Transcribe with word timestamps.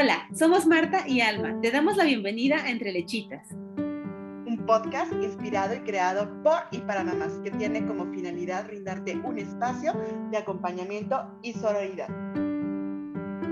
Hola, 0.00 0.26
somos 0.34 0.66
Marta 0.66 1.06
y 1.06 1.20
Alma. 1.20 1.60
Te 1.60 1.70
damos 1.70 1.98
la 1.98 2.04
bienvenida 2.04 2.64
a 2.64 2.70
Entre 2.70 2.90
Lechitas. 2.90 3.52
Un 3.76 4.64
podcast 4.66 5.12
inspirado 5.12 5.74
y 5.74 5.80
creado 5.80 6.42
por 6.42 6.62
y 6.70 6.78
para 6.78 7.04
mamás 7.04 7.38
que 7.44 7.50
tiene 7.50 7.86
como 7.86 8.06
finalidad 8.06 8.66
brindarte 8.66 9.14
un 9.18 9.38
espacio 9.38 9.92
de 10.30 10.38
acompañamiento 10.38 11.38
y 11.42 11.52
sororidad. 11.52 12.08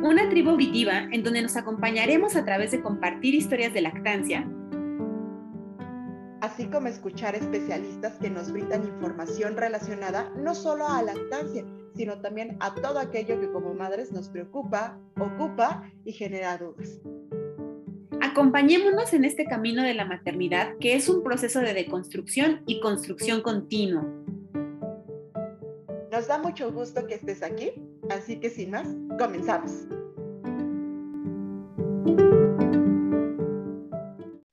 Una 0.02 0.26
tribu 0.30 0.52
auditiva 0.52 1.06
en 1.12 1.22
donde 1.22 1.42
nos 1.42 1.54
acompañaremos 1.58 2.34
a 2.34 2.46
través 2.46 2.70
de 2.70 2.80
compartir 2.80 3.34
historias 3.34 3.74
de 3.74 3.82
lactancia, 3.82 4.48
así 6.40 6.64
como 6.68 6.88
escuchar 6.88 7.34
especialistas 7.34 8.14
que 8.14 8.30
nos 8.30 8.50
brindan 8.50 8.84
información 8.84 9.54
relacionada 9.54 10.32
no 10.34 10.54
solo 10.54 10.88
a 10.88 11.02
lactancia, 11.02 11.66
sino 11.98 12.20
también 12.20 12.56
a 12.60 12.76
todo 12.76 13.00
aquello 13.00 13.40
que 13.40 13.50
como 13.50 13.74
madres 13.74 14.12
nos 14.12 14.28
preocupa, 14.28 14.96
ocupa 15.18 15.82
y 16.04 16.12
genera 16.12 16.56
dudas. 16.56 17.00
Acompañémonos 18.20 19.12
en 19.14 19.24
este 19.24 19.46
camino 19.46 19.82
de 19.82 19.94
la 19.94 20.04
maternidad, 20.04 20.76
que 20.78 20.94
es 20.94 21.08
un 21.08 21.24
proceso 21.24 21.58
de 21.58 21.74
deconstrucción 21.74 22.62
y 22.66 22.78
construcción 22.78 23.42
continua. 23.42 24.06
Nos 26.12 26.28
da 26.28 26.38
mucho 26.38 26.70
gusto 26.72 27.04
que 27.04 27.14
estés 27.14 27.42
aquí, 27.42 27.72
así 28.10 28.38
que 28.38 28.48
sin 28.48 28.70
más, 28.70 28.86
comenzamos. 29.18 29.97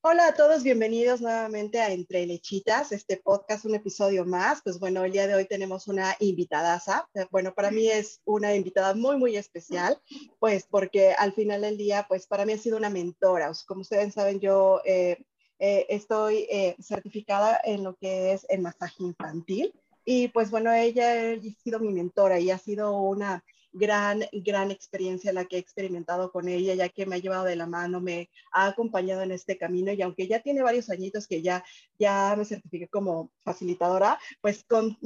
Hola 0.08 0.27
a 0.27 0.34
todos, 0.36 0.62
bienvenidos 0.62 1.20
nuevamente 1.20 1.82
a 1.82 1.91
Entre 1.91 2.27
Lechitas, 2.27 2.91
este 2.91 3.18
podcast, 3.18 3.66
un 3.66 3.73
episodio 3.73 4.23
más. 4.23 4.62
Pues 4.62 4.78
bueno, 4.78 5.04
el 5.04 5.12
día 5.12 5.26
de 5.26 5.34
hoy 5.34 5.45
tenemos 5.45 5.88
una 5.88 6.16
invitadaza. 6.20 7.09
Bueno, 7.31 7.55
para 7.55 7.72
mí 7.72 7.88
es 7.90 8.22
una 8.23 8.54
invitada 8.54 8.94
muy, 8.94 9.18
muy 9.18 9.36
especial, 9.36 10.00
pues 10.38 10.68
porque 10.70 11.14
al 11.14 11.34
final 11.34 11.62
del 11.62 11.80
día, 11.80 12.06
pues 12.08 12.28
para 12.28 12.45
mí 12.45 12.53
ha 12.53 12.59
sido 12.59 12.78
una 12.78 12.92
mentora. 12.92 13.52
Como 13.66 13.81
ustedes 13.81 14.14
saben, 14.14 14.39
yo 14.39 14.80
eh, 14.86 15.25
eh, 15.58 15.88
estoy 15.89 16.45
eh, 16.52 16.75
certificada 16.80 17.59
en 17.64 17.84
lo 17.84 17.95
que 17.95 18.34
es 18.34 18.45
el 18.50 18.62
masaje 18.62 19.02
infantil. 19.02 19.73
Y 20.06 20.28
pues 20.28 20.52
bueno, 20.52 20.72
ella 20.72 21.31
ha 21.31 21.64
sido 21.64 21.80
mi 21.80 21.92
mentora 21.92 22.40
y 22.40 22.52
ha 22.52 22.59
sido 22.59 22.95
una 22.95 23.44
gran, 23.76 24.23
gran 24.31 24.72
experiencia 24.72 25.34
la 25.34 25.45
que 25.45 25.58
he 25.58 25.59
experimentado 25.59 26.31
con 26.31 26.48
ella, 26.48 26.73
ya 26.73 26.90
que 26.90 27.06
me 27.06 27.16
ha 27.16 27.20
llevado 27.20 27.44
de 27.44 27.58
la 27.58 27.68
mano, 27.68 28.00
me 28.00 28.30
ha 28.52 28.68
acompañado 28.68 29.22
en 29.22 29.31
este 29.31 29.58
camino 29.58 29.92
y 29.92 30.02
aunque 30.02 30.28
ya 30.28 30.40
tiene 30.42 30.62
varios 30.62 30.90
añitos 30.90 31.28
que 31.28 31.42
ya, 31.42 31.64
ya 32.00 32.36
me 32.38 32.46
certifiqué 32.46 32.88
como 32.88 33.31
facilitadora, 33.44 34.18
pues 34.42 34.66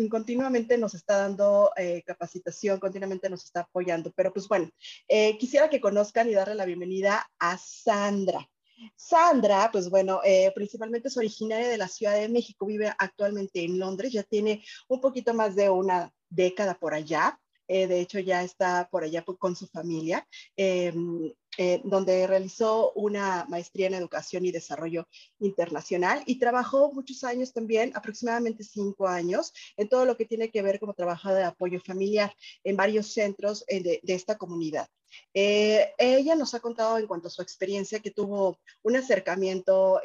continuamente 0.10 0.78
nos 0.78 0.94
está 0.94 1.18
dando 1.18 1.72
eh, 1.76 2.04
capacitación, 2.06 2.80
continuamente 2.80 3.30
nos 3.30 3.44
está 3.44 3.62
apoyando. 3.62 4.12
Pero 4.16 4.32
pues 4.32 4.48
bueno, 4.48 4.70
eh, 5.08 5.38
quisiera 5.40 5.70
que 5.70 5.82
conozcan 5.82 6.30
y 6.30 6.34
darle 6.34 6.56
la 6.56 6.66
bienvenida 6.66 7.28
a 7.40 7.58
Sandra. 7.58 8.48
Sandra, 8.96 9.70
pues 9.72 9.90
bueno, 9.90 10.22
eh, 10.24 10.52
principalmente 10.56 11.08
es 11.08 11.18
originaria 11.18 11.68
de 11.68 11.78
la 11.78 11.88
Ciudad 11.88 12.16
de 12.16 12.30
México, 12.30 12.66
vive 12.66 12.94
actualmente 12.98 13.64
en 13.64 13.80
Londres, 13.80 14.14
ya 14.14 14.24
tiene 14.24 14.64
un 14.88 15.02
poquito 15.02 15.34
más 15.34 15.56
de 15.56 15.70
una 15.70 16.14
década 16.30 16.76
por 16.76 16.94
allá. 16.94 17.40
Eh, 17.70 17.86
de 17.86 18.02
hecho 18.02 18.20
ya 18.20 18.44
está 18.44 18.90
por 18.92 19.04
allá 19.04 19.24
con 19.24 19.56
su 19.56 19.68
familia, 19.68 20.28
em, 20.58 21.32
eh, 21.58 21.82
donde 21.84 22.26
realizó 22.26 22.92
una 22.94 23.46
maestría 23.48 23.88
en 23.88 23.94
educación 23.94 24.44
y 24.46 24.52
desarrollo 24.52 25.08
internacional 25.40 26.24
y 26.26 26.40
trabajó 26.40 26.92
muchos 26.92 27.24
años 27.24 27.54
también, 27.54 27.92
aproximadamente 27.96 28.64
cinco 28.64 29.08
años, 29.08 29.54
en 29.78 29.88
todo 29.88 30.06
lo 30.06 30.18
que 30.18 30.26
tiene 30.26 30.50
que 30.50 30.64
ver 30.64 30.80
como 30.80 30.96
trabajo 30.96 31.32
de 31.32 31.44
apoyo 31.44 31.80
familiar 31.80 32.34
en 32.64 32.76
varios 32.76 33.14
centros 33.14 33.64
eh, 33.68 33.84
de, 33.84 34.00
de 34.02 34.14
esta 34.16 34.36
comunidad. 34.38 34.88
ella 35.34 36.36
nos 36.36 36.54
ha 36.54 36.60
contado 36.60 36.98
en 36.98 37.08
cuanto 37.08 37.28
a 37.28 37.32
su 37.32 37.42
experiencia 37.42 38.00
que 38.00 38.12
tuvo 38.12 38.60
un 38.84 38.96
acercamiento 38.96 40.02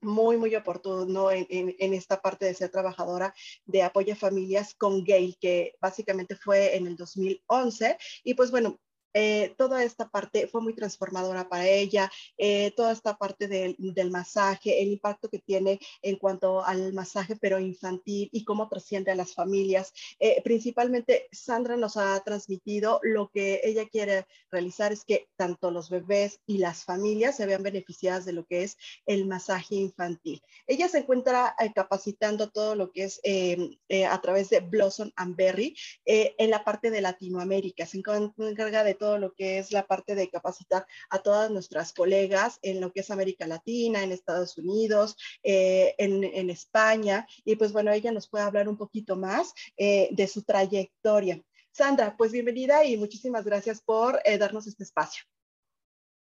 muy, 0.00 0.36
muy 0.36 0.54
oportuno 0.54 1.30
en, 1.30 1.46
en, 1.50 1.94
esta 1.94 2.20
parte 2.20 2.46
de 2.46 2.54
ser 2.54 2.70
trabajadora 2.70 3.34
de 3.64 3.82
apoyo 3.82 4.12
a 4.12 4.16
familias 4.16 4.74
con 4.74 5.04
Gail, 5.04 5.36
que 5.40 5.74
básicamente 5.80 6.36
fue 6.36 6.76
en 6.76 6.86
el 6.86 6.96
2011. 6.96 7.98
Y 8.24 8.34
pues 8.34 8.50
bueno, 8.50 8.78
eh, 9.14 9.54
toda 9.56 9.82
esta 9.84 10.08
parte 10.08 10.48
fue 10.48 10.60
muy 10.60 10.74
transformadora 10.74 11.48
para 11.48 11.66
ella, 11.66 12.10
eh, 12.36 12.72
toda 12.76 12.92
esta 12.92 13.16
parte 13.16 13.48
del, 13.48 13.76
masaje, 14.10 14.82
el 14.82 14.88
impacto 14.88 15.28
que 15.28 15.38
tiene 15.38 15.80
en 16.02 16.16
cuanto 16.16 16.64
al 16.64 16.92
masaje, 16.92 17.36
pero 17.36 17.58
infantil 17.58 18.28
y 18.32 18.44
cómo 18.44 18.68
trasciende 18.68 19.10
a 19.10 19.16
las 19.16 19.34
familias. 19.34 19.92
Eh, 20.18 20.40
principalmente, 20.42 21.28
Sandra 21.32 21.76
nos 21.76 21.96
ha 21.96 22.20
transmitido 22.20 23.00
lo 23.02 23.30
que 23.30 23.60
ella 23.64 23.88
quiere 23.88 24.26
realizar 24.50 24.92
es 24.92 25.04
que 25.04 25.28
tanto 25.36 25.70
los 25.70 25.90
bebés 25.90 26.40
y 26.46 26.58
las 26.58 26.84
familias 26.84 27.36
se 27.36 27.46
vean 27.46 27.62
beneficiadas 27.62 28.24
de 28.24 28.32
lo 28.32 28.46
que 28.46 28.62
es 28.62 28.76
el 29.06 29.26
masaje 29.26 29.76
infantil. 29.76 30.42
Ella 30.66 30.88
se 30.88 30.98
encuentra 30.98 31.54
capacitando 31.74 32.50
todo 32.50 32.74
lo 32.74 32.92
que 32.92 33.04
es 33.04 33.20
a 34.08 34.20
través 34.20 34.50
de 34.50 34.60
Blossom 34.60 35.10
and 35.16 35.36
Berry 35.36 35.76
en 36.04 36.50
la 36.50 36.64
parte 36.64 36.90
de 36.90 37.00
Latinoamérica. 37.00 37.86
Se 37.86 37.98
encarga 37.98 38.84
de 38.84 38.97
todo 38.98 39.18
lo 39.18 39.32
que 39.32 39.58
es 39.58 39.72
la 39.72 39.86
parte 39.86 40.14
de 40.14 40.28
capacitar 40.28 40.86
a 41.08 41.20
todas 41.20 41.50
nuestras 41.50 41.92
colegas 41.92 42.58
en 42.62 42.80
lo 42.80 42.92
que 42.92 43.00
es 43.00 43.10
América 43.10 43.46
Latina, 43.46 44.02
en 44.02 44.12
Estados 44.12 44.58
Unidos, 44.58 45.16
eh, 45.42 45.94
en, 45.98 46.50
España. 46.50 47.26
Y 47.44 47.56
pues 47.56 47.72
bueno, 47.72 47.92
ella 47.92 48.12
nos 48.12 48.28
puede 48.28 48.44
hablar 48.44 48.68
un 48.68 48.76
poquito 48.76 49.16
más 49.16 49.52
eh, 49.76 50.08
de 50.10 50.26
su 50.26 50.42
trayectoria. 50.42 51.40
Sandra, 51.72 52.16
pues 52.16 52.32
bienvenida 52.32 52.84
y 52.84 52.96
muchísimas 52.96 53.44
gracias 53.44 53.80
por 53.80 54.20
eh, 54.24 54.36
darnos 54.36 54.66
este 54.66 54.82
espacio. 54.82 55.24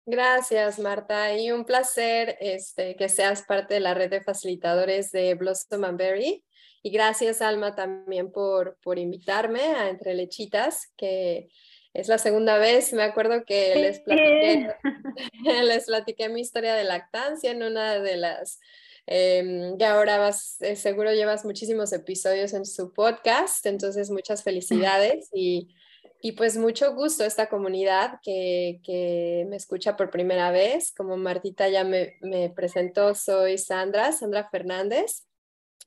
Gracias, 0.08 0.78
Marta, 0.78 1.36
y 1.36 1.50
un 1.50 1.64
placer 1.64 2.36
este, 2.40 2.94
que 2.94 3.08
seas 3.08 3.42
parte 3.42 3.74
de 3.74 3.80
la 3.80 3.92
red 3.92 4.08
de 4.08 4.22
facilitadores 4.22 5.10
de 5.10 5.34
Blossom 5.34 5.82
and 5.82 5.98
Berry. 5.98 6.44
Y 6.80 6.90
gracias, 6.90 7.42
Alma, 7.42 7.74
también 7.74 8.30
por, 8.30 8.78
por 8.82 9.00
invitarme 9.00 9.62
a 9.62 9.88
Entre 9.88 10.14
Lechitas, 10.14 10.92
que 10.96 11.48
es 11.96 12.08
la 12.08 12.18
segunda 12.18 12.58
vez, 12.58 12.92
me 12.92 13.02
acuerdo 13.02 13.44
que 13.44 13.74
les 13.76 14.00
platiqué, 14.00 14.68
les 15.64 15.86
platiqué 15.86 16.28
mi 16.28 16.40
historia 16.40 16.74
de 16.74 16.84
lactancia 16.84 17.50
en 17.50 17.62
una 17.62 17.98
de 17.98 18.16
las, 18.16 18.60
eh, 19.06 19.74
ya 19.78 19.94
ahora 19.94 20.18
vas, 20.18 20.60
eh, 20.60 20.76
seguro 20.76 21.12
llevas 21.12 21.44
muchísimos 21.44 21.92
episodios 21.92 22.52
en 22.52 22.66
su 22.66 22.92
podcast, 22.92 23.64
entonces 23.64 24.10
muchas 24.10 24.42
felicidades 24.42 25.30
y, 25.32 25.74
y 26.20 26.32
pues 26.32 26.56
mucho 26.56 26.94
gusto 26.94 27.24
esta 27.24 27.48
comunidad 27.48 28.18
que, 28.22 28.80
que, 28.84 29.46
me 29.48 29.56
escucha 29.56 29.96
por 29.96 30.10
primera 30.10 30.50
vez. 30.50 30.92
Como 30.92 31.16
Martita 31.16 31.68
ya 31.68 31.84
me, 31.84 32.16
me 32.20 32.50
presentó, 32.50 33.14
soy 33.14 33.58
Sandra, 33.58 34.12
Sandra 34.12 34.48
Fernández. 34.50 35.26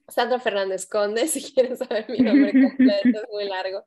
Sandra 0.08 0.40
Fernández 0.40 0.86
Conde, 0.86 1.28
si 1.28 1.42
quieres 1.54 1.80
saber 1.80 2.10
mi 2.10 2.20
nombre 2.20 2.52
completo, 2.52 3.10
es 3.22 3.30
muy 3.32 3.46
largo. 3.46 3.84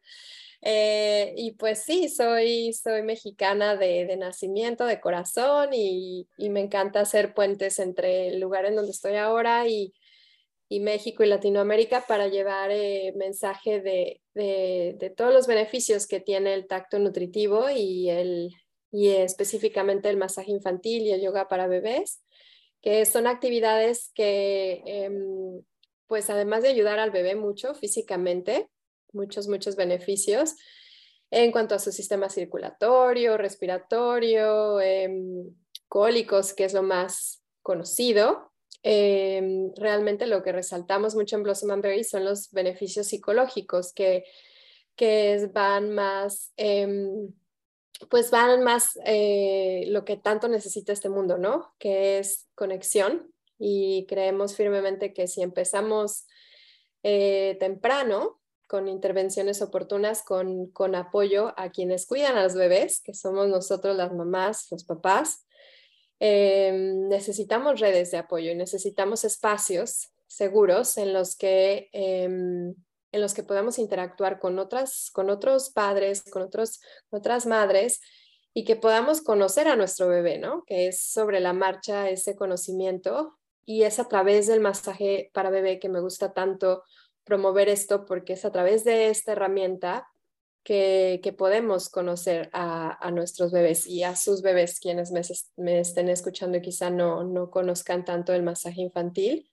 Eh, 0.65 1.35
y 1.37 1.53
pues 1.53 1.83
sí, 1.83 2.09
soy, 2.09 2.73
soy 2.73 3.03
mexicana 3.03 3.77
de, 3.77 4.07
de 4.07 4.17
nacimiento, 4.17 4.87
de 4.87 5.01
corazón, 5.01 5.71
y, 5.73 6.29
y, 6.37 6.51
me 6.51 6.61
encanta 6.61 7.01
hacer 7.01 7.35
puentes 7.35 7.81
entre 7.81 8.29
el 8.29 8.41
lugar 8.41 8.65
en 8.67 8.77
donde 8.77 8.93
estoy 8.93 9.17
ahora 9.17 9.67
y, 9.67 9.93
y 10.69 10.79
México 10.79 11.25
y 11.25 11.27
Latinoamérica 11.27 12.05
para 12.07 12.29
llevar 12.29 12.71
eh, 12.71 13.13
mensaje 13.17 13.81
de, 13.81 14.23
de, 14.35 14.97
de, 14.99 15.11
todos 15.11 15.35
los 15.35 15.49
beneficios 15.49 16.07
que 16.07 16.21
tiene 16.21 16.55
el 16.55 16.69
tacto 16.69 17.01
nutritivo 17.01 17.69
y, 17.69 18.09
el, 18.09 18.55
y 18.93 19.09
específicamente 19.09 20.09
el 20.11 20.17
masaje 20.17 20.53
infantil 20.53 21.03
y 21.03 21.11
el 21.11 21.23
yoga 21.23 21.49
para 21.49 21.67
bebés, 21.67 22.23
que 22.83 23.05
son 23.05 23.27
actividades 23.27 24.13
que, 24.15 24.83
em, 24.87 25.63
pues 26.07 26.31
además 26.31 26.63
de 26.63 26.69
ayudar 26.69 27.01
al 27.01 27.11
bebé 27.11 27.35
mucho 27.35 27.75
físicamente, 27.75 28.69
muchos, 29.13 29.49
muchos 29.49 29.77
beneficios 29.77 30.57
en 31.33 31.51
cuanto 31.51 31.75
a 31.75 31.79
su 31.79 31.91
sistema 31.93 32.29
circulatorio, 32.29 33.39
respiratorio, 33.39 34.81
em, 34.81 35.55
cólicos, 35.89 36.53
que 36.53 36.65
es 36.65 36.75
lo 36.75 36.83
más 36.83 37.43
conocido. 37.63 38.53
Em, 38.83 39.73
realmente 39.77 40.27
lo 40.27 40.43
que 40.43 40.53
resaltamos 40.53 41.15
mucho 41.15 41.37
en 41.37 41.43
Blossom 41.43 41.71
and 41.71 41.83
Berry 41.83 42.05
son 42.05 42.25
los 42.25 42.51
beneficios 42.51 43.07
psicológicos 43.07 43.95
que, 43.95 44.25
que 44.95 45.49
van 45.55 45.91
más, 45.91 46.53
em, 46.57 47.33
pues 48.11 48.31
van 48.31 48.63
más 48.63 48.99
eh, 49.07 49.85
lo 49.89 50.05
que 50.05 50.17
tanto 50.19 50.49
necesita 50.49 50.93
este 50.93 51.09
mundo, 51.09 51.39
¿no? 51.39 51.75
Que 51.79 52.19
es 52.19 52.49
conexión 52.55 53.33
y 53.59 54.05
creemos 54.07 54.55
firmemente 54.55 55.15
que 55.15 55.27
si 55.29 55.41
empezamos 55.41 56.27
eh, 57.05 57.57
temprano, 57.59 58.42
con 58.73 58.89
intervenciones 58.89 59.61
oportunas, 59.61 60.23
con, 60.23 60.69
con 60.69 60.95
apoyo 60.95 61.53
a 61.59 61.69
quienes 61.69 62.07
cuidan 62.07 62.39
a 62.39 62.45
los 62.45 62.55
bebés, 62.55 63.03
que 63.03 63.13
somos 63.13 63.47
nosotros 63.47 63.95
las 63.95 64.15
mamás, 64.15 64.69
los 64.71 64.85
papás. 64.85 65.47
Em, 66.19 67.07
necesitamos 67.07 67.81
redes 67.81 68.13
de 68.13 68.17
apoyo 68.17 68.51
y 68.51 68.55
necesitamos 68.55 69.25
espacios 69.25 70.15
seguros 70.27 70.97
en 70.97 71.13
los 71.13 71.37
que, 71.37 71.91
em, 71.93 72.75
en 73.13 73.21
los 73.21 73.35
que 73.35 73.43
podamos 73.43 73.79
interactuar 73.79 74.39
con, 74.39 74.59
otras, 74.59 75.11
con 75.13 75.29
otros 75.29 75.69
padres, 75.69 76.23
con 76.31 76.41
otros, 76.41 76.81
otras 77.11 77.45
madres 77.45 78.01
y 78.55 78.65
que 78.65 78.77
podamos 78.77 79.21
conocer 79.21 79.69
a 79.69 79.77
nuestro 79.77 80.09
bebé, 80.09 80.39
¿no? 80.39 80.65
Que 80.65 80.87
es 80.87 80.99
sobre 80.99 81.41
la 81.41 81.53
marcha 81.53 82.09
ese 82.09 82.37
conocimiento 82.37 83.37
y 83.67 83.83
es 83.83 83.99
a 83.99 84.09
través 84.09 84.47
del 84.47 84.61
masaje 84.61 85.31
para 85.35 85.51
bebé 85.51 85.79
que 85.79 85.91
me 85.91 86.01
gusta 86.01 86.33
tanto 86.33 86.85
promover 87.25 87.69
esto 87.69 88.05
porque 88.05 88.35
es 88.35 88.45
a 88.45 88.53
través 88.53 88.85
de 88.85 89.09
esta 89.09 89.33
herramienta 89.33 90.09
que, 90.63 91.35
podemos 91.37 91.89
conocer 91.89 92.51
a, 92.53 93.11
nuestros 93.13 93.53
bebés 93.53 93.87
y 93.87 94.05
a 94.05 94.17
sus 94.17 94.43
bebés, 94.43 94.79
quienes 94.81 95.11
me, 95.57 95.81
estén 95.81 96.09
escuchando 96.09 96.59
y 96.59 96.63
quizá 96.63 96.91
no, 96.91 97.25
no 97.25 97.51
conozcan 97.51 98.05
tanto 98.05 98.33
el 98.33 98.43
masaje 98.43 98.81
infantil. 98.81 99.51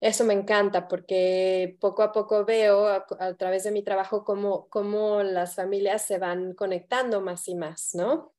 Eso 0.00 0.24
me 0.24 0.34
encanta 0.34 0.88
porque 0.88 1.76
poco 1.80 2.02
a 2.02 2.12
poco 2.12 2.44
veo 2.44 2.88
a, 2.88 3.06
través 3.36 3.64
de 3.64 3.70
mi 3.70 3.84
trabajo 3.84 4.24
cómo, 4.24 4.68
cómo, 4.68 5.22
las 5.22 5.54
familias 5.54 6.04
se 6.04 6.18
van 6.18 6.54
conectando 6.54 7.20
más 7.20 7.46
y 7.48 7.54
más, 7.54 7.94
¿no? 7.94 8.34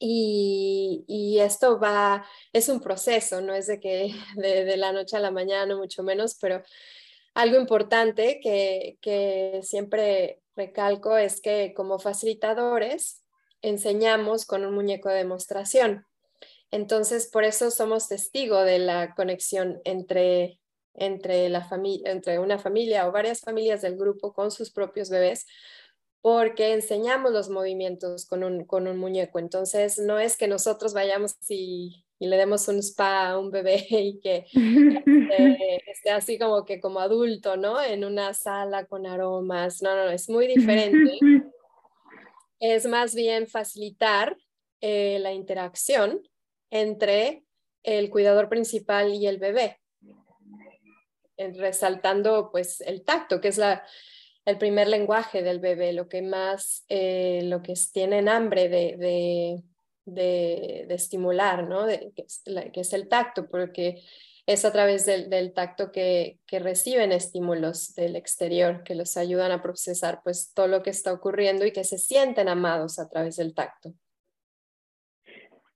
Y, 0.00 1.04
y, 1.08 1.38
esto 1.40 1.78
va, 1.80 2.24
es 2.52 2.68
un 2.68 2.80
proceso, 2.80 3.40
no 3.40 3.54
es 3.54 3.66
de 3.66 3.80
que 3.80 4.12
de, 4.36 4.64
de, 4.64 4.76
la 4.76 4.92
noche 4.92 5.16
a 5.16 5.20
la 5.20 5.30
mañana, 5.30 5.76
mucho 5.76 6.02
menos, 6.02 6.36
pero 6.40 6.62
algo 7.34 7.58
importante 7.58 8.40
que, 8.42 8.98
que 9.00 9.60
siempre 9.62 10.42
recalco 10.56 11.16
es 11.16 11.40
que 11.40 11.72
como 11.74 11.98
facilitadores 11.98 13.22
enseñamos 13.62 14.44
con 14.44 14.64
un 14.64 14.74
muñeco 14.74 15.08
de 15.08 15.16
demostración. 15.16 16.04
Entonces, 16.70 17.28
por 17.30 17.44
eso 17.44 17.70
somos 17.70 18.08
testigo 18.08 18.60
de 18.60 18.78
la 18.78 19.14
conexión 19.14 19.80
entre, 19.84 20.60
entre, 20.94 21.48
la 21.48 21.66
entre 22.04 22.38
una 22.38 22.58
familia 22.58 23.08
o 23.08 23.12
varias 23.12 23.40
familias 23.40 23.80
del 23.82 23.96
grupo 23.96 24.34
con 24.34 24.50
sus 24.50 24.70
propios 24.70 25.08
bebés, 25.08 25.46
porque 26.20 26.74
enseñamos 26.74 27.32
los 27.32 27.48
movimientos 27.48 28.26
con 28.26 28.44
un, 28.44 28.64
con 28.66 28.86
un 28.86 28.98
muñeco. 28.98 29.38
Entonces, 29.38 29.98
no 29.98 30.18
es 30.18 30.36
que 30.36 30.48
nosotros 30.48 30.92
vayamos 30.92 31.36
y 31.48 32.04
y 32.18 32.26
le 32.26 32.36
demos 32.36 32.66
un 32.68 32.78
spa 32.78 33.28
a 33.28 33.38
un 33.38 33.50
bebé 33.50 33.86
y 33.90 34.18
que 34.20 34.46
este, 34.52 35.90
esté, 35.90 36.10
así 36.10 36.38
como 36.38 36.64
que 36.64 36.80
como 36.80 37.00
adulto, 37.00 37.56
¿no? 37.56 37.80
En 37.82 38.04
una 38.04 38.34
sala 38.34 38.86
con 38.86 39.06
aromas. 39.06 39.82
No, 39.82 39.94
no, 39.94 40.10
es 40.10 40.28
muy 40.28 40.46
diferente. 40.46 41.18
es 42.60 42.86
más 42.86 43.14
bien 43.14 43.46
facilitar 43.46 44.36
eh, 44.80 45.18
la 45.20 45.32
interacción 45.32 46.22
entre 46.70 47.44
el 47.84 48.10
cuidador 48.10 48.48
principal 48.48 49.14
y 49.14 49.26
el 49.26 49.38
bebé, 49.38 49.80
resaltando 51.36 52.50
pues 52.50 52.80
el 52.82 53.04
tacto, 53.04 53.40
que 53.40 53.48
es 53.48 53.58
la, 53.58 53.86
el 54.44 54.58
primer 54.58 54.88
lenguaje 54.88 55.42
del 55.42 55.60
bebé, 55.60 55.92
lo 55.92 56.08
que 56.08 56.20
más, 56.20 56.84
eh, 56.88 57.40
lo 57.44 57.62
que 57.62 57.74
tienen 57.92 58.28
hambre 58.28 58.68
de 58.68 58.96
de, 58.98 59.62
estimular, 60.16 61.68
¿no? 61.68 61.86
que, 61.86 62.12
es, 62.26 62.92
el 62.92 63.08
tacto, 63.08 63.48
porque 63.48 64.02
es 64.46 64.64
a 64.64 64.72
través 64.72 65.04
del, 65.04 65.52
tacto 65.52 65.92
que, 65.92 66.38
reciben 66.50 67.12
estímulos 67.12 67.94
del 67.94 68.16
exterior, 68.16 68.82
que 68.82 68.94
los 68.94 69.16
ayudan 69.16 69.52
a 69.52 69.62
procesar 69.62 70.20
pues 70.22 70.52
todo 70.54 70.68
lo 70.68 70.82
que 70.82 70.90
está 70.90 71.12
ocurriendo 71.12 71.66
y 71.66 71.72
que 71.72 71.84
se 71.84 71.98
sienten 71.98 72.48
amados 72.48 72.98
a 72.98 73.08
través 73.08 73.36
del 73.36 73.54
tacto. 73.54 73.92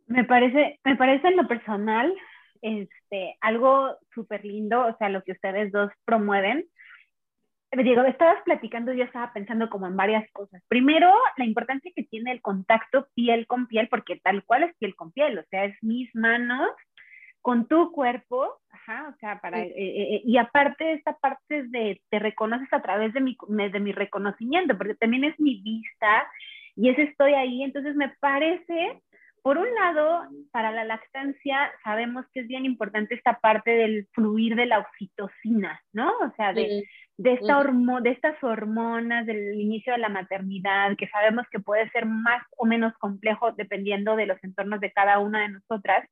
Me 0.07 0.25
parece, 0.25 0.81
me 0.85 0.97
parece 0.97 1.29
en 1.29 1.37
lo 1.37 1.47
personal 1.47 2.15
este, 2.63 3.37
algo 3.41 3.99
súper 4.15 4.45
lindo, 4.45 4.87
o 4.87 4.97
sea, 4.97 5.09
lo 5.09 5.23
que 5.23 5.33
ustedes 5.33 5.73
dos 5.73 5.91
promueven, 6.05 6.67
Diego, 7.81 8.03
estabas 8.05 8.43
platicando, 8.45 8.93
yo 8.93 9.05
estaba 9.05 9.33
pensando 9.33 9.71
como 9.71 9.87
en 9.87 9.97
varias 9.97 10.31
cosas. 10.33 10.63
Primero, 10.69 11.11
la 11.39 11.47
importancia 11.47 11.91
que 11.97 12.05
tiene 12.05 12.33
el 12.33 12.43
contacto 12.43 13.09
piel 13.15 13.47
con 13.47 13.67
piel, 13.67 13.89
porque 13.89 14.21
tal 14.23 14.45
cual 14.45 14.65
es 14.65 14.77
piel 14.77 14.95
con 14.95 15.11
piel, 15.11 15.39
o 15.39 15.45
sea, 15.45 15.65
es 15.65 15.77
mis 15.83 16.15
manos 16.15 16.71
con 17.41 17.67
tu 17.67 17.91
cuerpo, 17.91 18.61
ajá, 18.71 19.09
o 19.09 19.19
sea, 19.19 19.41
para, 19.41 19.61
eh, 19.61 19.73
eh, 19.75 20.15
eh, 20.15 20.23
y 20.25 20.37
aparte 20.37 20.93
esta 20.93 21.17
parte 21.19 21.65
de 21.65 22.01
te 22.09 22.19
reconoces 22.19 22.73
a 22.73 22.83
través 22.83 23.13
de 23.15 23.21
mi, 23.21 23.37
de 23.49 23.81
mi 23.81 23.93
reconocimiento, 23.93 24.79
porque 24.79 24.95
también 24.95 25.25
es 25.25 25.39
mi 25.41 25.61
vista 25.61 26.31
y 26.77 26.89
es 26.89 26.99
estoy 26.99 27.35
ahí, 27.35 27.65
entonces 27.65 27.97
me 27.97 28.11
parece 28.21 29.03
por 29.43 29.59
un 29.59 29.75
lado, 29.75 30.23
para 30.53 30.71
la 30.71 30.85
lactancia 30.85 31.73
sabemos 31.83 32.25
que 32.33 32.41
es 32.41 32.47
bien 32.47 32.65
importante 32.65 33.17
esta 33.17 33.41
parte 33.41 33.73
del 33.73 34.07
fluir 34.13 34.55
de 34.55 34.67
la 34.67 34.79
oxitocina, 34.79 35.81
¿no? 35.93 36.11
O 36.19 36.33
sea, 36.37 36.53
de, 36.53 36.85
de, 37.17 37.33
esta 37.33 37.65
de 37.65 38.11
estas 38.11 38.43
hormonas 38.43 39.27
del 39.27 39.61
inicio 39.61 39.95
de 39.95 39.99
la 39.99 40.09
maternidad, 40.09 40.97
que 40.97 41.09
sabemos 41.09 41.45
que 41.51 41.59
puede 41.59 41.91
ser 41.91 42.07
más 42.07 42.43
o 42.57 42.67
menos 42.67 42.93
complejo 42.99 43.51
dependiendo 43.53 44.15
de 44.15 44.27
los 44.27 44.43
entornos 44.45 44.79
de 44.79 44.93
cada 44.93 45.19
una 45.19 45.43
de 45.43 45.49
nosotras, 45.49 46.09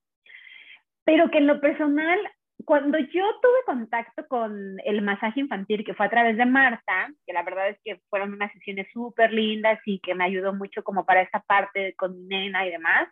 pero 1.04 1.30
que 1.30 1.38
en 1.38 1.46
lo 1.46 1.60
personal, 1.60 2.18
cuando 2.64 2.98
yo 2.98 3.24
tuve 3.40 3.64
contacto 3.64 4.26
con 4.26 4.76
el 4.84 5.02
masaje 5.02 5.38
infantil, 5.38 5.84
que 5.84 5.94
fue 5.94 6.06
a 6.06 6.10
través 6.10 6.36
de 6.36 6.46
Marta, 6.46 7.08
que 7.24 7.32
la 7.32 7.44
verdad 7.44 7.68
es 7.68 7.78
que 7.84 8.00
fueron 8.10 8.32
unas 8.32 8.52
sesiones 8.52 8.88
súper 8.92 9.32
lindas 9.32 9.78
y 9.86 10.00
que 10.00 10.16
me 10.16 10.24
ayudó 10.24 10.52
mucho 10.52 10.82
como 10.82 11.06
para 11.06 11.22
esta 11.22 11.40
parte 11.40 11.94
con 11.96 12.16
mi 12.18 12.26
nena 12.26 12.66
y 12.66 12.70
demás, 12.70 13.08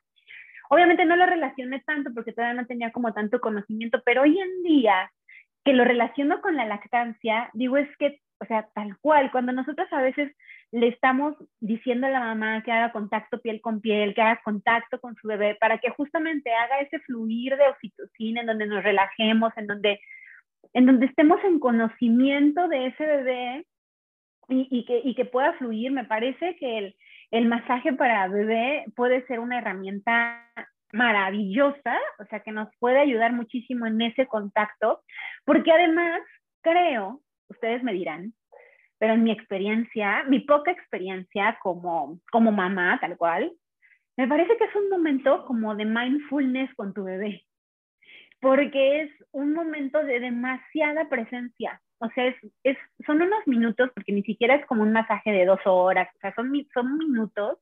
Obviamente 0.71 1.05
no 1.05 1.17
lo 1.17 1.27
relacioné 1.27 1.81
tanto 1.81 2.11
porque 2.15 2.33
todavía 2.33 2.61
no 2.61 2.67
tenía 2.67 2.93
como 2.93 3.13
tanto 3.13 3.41
conocimiento, 3.41 4.03
pero 4.05 4.23
hoy 4.23 4.39
en 4.39 4.63
día 4.63 5.11
que 5.65 5.73
lo 5.73 5.85
relaciono 5.85 6.41
con 6.41 6.57
la 6.57 6.67
lactancia, 6.67 7.51
digo 7.53 7.77
es 7.77 7.89
que, 7.99 8.21
o 8.41 8.47
sea, 8.47 8.69
tal 8.75 8.97
cual, 9.01 9.31
cuando 9.31 9.53
nosotros 9.53 9.87
a 9.93 10.01
veces 10.01 10.35
le 10.71 10.89
estamos 10.89 11.35
diciendo 11.61 12.07
a 12.07 12.11
la 12.11 12.21
mamá 12.21 12.63
que 12.63 12.73
haga 12.73 12.93
contacto 12.93 13.41
piel 13.41 13.61
con 13.61 13.81
piel, 13.81 14.15
que 14.15 14.23
haga 14.23 14.41
contacto 14.43 15.01
con 15.01 15.15
su 15.17 15.29
bebé, 15.29 15.57
para 15.57 15.79
que 15.79 15.91
justamente 15.91 16.53
haga 16.53 16.81
ese 16.81 16.99
fluir 17.01 17.57
de 17.57 17.69
oxitocina, 17.69 18.43
en 18.43 18.47
donde 18.47 18.67
nos 18.67 18.83
relajemos, 18.85 19.53
en 19.57 19.67
donde, 19.67 20.01
en 20.75 20.87
donde 20.87 21.07
estemos 21.07 21.43
en 21.45 21.59
conocimiento 21.59 22.69
de 22.69 22.87
ese 22.87 23.07
bebé 23.07 23.67
y, 24.49 24.85
que, 24.87 25.01
y 25.05 25.15
que 25.15 25.25
pueda 25.25 25.55
fluir, 25.55 25.91
me 25.91 26.05
parece 26.05 26.57
que 26.57 26.79
el, 26.79 26.97
el 27.31 27.47
masaje 27.47 27.93
para 27.93 28.29
bebé 28.29 28.85
puede 28.97 29.27
ser 29.27 29.41
una 29.41 29.59
herramienta 29.59 30.45
maravillosa, 30.93 31.99
o 32.19 32.25
sea, 32.27 32.41
que 32.41 32.53
nos 32.53 32.69
puede 32.79 32.99
ayudar 32.99 33.33
muchísimo 33.33 33.87
en 33.87 34.01
ese 34.01 34.27
contacto, 34.27 35.03
porque 35.45 35.71
además 35.71 36.21
creo, 36.63 37.21
ustedes 37.49 37.83
me 37.83 37.93
dirán, 37.93 38.33
pero 38.99 39.15
en 39.15 39.23
mi 39.23 39.31
experiencia, 39.31 40.25
mi 40.25 40.41
poca 40.41 40.71
experiencia 40.71 41.59
como, 41.63 42.19
como 42.33 42.53
mamá, 42.53 42.99
tal 43.01 43.17
cual, 43.17 43.53
me 44.17 44.27
parece 44.27 44.57
que 44.57 44.65
es 44.65 44.75
un 44.75 44.89
momento 44.89 45.45
como 45.47 45.77
de 45.77 45.85
mindfulness 45.85 46.75
con 46.75 46.95
tu 46.95 47.05
bebé, 47.05 47.45
porque 48.41 49.03
es 49.03 49.11
un 49.31 49.53
momento 49.53 50.03
de 50.03 50.21
demasiada 50.21 51.09
presencia 51.09 51.81
o 51.99 52.09
sea, 52.11 52.35
es, 52.65 52.79
son 53.07 53.23
unos 53.23 53.47
minutos, 53.47 53.91
porque 53.95 54.13
ni 54.13 54.23
siquiera 54.23 54.55
es 54.55 54.67
como 54.67 54.83
un 54.83 54.93
masaje 54.93 55.31
de 55.33 55.45
dos 55.45 55.61
horas, 55.65 56.09
o 56.17 56.19
sea, 56.21 56.35
son, 56.35 56.53
son 56.73 56.99
minutos, 56.99 57.59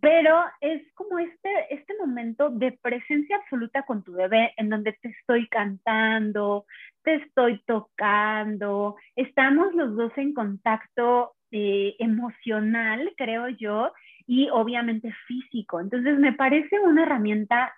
pero 0.00 0.44
es 0.62 0.82
como 0.94 1.18
este, 1.18 1.50
este 1.70 1.94
momento 1.98 2.48
de 2.48 2.72
presencia 2.80 3.36
absoluta 3.36 3.82
con 3.82 4.02
tu 4.02 4.12
bebé, 4.12 4.52
en 4.56 4.70
donde 4.70 4.92
te 4.94 5.08
estoy 5.08 5.46
cantando, 5.48 6.64
te 7.02 7.16
estoy 7.16 7.62
tocando, 7.66 8.96
estamos 9.14 9.74
los 9.74 9.94
dos 9.94 10.12
en 10.16 10.32
contacto 10.32 11.32
eh, 11.50 11.96
emocional, 11.98 13.12
creo 13.16 13.48
yo, 13.48 13.92
y 14.26 14.48
obviamente 14.50 15.12
físico. 15.26 15.80
Entonces, 15.80 16.18
me 16.18 16.32
parece 16.32 16.78
una 16.80 17.02
herramienta 17.02 17.74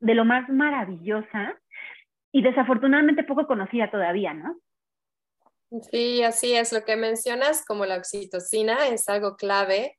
de 0.00 0.14
lo 0.14 0.24
más 0.24 0.48
maravillosa 0.48 1.54
y 2.32 2.42
desafortunadamente 2.42 3.24
poco 3.24 3.46
conocida 3.46 3.90
todavía, 3.90 4.34
¿no? 4.34 4.56
Sí, 5.90 6.22
así 6.22 6.54
es. 6.54 6.72
Lo 6.72 6.84
que 6.84 6.96
mencionas 6.96 7.64
como 7.64 7.86
la 7.86 7.96
oxitocina 7.96 8.88
es 8.88 9.08
algo 9.08 9.36
clave 9.36 9.98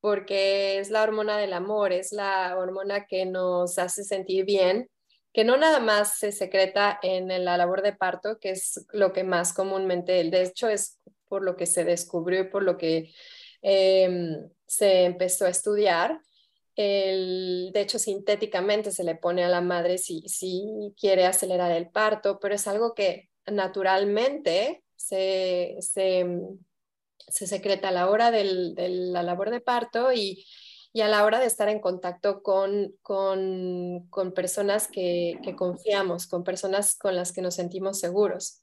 porque 0.00 0.78
es 0.78 0.90
la 0.90 1.02
hormona 1.02 1.36
del 1.36 1.52
amor, 1.52 1.92
es 1.92 2.12
la 2.12 2.56
hormona 2.56 3.06
que 3.06 3.26
nos 3.26 3.78
hace 3.78 4.02
sentir 4.02 4.44
bien, 4.44 4.88
que 5.32 5.44
no 5.44 5.56
nada 5.56 5.78
más 5.78 6.18
se 6.18 6.32
secreta 6.32 6.98
en 7.02 7.28
la 7.44 7.56
labor 7.56 7.82
de 7.82 7.92
parto, 7.92 8.38
que 8.38 8.50
es 8.50 8.86
lo 8.92 9.12
que 9.12 9.24
más 9.24 9.52
comúnmente, 9.52 10.24
de 10.24 10.42
hecho 10.42 10.68
es 10.68 10.98
por 11.28 11.42
lo 11.42 11.56
que 11.56 11.66
se 11.66 11.84
descubrió 11.84 12.40
y 12.40 12.48
por 12.48 12.62
lo 12.62 12.76
que 12.76 13.12
em, 13.62 14.48
se 14.66 15.04
empezó 15.04 15.46
a 15.46 15.50
estudiar. 15.50 16.20
El, 16.76 17.70
de 17.74 17.80
hecho, 17.82 17.98
sintéticamente 17.98 18.90
se 18.90 19.04
le 19.04 19.16
pone 19.16 19.44
a 19.44 19.48
la 19.48 19.60
madre 19.60 19.98
si, 19.98 20.22
si 20.28 20.94
quiere 20.98 21.26
acelerar 21.26 21.70
el 21.72 21.90
parto, 21.90 22.38
pero 22.40 22.54
es 22.54 22.66
algo 22.66 22.94
que 22.94 23.28
naturalmente 23.46 24.82
se, 25.00 25.76
se, 25.80 26.26
secreta 27.46 27.88
a 27.88 27.92
la 27.92 28.10
hora 28.10 28.30
de 28.30 28.44
la 28.44 29.22
labor 29.22 29.50
de 29.50 29.60
parto 29.60 30.12
y, 30.12 30.44
a 31.00 31.08
la 31.08 31.24
hora 31.24 31.40
de 31.40 31.46
estar 31.46 31.68
en 31.68 31.80
contacto 31.80 32.42
con, 32.42 32.94
con, 33.00 34.32
personas 34.34 34.88
que, 34.88 35.38
confiamos, 35.56 36.26
con 36.26 36.44
personas 36.44 36.96
con 36.98 37.16
las 37.16 37.32
que 37.32 37.42
nos 37.42 37.54
sentimos 37.54 37.98
seguros. 37.98 38.62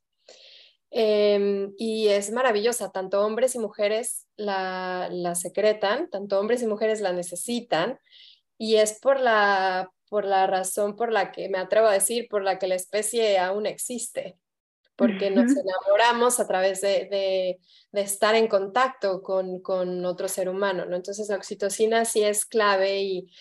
Em, 0.89 1.74
y 1.77 2.08
es 2.08 2.32
maravillosa, 2.32 2.91
tanto 2.91 3.25
hombres 3.25 3.56
y 3.56 3.60
mujeres 3.60 4.25
la, 4.38 5.10
la, 5.12 5.36
secretan, 5.36 6.10
tanto 6.10 6.39
hombres 6.39 6.62
y 6.62 6.67
mujeres 6.67 7.01
la 7.01 7.12
necesitan, 7.12 8.00
y 8.58 8.75
es 8.75 9.00
por 9.00 9.20
la, 9.20 9.91
por 10.10 10.25
la 10.25 10.48
razón 10.48 10.96
por 10.96 11.12
la 11.12 11.32
que 11.32 11.50
me 11.50 11.58
atrevo 11.58 11.88
a 11.88 11.94
decir, 11.94 12.27
por 12.29 12.44
la 12.44 12.60
que 12.60 12.67
la 12.67 12.75
especie 12.75 13.38
aún 13.38 13.65
existe, 13.65 14.38
porque 14.98 15.30
nos 15.30 15.51
enamoramos 15.51 16.39
a 16.39 16.48
través 16.48 16.82
de, 16.82 17.08
de, 17.10 17.60
de 17.92 18.01
estar 18.01 18.36
en 18.36 18.48
contacto 18.48 19.22
con, 19.22 19.62
con, 19.62 20.04
otro 20.04 20.27
ser 20.27 20.50
humano, 20.50 20.86
¿no? 20.86 20.96
Entonces 20.96 21.30
la 21.30 21.36
oxitocina 21.36 22.04
sí 22.04 22.24
es 22.24 22.46
clave 22.46 23.01
y 23.01 23.32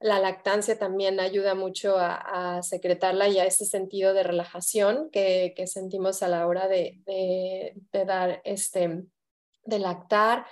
la 0.00 0.18
lactancia 0.18 0.78
también 0.78 1.20
ayuda 1.20 1.54
mucho 1.54 1.96
a, 1.98 2.60
secretarla 2.62 3.28
y 3.28 3.38
a 3.38 3.44
ese 3.44 3.66
sentido 3.66 4.14
de 4.14 4.22
relajación 4.22 5.10
que, 5.12 5.54
sentimos 5.66 6.22
a 6.22 6.28
la 6.28 6.46
hora 6.46 6.66
de, 6.66 7.74
dar 7.92 8.40
este, 8.44 9.04
de 9.64 9.78
lactar. 9.78 10.46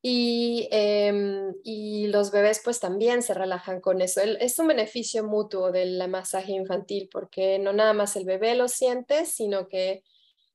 Y, 0.00 0.68
em, 0.70 1.54
y, 1.64 2.06
los 2.06 2.30
bebés 2.30 2.60
pues 2.62 2.78
también 2.78 3.22
se 3.22 3.34
relajan 3.34 3.80
con 3.80 4.00
eso. 4.00 4.20
es 4.20 4.58
un 4.58 4.68
beneficio 4.68 5.24
mutuo 5.24 5.72
del 5.72 6.06
masaje 6.08 6.52
infantil 6.52 7.08
porque 7.10 7.58
no 7.58 7.72
nada 7.72 7.92
más 7.92 8.14
el 8.14 8.24
bebé 8.24 8.54
lo 8.54 8.68
siente, 8.68 9.26
sino 9.26 9.66
que 9.68 10.04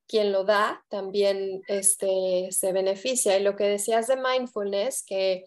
quien 0.07 0.31
lo 0.31 0.43
da 0.43 0.83
también 0.89 1.61
este, 1.67 2.47
se 2.51 2.71
beneficia. 2.71 3.37
Y 3.37 3.43
lo 3.43 3.55
que 3.55 3.65
decías 3.65 4.07
de 4.07 4.15
mindfulness, 4.15 5.03
que, 5.05 5.43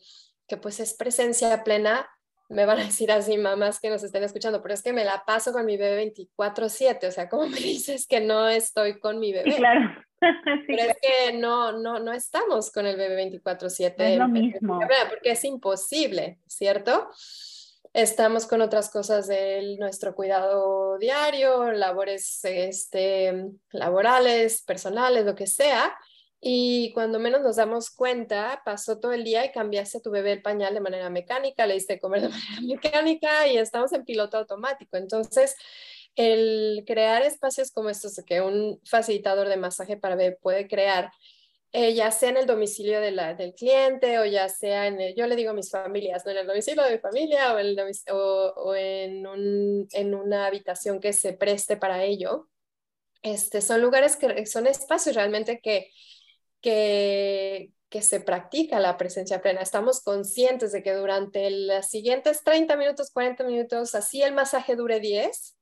que 0.46 0.56
pues 0.56 0.80
es 0.80 0.94
presencia 0.94 1.64
plena, 1.64 2.08
me 2.48 2.66
van 2.66 2.78
a 2.78 2.84
decir 2.84 3.10
así 3.10 3.36
mamás 3.38 3.80
que 3.80 3.90
nos 3.90 4.02
estén 4.02 4.22
escuchando, 4.22 4.62
pero 4.62 4.74
es 4.74 4.82
que 4.82 4.92
me 4.92 5.04
la 5.04 5.24
paso 5.24 5.52
con 5.52 5.66
mi 5.66 5.76
bebé 5.76 6.12
24/7, 6.14 7.08
o 7.08 7.12
sea, 7.12 7.28
¿cómo 7.28 7.46
me 7.48 7.58
dices 7.60 8.06
que 8.06 8.20
no 8.20 8.48
estoy 8.48 9.00
con 9.00 9.18
mi 9.18 9.32
bebé? 9.32 9.56
claro. 9.56 10.05
pero 10.66 10.82
es 10.82 10.96
que 11.00 11.32
no, 11.34 11.72
no, 11.72 11.98
no 11.98 12.12
estamos 12.12 12.70
con 12.70 12.86
el 12.86 12.96
bebé 12.96 13.30
24/7. 13.30 13.94
Es 13.98 14.18
lo 14.18 14.28
mismo. 14.28 14.80
Porque 15.08 15.32
es 15.32 15.44
imposible, 15.44 16.38
¿cierto? 16.46 17.10
Estamos 17.92 18.46
con 18.46 18.60
otras 18.60 18.90
cosas 18.90 19.26
de 19.26 19.76
nuestro 19.78 20.14
cuidado 20.14 20.98
diario, 20.98 21.72
labores 21.72 22.40
este, 22.44 23.46
laborales, 23.70 24.62
personales, 24.62 25.24
lo 25.24 25.34
que 25.34 25.46
sea, 25.46 25.96
y 26.40 26.92
cuando 26.92 27.18
menos 27.18 27.40
nos 27.40 27.56
damos 27.56 27.90
cuenta, 27.90 28.62
pasó 28.64 29.00
todo 29.00 29.12
el 29.12 29.24
día 29.24 29.44
y 29.44 29.52
cambiaste 29.52 29.98
a 29.98 30.00
tu 30.00 30.10
bebé 30.10 30.32
el 30.32 30.42
pañal 30.42 30.74
de 30.74 30.80
manera 30.80 31.08
mecánica, 31.10 31.66
le 31.66 31.74
diste 31.74 31.98
comer 31.98 32.22
de 32.22 32.28
manera 32.28 32.60
mecánica 32.62 33.48
y 33.48 33.56
estamos 33.56 33.92
en 33.92 34.04
piloto 34.04 34.36
automático. 34.36 34.96
Entonces, 34.96 35.56
el 36.16 36.84
crear 36.86 37.22
espacios 37.22 37.70
como 37.70 37.90
estos 37.90 38.16
que 38.26 38.40
un 38.40 38.80
facilitador 38.84 39.48
de 39.48 39.56
masaje 39.56 39.96
para 39.96 40.16
bebé 40.16 40.36
puede 40.40 40.68
crear, 40.68 41.12
eh, 41.72 41.94
ya 41.94 42.10
sea 42.10 42.30
en 42.30 42.38
el 42.38 42.46
domicilio 42.46 43.00
de 43.00 43.12
del 43.36 43.54
cliente 43.54 44.18
o 44.18 44.24
ya 44.24 44.48
sea 44.48 44.86
en 44.86 45.00
el, 45.00 45.14
yo 45.14 45.26
le 45.26 45.36
digo 45.36 45.50
a 45.50 45.54
mis 45.54 45.70
familias, 45.70 46.24
¿no? 46.24 46.32
en 46.32 46.38
el 46.38 46.46
domicilio 46.46 46.82
de 46.84 46.92
mi 46.92 46.98
familia 46.98 47.54
o 47.54 48.74
en, 48.74 49.26
un, 49.26 49.88
en 49.92 50.14
una 50.14 50.46
habitación 50.46 51.00
que 51.00 51.12
se 51.12 51.34
preste 51.34 51.76
para 51.76 52.02
ello. 52.04 52.48
Este, 53.22 53.60
son 53.60 53.80
lugares 53.82 54.16
que 54.16 54.46
son 54.46 54.66
espacios 54.66 55.14
realmente 55.16 55.60
que 55.60 55.90
que, 56.60 57.70
que 57.88 58.02
se 58.02 58.20
practica 58.20 58.80
la 58.80 58.96
presencia 58.96 59.40
plena. 59.40 59.60
Estamos 59.60 60.00
conscientes 60.02 60.72
de 60.72 60.82
que 60.82 60.94
durante 60.94 61.50
los 61.50 61.86
siguientes 61.86 62.42
30 62.42 62.76
minutos, 62.76 63.10
40 63.12 63.44
minutos, 63.44 63.94
así 63.94 64.22
el 64.22 64.34
masaje 64.34 64.76
dure 64.76 65.00
10, 65.00 65.55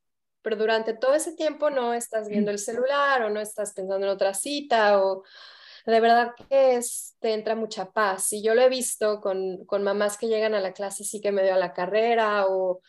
pero 0.45 0.57
durante 0.57 0.93
todo 0.93 1.15
ese 1.15 1.33
tiempo 1.33 1.71
no 1.71 1.95
estás 1.95 2.29
viendo 2.29 2.51
el 2.51 2.59
celular 2.59 3.23
o 3.23 3.31
no 3.31 3.41
estás 3.41 3.73
pensando 3.73 4.05
en 4.07 4.13
otra 4.13 4.35
cita 4.35 5.03
o 5.03 5.25
de 5.87 6.01
verdad 6.01 6.35
que 6.37 6.77
es, 6.77 7.17
te 7.19 7.33
entra 7.33 7.57
mucha 7.57 7.91
paz. 7.93 8.33
Y 8.33 8.43
yo 8.43 8.55
lo 8.55 8.61
he 8.63 8.69
visto 8.69 9.21
con, 9.21 9.65
con 9.65 9.83
mamás 9.83 10.19
que 10.19 10.29
llegan 10.29 10.55
a 10.55 10.61
la 10.61 10.73
clase 10.73 11.03
sí 11.03 11.21
que 11.21 11.33
me 11.33 11.43
dio 11.43 11.55
a 11.55 11.59
la 11.59 11.73
carrera 11.73 12.47
o, 12.47 12.83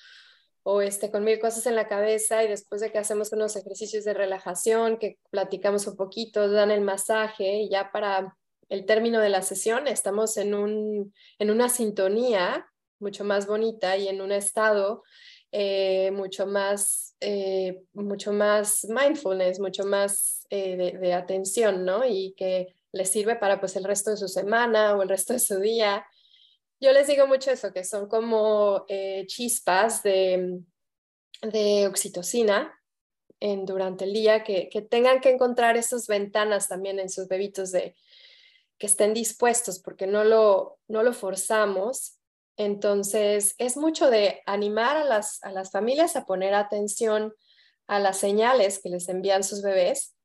o 0.64 0.82
este, 0.82 1.12
con 1.12 1.24
mil 1.24 1.40
cosas 1.40 1.66
en 1.66 1.76
la 1.76 1.88
cabeza 1.88 2.44
y 2.44 2.50
después 2.50 2.82
de 2.82 2.92
que 2.92 2.98
hacemos 2.98 3.32
unos 3.32 3.56
ejercicios 3.56 4.04
de 4.04 4.14
relajación, 4.14 4.98
que 4.98 5.18
platicamos 5.30 5.88
un 5.88 5.96
poquito, 5.96 6.50
dan 6.50 6.72
el 6.72 6.82
masaje 6.82 7.62
y 7.62 7.70
ya 7.70 7.92
para 7.92 8.36
el 8.68 8.86
término 8.86 9.22
de 9.22 9.30
la 9.30 9.42
sesión 9.42 9.88
estamos 9.88 10.36
en, 10.38 10.56
un, 10.56 11.14
en 11.40 11.52
una 11.52 11.70
sintonía 11.70 12.66
mucho 13.00 13.24
más 13.24 13.48
bonita 13.48 13.98
y 13.98 14.08
en 14.08 14.22
un 14.22 14.32
estado 14.32 15.04
eh, 15.58 16.12
mucho, 16.12 16.46
más, 16.46 17.16
eh, 17.22 17.84
mucho 17.94 18.34
más 18.34 18.86
mindfulness, 18.90 19.60
mucho 19.60 19.86
más 19.86 20.46
eh, 20.50 20.76
de, 20.76 20.92
de, 20.98 21.14
atención, 21.14 21.86
¿no? 21.86 22.06
Y 22.06 22.34
que 22.36 22.76
les 22.92 23.10
sirve 23.10 23.36
para 23.36 23.60
pues 23.60 23.76
el 23.76 23.86
resto 23.86 24.12
de 24.12 24.18
su 24.18 24.28
semana 24.28 24.96
o 24.96 25.02
el 25.02 25.10
resto 25.10 25.34
de 25.34 25.40
su 25.40 25.60
día 25.60 26.06
yo 26.80 26.92
les 26.92 27.08
digo 27.08 27.26
mucho 27.28 27.52
eso, 27.52 27.72
que 27.72 27.84
son 27.84 28.08
como 28.08 28.86
eh, 28.90 29.26
chispas 29.28 30.04
de, 30.04 30.60
de 31.42 31.88
oxitocina 31.88 32.80
en, 33.40 33.66
durante 33.66 34.06
el 34.06 34.14
día, 34.14 34.44
que, 34.44 34.70
que, 34.70 34.82
tengan 34.82 35.22
que 35.22 35.30
encontrar 35.30 35.78
esas 35.78 36.08
ventanas 36.08 36.68
también 36.68 37.00
en 37.00 37.10
sus 37.10 37.28
bebitos 37.28 37.72
de 37.72 37.96
que 38.78 38.88
estén 38.88 39.14
dispuestos, 39.14 39.80
porque 39.80 40.06
no 40.06 40.26
lo, 40.26 40.80
no 40.88 41.02
lo 41.02 41.14
forzamos. 41.14 42.20
Entonces, 42.58 43.56
es 43.58 43.78
mucho 43.78 44.10
de 44.10 44.42
animar 44.46 44.98
a 44.98 45.04
las, 45.04 45.44
a 45.44 45.52
las 45.52 45.72
familias 45.72 46.16
a 46.16 46.26
poner 46.26 46.54
atención 46.54 47.34
a 47.88 48.00
las 48.00 48.18
señales 48.18 48.80
que 48.82 48.90
les 48.90 49.10
envían 49.10 49.44
sus 49.44 49.62
bebés. 49.62 50.16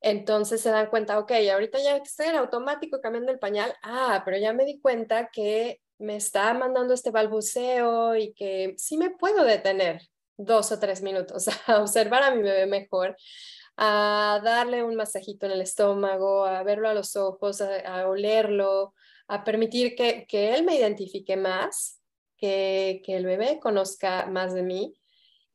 Entonces 0.00 0.60
se 0.60 0.70
dan 0.70 0.90
cuenta, 0.90 1.18
ok, 1.18 1.32
ahorita 1.52 1.78
ya 1.78 1.96
estoy 1.96 2.26
en 2.26 2.36
automático 2.36 3.00
cambiando 3.00 3.32
el 3.32 3.38
pañal, 3.38 3.74
ah, 3.82 4.22
pero 4.24 4.36
ya 4.36 4.52
me 4.52 4.66
di 4.66 4.78
cuenta 4.80 5.30
que 5.32 5.80
me 5.98 6.16
está 6.16 6.52
mandando 6.54 6.92
este 6.92 7.10
balbuceo 7.10 8.14
y 8.16 8.34
que 8.34 8.74
sí 8.76 8.98
me 8.98 9.10
puedo 9.10 9.44
detener 9.44 10.02
dos 10.36 10.72
o 10.72 10.78
tres 10.78 11.02
minutos 11.02 11.46
a 11.66 11.80
observar 11.80 12.22
a 12.22 12.34
mi 12.34 12.42
bebé 12.42 12.66
mejor, 12.66 13.16
a 13.76 14.40
darle 14.44 14.84
un 14.84 14.94
masajito 14.94 15.46
en 15.46 15.52
el 15.52 15.62
estómago, 15.62 16.44
a 16.44 16.62
verlo 16.62 16.88
a 16.88 16.94
los 16.94 17.16
ojos, 17.16 17.60
a, 17.60 18.06
olerlo, 18.06 18.94
a 19.28 19.44
permitir 19.44 19.94
que, 19.94 20.26
que, 20.28 20.54
él 20.54 20.64
me 20.64 20.76
identifique 20.76 21.36
más, 21.36 22.00
que, 22.36 23.02
que 23.04 23.16
el 23.16 23.26
bebé 23.26 23.58
conozca 23.60 24.26
más 24.26 24.54
de 24.54 24.62
mí 24.62 24.94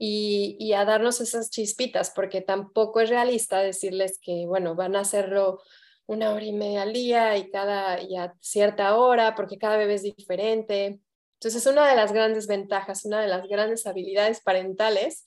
y, 0.02 0.74
a 0.74 0.86
darnos 0.86 1.20
esas 1.20 1.50
chispitas, 1.50 2.12
porque 2.12 2.42
tampoco 2.42 3.02
es 3.02 3.10
realista 3.10 3.60
decirles 3.60 4.18
que, 4.22 4.46
bueno, 4.48 4.74
van 4.74 4.96
a 4.96 5.02
hacerlo 5.02 5.62
una 6.08 6.32
hora 6.32 6.46
y 6.46 6.54
media 6.54 6.84
al 6.84 6.94
día 6.94 7.38
y, 7.38 7.52
cada, 7.52 8.02
y 8.02 8.16
a 8.16 8.34
cierta 8.40 8.96
hora, 8.96 9.36
porque 9.36 9.58
cada 9.58 9.78
bebé 9.78 9.96
es 9.96 10.04
diferente. 10.04 11.02
Entonces, 11.34 11.66
una 11.66 11.88
de 11.88 11.96
las 11.98 12.14
grandes 12.14 12.48
ventajas, 12.48 13.04
una 13.04 13.22
de 13.22 13.28
las 13.28 13.48
grandes 13.48 13.86
habilidades 13.86 14.40
parentales 14.40 15.26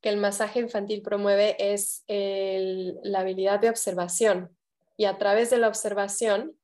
que 0.00 0.08
el 0.08 0.16
masaje 0.16 0.60
infantil 0.60 1.02
promueve 1.02 1.56
es 1.58 2.02
la 2.08 3.20
habilidad 3.20 3.60
de 3.60 3.68
observación. 3.68 4.56
Y 4.96 5.04
a 5.04 5.18
través 5.18 5.50
de 5.50 5.58
la 5.58 5.68
observación 5.68 6.56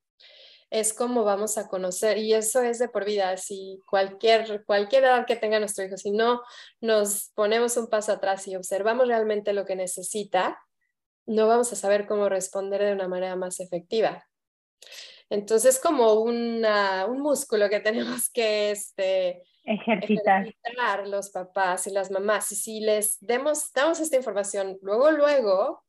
es 0.73 0.95
como 0.95 1.23
vamos 1.23 1.59
a 1.59 1.69
conocer, 1.69 2.17
y 2.17 2.33
eso 2.33 2.63
es 2.63 2.79
de 2.79 2.89
por 2.89 3.05
vida, 3.05 3.37
si 3.37 3.79
cualquier, 3.87 4.65
cualquier 4.65 5.05
edad 5.05 5.27
que 5.27 5.37
tenga 5.37 5.59
nuestro 5.59 5.85
hijo, 5.85 5.99
si 5.99 6.11
no 6.11 6.41
nos 6.81 7.31
ponemos 7.35 7.77
un 7.77 7.89
paso 7.89 8.13
atrás 8.13 8.49
y 8.49 8.57
observamos 8.57 9.07
realmente 9.07 9.53
lo 9.53 9.67
que 9.67 9.77
necesita, 9.77 10.59
no 11.27 11.47
vamos 11.47 11.71
a 11.73 11.77
saber 11.77 12.07
cómo 12.07 12.31
responder 12.31 12.83
de 12.83 12.95
una 12.95 13.07
manera 13.07 13.37
más 13.37 13.61
efectiva. 13.61 14.27
Entonces, 15.29 15.79
como 15.79 16.15
una, 16.15 17.05
un 17.05 17.21
músculo 17.21 17.69
que 17.69 17.81
tenemos 17.81 18.31
que 18.31 18.71
este, 18.71 19.43
ejercitar. 19.65 20.43
ejercitar 20.43 21.07
los 21.07 21.29
papás 21.29 21.87
y 21.87 21.91
las 21.91 22.11
mamás. 22.11 22.51
Y 22.53 22.57
si 22.57 22.81
les 22.81 23.19
demos, 23.21 23.75
damos 23.75 24.01
esta 24.01 24.17
información, 24.17 24.79
luego, 24.81 25.11
luego, 25.11 25.85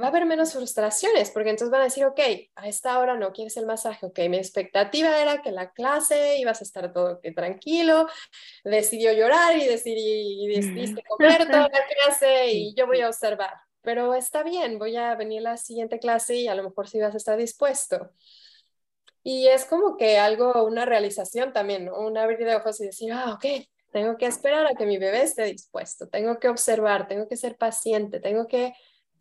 va 0.00 0.06
a 0.06 0.08
haber 0.08 0.26
menos 0.26 0.52
frustraciones, 0.52 1.30
porque 1.30 1.50
entonces 1.50 1.70
van 1.70 1.82
a 1.82 1.84
decir, 1.84 2.04
ok, 2.04 2.20
a 2.56 2.68
esta 2.68 2.98
hora 2.98 3.16
no 3.16 3.32
quieres 3.32 3.56
el 3.56 3.66
masaje, 3.66 4.06
ok, 4.06 4.18
mi 4.28 4.38
expectativa 4.38 5.20
era 5.20 5.42
que 5.42 5.52
la 5.52 5.72
clase 5.72 6.38
ibas 6.38 6.60
a 6.60 6.64
estar 6.64 6.92
todo 6.92 7.20
tranquilo, 7.34 8.06
decidió 8.64 9.12
llorar 9.12 9.56
y, 9.56 9.66
decidí, 9.66 10.46
decidiste 10.48 11.02
comer 11.08 11.46
toda 11.46 11.68
la 11.68 11.68
clase 12.06 12.52
y 12.52 12.74
yo 12.74 12.86
voy 12.86 13.00
a 13.00 13.08
observar, 13.08 13.54
pero 13.82 14.14
está 14.14 14.42
bien, 14.42 14.78
voy 14.78 14.96
a 14.96 15.14
venir 15.14 15.46
a 15.46 15.52
la 15.52 15.56
siguiente 15.56 15.98
clase 15.98 16.36
y 16.36 16.48
a 16.48 16.54
lo 16.54 16.62
mejor 16.64 16.88
sí 16.88 17.00
vas 17.00 17.14
a 17.14 17.18
estar 17.18 17.36
dispuesto. 17.36 18.10
Y 19.22 19.48
es 19.48 19.66
como 19.66 19.98
que 19.98 20.18
algo, 20.18 20.64
una 20.64 20.86
realización 20.86 21.52
también, 21.52 21.84
¿no? 21.84 21.98
un 22.00 22.16
abrir 22.16 22.38
de 22.38 22.56
ojos 22.56 22.80
y 22.80 22.86
decir, 22.86 23.12
ah, 23.12 23.34
ok, 23.34 23.44
tengo 23.92 24.16
que 24.16 24.26
esperar 24.26 24.66
a 24.66 24.74
que 24.74 24.86
mi 24.86 24.98
bebé 24.98 25.22
esté 25.22 25.44
dispuesto, 25.44 26.08
tengo 26.08 26.38
que 26.38 26.48
observar, 26.48 27.06
tengo 27.06 27.28
que 27.28 27.36
ser 27.36 27.56
paciente, 27.56 28.20
tengo 28.20 28.46
que 28.46 28.72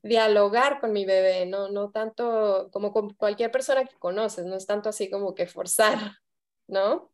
dialogar 0.04 0.80
con 0.80 0.94
mi 0.94 1.06
bebé, 1.06 1.46
no, 1.46 1.70
no 1.70 1.92
tanto 1.92 2.70
como 2.72 2.92
con 2.92 3.14
cualquier 3.14 3.52
persona 3.52 3.86
que 3.86 3.98
conoces, 3.98 4.46
no 4.46 4.56
es 4.56 4.66
tanto 4.66 4.90
así 4.90 5.10
como 5.10 5.36
que 5.36 5.48
forzar, 5.48 6.18
¿no? 6.68 7.12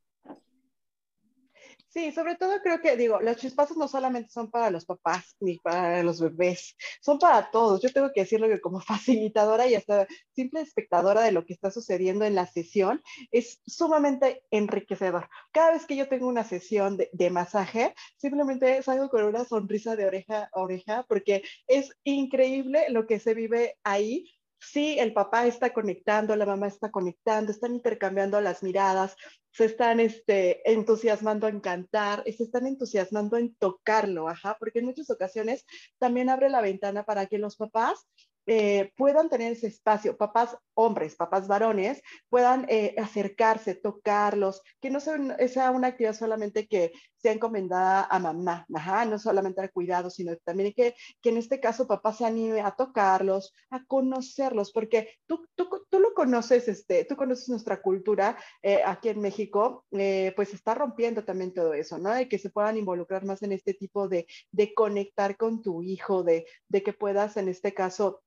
Sí, 1.95 2.11
sobre 2.11 2.35
todo 2.35 2.61
creo 2.61 2.81
que, 2.81 2.97
digo, 2.97 3.21
los 3.21 3.37
chispazos 3.37 3.77
no 3.77 3.87
solamente 3.87 4.29
son 4.29 4.51
para 4.51 4.69
los 4.69 4.83
papás 4.83 5.37
ni 5.39 5.59
para 5.59 6.03
los 6.03 6.19
bebés, 6.19 6.75
son 7.01 7.17
para 7.19 7.49
todos. 7.51 7.81
Yo 7.81 7.89
tengo 7.89 8.11
que 8.11 8.19
decirlo 8.19 8.49
que 8.49 8.59
como 8.59 8.79
facilitadora 8.81 9.65
y 9.65 9.75
hasta 9.75 10.05
simple 10.33 10.59
espectadora 10.59 11.21
de 11.21 11.31
lo 11.31 11.45
que 11.45 11.53
está 11.53 11.71
sucediendo 11.71 12.25
en 12.25 12.35
la 12.35 12.47
sesión, 12.47 13.01
es 13.31 13.61
sumamente 13.65 14.43
enriquecedor. 14.51 15.29
Cada 15.53 15.71
vez 15.71 15.85
que 15.85 15.95
yo 15.95 16.09
tengo 16.09 16.27
una 16.27 16.43
sesión 16.43 16.97
de, 16.97 17.29
masaje, 17.29 17.95
simplemente 18.17 18.83
salgo 18.83 19.09
con 19.09 19.23
una 19.23 19.45
sonrisa 19.45 19.95
de 19.95 20.05
oreja 20.05 20.49
a 20.53 20.59
oreja 20.59 21.05
porque 21.07 21.43
es 21.67 21.91
increíble 22.03 22.87
lo 22.89 23.07
que 23.07 23.19
se 23.19 23.33
vive 23.33 23.77
ahí 23.85 24.35
sí, 24.59 24.97
el 24.99 25.13
papá 25.13 25.45
está 25.45 25.73
conectando, 25.73 26.35
la 26.35 26.45
mamá 26.45 26.67
está 26.67 26.91
conectando, 26.91 27.51
están 27.51 27.75
intercambiando 27.75 28.39
las 28.41 28.63
miradas, 28.63 29.15
se 29.51 29.65
están 29.65 29.99
este, 29.99 30.69
entusiasmando 30.69 31.47
en 31.47 31.59
cantar, 31.59 32.23
se 32.25 32.43
están 32.43 32.67
entusiasmando 32.67 33.37
en 33.37 33.55
tocarlo, 33.55 34.27
ajá, 34.27 34.57
porque 34.59 34.79
en 34.79 34.85
muchas 34.85 35.09
ocasiones 35.09 35.65
también 35.97 36.29
abre 36.29 36.49
la 36.49 36.61
ventana 36.61 37.03
para 37.03 37.25
que 37.27 37.37
los 37.37 37.55
papás 37.55 38.07
eh, 38.47 38.91
puedan 38.95 39.27
tener 39.29 39.53
ese 39.53 39.67
espacio, 39.67 40.17
papás 40.17 40.55
hombres, 40.75 41.15
papás 41.15 41.47
varones, 41.47 42.01
puedan 42.29 42.65
eh, 42.69 42.93
acercarse, 42.97 43.73
tocarlos, 43.73 44.61
que 44.79 44.91
no 44.91 44.99
sea, 44.99 45.71
una 45.71 45.87
actividad 45.87 46.13
solamente 46.13 46.67
que 46.67 46.91
encomendada 47.31 48.05
a 48.05 48.19
mamá, 48.19 48.65
no 49.05 49.19
solamente 49.19 49.61
al 49.61 49.71
cuidado, 49.71 50.09
sino 50.09 50.35
también 50.37 50.73
que, 50.73 50.95
que 51.21 51.29
en 51.29 51.37
este 51.37 51.59
caso 51.59 51.87
papá 51.87 52.13
se 52.13 52.25
anime 52.25 52.61
a 52.61 52.71
tocarlos, 52.71 53.53
a 53.69 53.83
conocerlos, 53.85 54.71
porque 54.71 55.09
tú, 55.25 55.47
tú, 55.55 55.69
tú 55.89 55.99
lo 55.99 56.13
conoces, 56.13 56.67
este, 56.67 57.05
tú 57.05 57.15
conoces 57.15 57.49
nuestra 57.49 57.81
cultura 57.81 58.37
eh, 58.61 58.81
aquí 58.85 59.09
en 59.09 59.21
México, 59.21 59.85
pues 59.89 60.53
está 60.53 60.73
rompiendo 60.75 61.23
también 61.23 61.53
todo 61.53 61.73
eso, 61.73 61.97
¿no? 61.97 62.13
De 62.13 62.27
que 62.27 62.37
se 62.37 62.49
puedan 62.49 62.77
involucrar 62.77 63.25
más 63.25 63.41
en 63.43 63.51
este 63.51 63.73
tipo 63.73 64.07
de, 64.07 64.27
de 64.51 64.73
conectar 64.73 65.37
con 65.37 65.61
tu 65.61 65.81
hijo, 65.83 66.23
de, 66.23 66.45
de 66.69 66.83
que 66.83 66.93
puedas 66.93 67.37
en 67.37 67.49
este 67.49 67.73
caso 67.73 68.21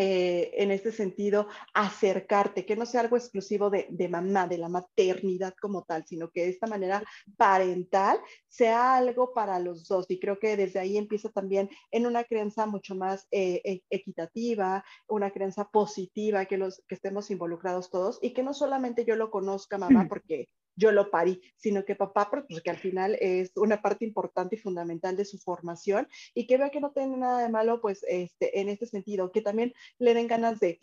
eh, 0.00 0.52
en 0.62 0.70
este 0.70 0.92
sentido, 0.92 1.48
acercarte, 1.74 2.64
que 2.64 2.76
no 2.76 2.86
sea 2.86 3.00
algo 3.00 3.16
exclusivo 3.16 3.68
de, 3.68 4.08
mamá, 4.08 4.46
de 4.46 4.56
la 4.56 4.68
maternidad 4.68 5.54
como 5.60 5.82
tal, 5.82 6.06
sino 6.06 6.30
que 6.30 6.42
de 6.42 6.50
esta 6.50 6.68
manera 6.68 7.02
parental 7.36 8.20
sea 8.46 8.94
algo 8.94 9.34
para 9.34 9.58
los 9.58 9.88
dos. 9.88 10.06
Y 10.08 10.20
creo 10.20 10.38
que 10.38 10.56
desde 10.56 10.78
ahí 10.78 10.96
empieza 10.96 11.30
también 11.30 11.68
en 11.90 12.06
una 12.06 12.22
crianza 12.22 12.64
mucho 12.66 12.94
más 12.94 13.26
eh, 13.32 13.60
e, 13.64 13.82
equitativa, 13.90 14.84
una 15.08 15.32
crianza 15.32 15.68
positiva, 15.68 16.44
que, 16.44 16.58
los, 16.58 16.80
que 16.86 16.94
estemos 16.94 17.32
involucrados 17.32 17.90
todos 17.90 18.20
y 18.22 18.32
que 18.32 18.44
no 18.44 18.54
solamente 18.54 19.04
yo 19.04 19.16
lo 19.16 19.32
conozca, 19.32 19.78
mamá, 19.78 20.06
porque 20.08 20.48
yo 20.78 20.92
lo 20.92 21.10
parí, 21.10 21.42
sino 21.56 21.84
que 21.84 21.96
papá, 21.96 22.30
porque 22.30 22.46
pues, 22.48 22.68
al 22.68 22.78
final 22.78 23.16
es 23.20 23.50
una 23.56 23.82
parte 23.82 24.04
importante 24.04 24.56
y 24.56 24.58
fundamental 24.58 25.16
de 25.16 25.24
su 25.24 25.38
formación 25.38 26.08
y 26.34 26.46
que 26.46 26.56
vea 26.56 26.70
que 26.70 26.80
no 26.80 26.92
tiene 26.92 27.16
nada 27.16 27.42
de 27.42 27.48
malo, 27.48 27.80
pues 27.80 28.04
este, 28.08 28.60
en 28.60 28.68
este 28.68 28.86
sentido, 28.86 29.32
que 29.32 29.42
también 29.42 29.74
le 29.98 30.14
den 30.14 30.28
ganas 30.28 30.60
de, 30.60 30.78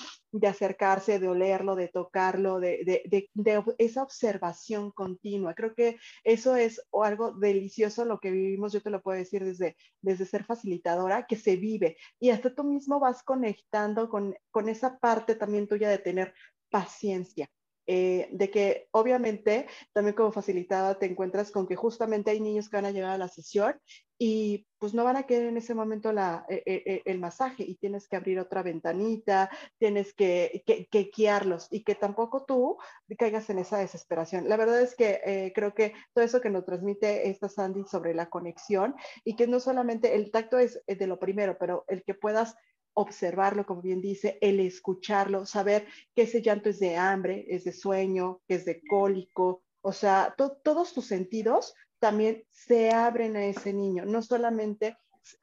acercarse, 0.45 1.17
de 1.19 1.29
olerlo, 1.29 1.75
de 1.75 1.87
tocarlo, 1.87 2.59
de, 2.59 2.83
de, 2.85 3.29
de, 3.33 3.63
esa 3.77 4.03
observación 4.03 4.91
continua. 4.91 5.55
Creo 5.55 5.73
que 5.73 5.97
eso 6.23 6.55
es 6.55 6.81
algo 6.91 7.31
delicioso 7.31 8.05
lo 8.05 8.19
que 8.19 8.31
vivimos, 8.31 8.73
yo 8.73 8.81
te 8.81 8.89
lo 8.89 9.01
puedo 9.01 9.17
decir 9.17 9.45
desde, 9.45 9.77
desde 10.01 10.25
ser 10.25 10.43
facilitadora, 10.43 11.25
que 11.25 11.37
se 11.37 11.55
vive 11.55 11.97
y 12.19 12.31
hasta 12.31 12.53
tú 12.53 12.63
mismo 12.63 12.99
vas 12.99 13.23
conectando 13.23 14.09
con, 14.09 14.35
con 14.51 14.67
esa 14.67 14.99
parte 14.99 15.35
también 15.35 15.67
tuya 15.67 15.89
de 15.89 15.99
tener 15.99 16.33
paciencia 16.69 17.49
eh, 17.87 18.29
de 18.31 18.49
que 18.49 18.87
obviamente 18.91 19.67
también 19.93 20.15
como 20.15 20.31
facilitada 20.31 20.97
te 20.97 21.05
encuentras 21.05 21.51
con 21.51 21.67
que 21.67 21.75
justamente 21.75 22.31
hay 22.31 22.39
niños 22.39 22.69
que 22.69 22.77
van 22.77 22.85
a 22.85 22.91
llegar 22.91 23.11
a 23.11 23.17
la 23.17 23.27
sesión 23.27 23.79
y 24.17 24.65
pues 24.79 24.93
no 24.93 25.03
van 25.03 25.17
a 25.17 25.23
querer 25.23 25.47
en 25.47 25.57
ese 25.57 25.73
momento 25.73 26.13
la, 26.13 26.45
e, 26.47 26.63
e, 26.65 26.83
e, 26.85 27.01
el 27.05 27.19
masaje 27.19 27.63
y 27.63 27.75
tienes 27.75 28.07
que 28.07 28.15
abrir 28.15 28.39
otra 28.39 28.63
ventanita, 28.63 29.49
tienes 29.77 30.13
que, 30.13 30.63
que, 30.65 31.11
guiarlos 31.15 31.67
y 31.69 31.83
que 31.83 31.95
tampoco 31.95 32.45
tú 32.45 32.77
caigas 33.17 33.49
en 33.49 33.59
esa 33.59 33.77
desesperación. 33.77 34.47
La 34.47 34.57
verdad 34.57 34.81
es 34.81 34.95
que 34.95 35.21
eh, 35.25 35.51
creo 35.53 35.73
que 35.73 35.93
todo 36.13 36.23
eso 36.23 36.39
que 36.39 36.49
nos 36.49 36.65
transmite 36.65 37.29
esta 37.29 37.49
Sandy 37.49 37.83
sobre 37.85 38.13
la 38.13 38.29
conexión 38.29 38.95
y 39.23 39.35
que 39.35 39.47
no 39.47 39.59
solamente 39.59 40.15
el 40.15 40.31
tacto 40.31 40.59
es 40.59 40.81
de 40.87 41.07
lo 41.07 41.19
primero, 41.19 41.57
pero 41.59 41.83
el 41.87 42.03
que 42.03 42.13
puedas 42.13 42.55
observarlo, 42.95 43.65
como 43.65 43.81
bien 43.81 44.01
dice, 44.01 44.37
el 44.41 44.59
escucharlo, 44.59 45.45
saber 45.45 45.85
que 46.15 46.23
ese 46.23 46.41
llanto 46.41 46.69
es 46.69 46.79
de 46.79 46.95
hambre, 46.95 47.45
es 47.49 47.63
de 47.63 47.73
sueño, 47.73 48.41
es 48.47 48.65
de 48.65 48.81
cólico, 48.89 49.63
o 49.81 49.91
sea, 49.91 50.33
todos 50.63 50.93
tus 50.93 51.05
sentidos 51.05 51.75
también 51.99 52.43
se 52.49 52.89
abren 52.89 53.35
a 53.35 53.45
ese 53.45 53.71
niño, 53.73 54.05
no 54.05 54.21
solamente 54.23 54.97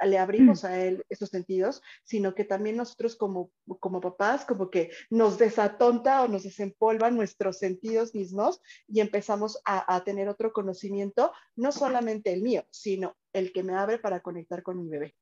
le 0.05 0.19
abrimos 0.19 0.63
mm. 0.63 0.67
a 0.67 0.79
él 0.81 1.05
esos 1.09 1.29
sentidos, 1.29 1.83
sino 2.05 2.35
que 2.35 2.45
también 2.45 2.77
nosotros 2.77 3.17
como, 3.17 3.51
como 3.81 4.01
papás, 4.01 4.45
como 4.45 4.71
que 4.71 4.91
nos 5.11 5.39
desatonta 5.39 6.23
o 6.23 6.29
nos 6.29 6.45
desempolvan 6.45 7.17
nuestros 7.17 7.59
sentidos 7.59 8.15
mismos 8.15 8.61
y 8.87 9.01
empezamos 9.01 9.61
a, 9.65 9.95
a 9.95 10.05
tener 10.05 10.29
otro 10.29 10.53
conocimiento, 10.53 11.33
no 11.57 11.73
solamente 11.73 12.33
el 12.33 12.43
mío, 12.43 12.65
sino 12.71 13.17
el 13.33 13.53
que 13.53 13.63
me 13.63 13.75
abre 13.75 13.99
para 13.99 14.21
conectar 14.21 14.63
con 14.63 14.83
mi 14.83 14.89
bebé. 14.89 15.15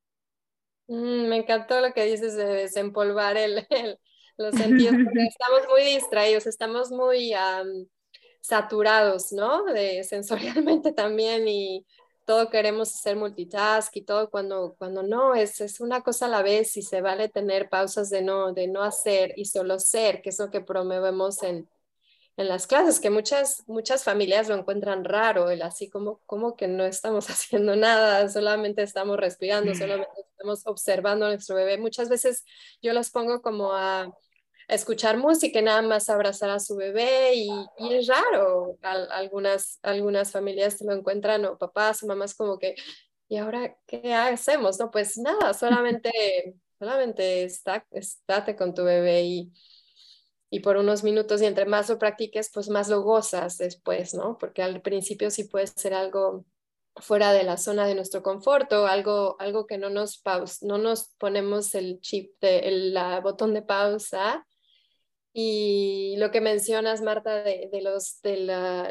Mm, 0.91 1.29
me 1.29 1.37
encantó 1.37 1.79
lo 1.79 1.93
que 1.93 2.03
dices 2.03 2.35
de 2.35 2.43
desempolvar 2.45 3.37
el, 3.37 3.65
los 4.37 4.53
sentidos, 4.55 4.93
porque 5.05 5.23
estamos 5.25 5.61
muy 5.69 5.83
distraídos, 5.83 6.47
estamos 6.47 6.91
muy 6.91 7.33
saturados, 8.41 9.31
¿no? 9.31 9.63
De, 9.63 10.03
sensorialmente 10.83 10.91
también 10.91 11.47
y 11.47 11.85
todo 12.25 12.49
queremos 12.49 12.93
hacer 12.93 13.15
multitask 13.15 13.95
y 13.95 14.01
todo 14.01 14.29
cuando, 14.29 14.75
cuando 14.77 15.01
no, 15.01 15.33
es, 15.33 15.61
es 15.61 15.79
una 15.79 16.01
cosa 16.01 16.25
a 16.25 16.29
la 16.29 16.43
vez 16.43 16.75
y 16.75 16.81
se 16.81 16.99
vale 16.99 17.29
tener 17.29 17.69
pausas 17.69 18.09
de 18.09 18.21
no, 18.21 18.51
de 18.51 18.67
no 18.67 18.83
hacer 18.83 19.33
y 19.37 19.45
solo 19.45 19.79
ser, 19.79 20.21
que 20.21 20.29
es 20.29 20.39
lo 20.39 20.51
que 20.51 20.59
promovemos 20.59 21.41
en, 21.43 21.69
en 22.37 22.47
las 22.47 22.67
clases, 22.67 22.99
que 22.99 23.09
muchas, 23.09 23.63
muchas 23.67 24.03
familias 24.03 24.47
lo 24.47 24.55
encuentran 24.55 25.03
raro, 25.03 25.49
el 25.49 25.61
así 25.61 25.89
como, 25.89 26.19
como 26.25 26.55
que 26.55 26.67
no 26.67 26.85
estamos 26.85 27.27
haciendo 27.29 27.75
nada, 27.75 28.27
solamente 28.29 28.83
estamos 28.83 29.17
respirando, 29.17 29.75
solamente 29.75 30.21
estamos 30.31 30.65
observando 30.65 31.25
a 31.25 31.29
nuestro 31.29 31.55
bebé. 31.55 31.77
Muchas 31.77 32.09
veces 32.09 32.45
yo 32.81 32.93
los 32.93 33.11
pongo 33.11 33.41
como 33.41 33.73
a, 33.73 34.11
escuchar 34.71 35.17
música 35.17 35.59
y 35.59 35.63
nada 35.63 35.81
más 35.81 36.09
abrazar 36.09 36.49
a 36.49 36.59
su 36.59 36.77
bebé 36.77 37.35
y, 37.35 37.49
es 37.91 38.07
raro. 38.07 38.77
algunas, 38.81 39.79
algunas 39.83 40.31
familias 40.31 40.81
lo 40.81 40.93
encuentran 40.93 41.45
o 41.45 41.57
papás 41.57 42.01
o 42.03 42.07
mamás 42.07 42.33
como 42.33 42.57
que, 42.57 42.75
¿y 43.27 43.37
ahora 43.37 43.77
qué 43.85 44.13
hacemos? 44.13 44.79
No, 44.79 44.89
pues 44.89 45.17
nada, 45.17 45.53
solamente, 45.53 46.55
solamente 46.79 47.43
está, 47.43 47.85
estate 47.91 48.55
con 48.55 48.73
tu 48.73 48.83
bebé 48.83 49.23
y 49.23 49.51
y 50.53 50.59
por 50.59 50.75
unos 50.75 51.03
minutos 51.03 51.41
y 51.41 51.45
entre 51.45 51.65
más 51.65 51.89
lo 51.89 51.97
practiques, 51.97 52.51
pues 52.53 52.69
más 52.69 52.89
lo 52.89 53.01
gozas 53.01 53.57
después, 53.57 54.13
¿no? 54.13 54.37
Porque 54.37 54.61
al 54.61 54.81
principio 54.81 55.31
sí 55.31 55.45
puede 55.45 55.65
ser 55.65 55.93
algo 55.93 56.45
fuera 56.97 57.31
de 57.31 57.43
la 57.43 57.55
zona 57.55 57.87
de 57.87 57.95
nuestro 57.95 58.21
confort 58.21 58.71
o 58.73 58.85
algo, 58.85 59.37
algo 59.39 59.65
que 59.65 59.77
no 59.77 59.89
nos, 59.89 60.17
paus 60.17 60.61
no 60.61 60.77
nos 60.77 61.07
ponemos 61.17 61.73
el 61.73 62.01
chip, 62.01 62.33
de, 62.41 62.59
el 62.59 62.99
botón 63.23 63.53
de 63.53 63.61
pausa. 63.61 64.45
Y 65.33 66.15
lo 66.17 66.29
que 66.29 66.41
mencionas, 66.41 67.01
Marta, 67.01 67.41
de, 67.43 67.69
de 67.71 67.81
los, 67.81 68.21
del 68.21 68.49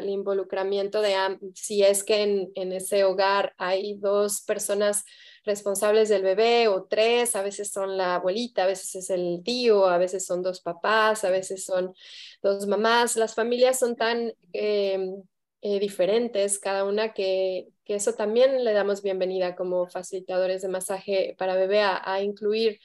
involucramiento 0.09 1.01
de 1.01 1.15
si 1.53 1.83
es 1.83 2.03
que 2.03 2.23
en, 2.23 2.51
en 2.55 2.71
ese 2.71 3.03
hogar 3.03 3.53
hay 3.57 3.95
dos 3.95 4.41
personas 4.41 5.03
responsables 5.43 6.09
del 6.09 6.23
bebé 6.23 6.67
o 6.67 6.83
tres, 6.85 7.35
a 7.35 7.41
veces 7.41 7.71
son 7.71 7.97
la 7.97 8.15
abuelita, 8.15 8.63
a 8.63 8.67
veces 8.67 8.95
es 8.95 9.09
el 9.09 9.41
tío, 9.43 9.87
a 9.87 9.97
veces 9.97 10.25
son 10.25 10.41
dos 10.43 10.61
papás, 10.61 11.23
a 11.23 11.29
veces 11.29 11.65
son 11.65 11.93
dos 12.41 12.67
mamás. 12.67 13.15
Las 13.15 13.35
familias 13.35 13.79
son 13.79 13.95
tan 13.95 14.33
em, 14.53 15.23
eh, 15.61 15.79
diferentes, 15.79 16.59
cada 16.59 16.85
una 16.85 17.13
que, 17.13 17.69
que, 17.85 17.95
eso 17.95 18.13
también 18.13 18.63
le 18.63 18.73
damos 18.73 19.01
bienvenida 19.01 19.55
como 19.55 19.87
facilitadores 19.87 20.61
de 20.61 20.69
masaje 20.69 21.35
para 21.37 21.55
bebé 21.55 21.81
a, 21.83 22.21
incluir 22.23 22.79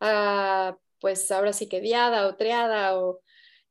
a, 0.00 0.76
pues 1.00 1.30
ahora 1.30 1.52
sí 1.52 1.68
que 1.68 1.80
diada 1.80 2.26
o 2.26 2.36
triada 2.36 2.98
o 2.98 3.20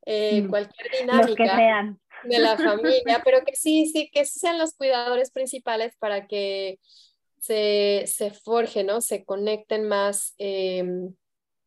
eh, 0.05 0.41
mm. 0.41 0.49
cualquier 0.49 0.91
dinámica 0.99 1.97
de 2.23 2.39
la 2.39 2.57
familia, 2.57 3.21
pero 3.23 3.43
que 3.45 3.55
sí, 3.55 3.87
sí, 3.87 4.09
que 4.11 4.25
sean 4.25 4.57
los 4.57 4.73
cuidadores 4.73 5.31
principales 5.31 5.93
para 5.99 6.27
que 6.27 6.79
se, 7.39 8.05
se 8.07 8.31
forje, 8.31 8.83
¿no? 8.83 9.01
Se 9.01 9.25
conecten 9.25 9.87
más 9.87 10.33
em, 10.37 11.13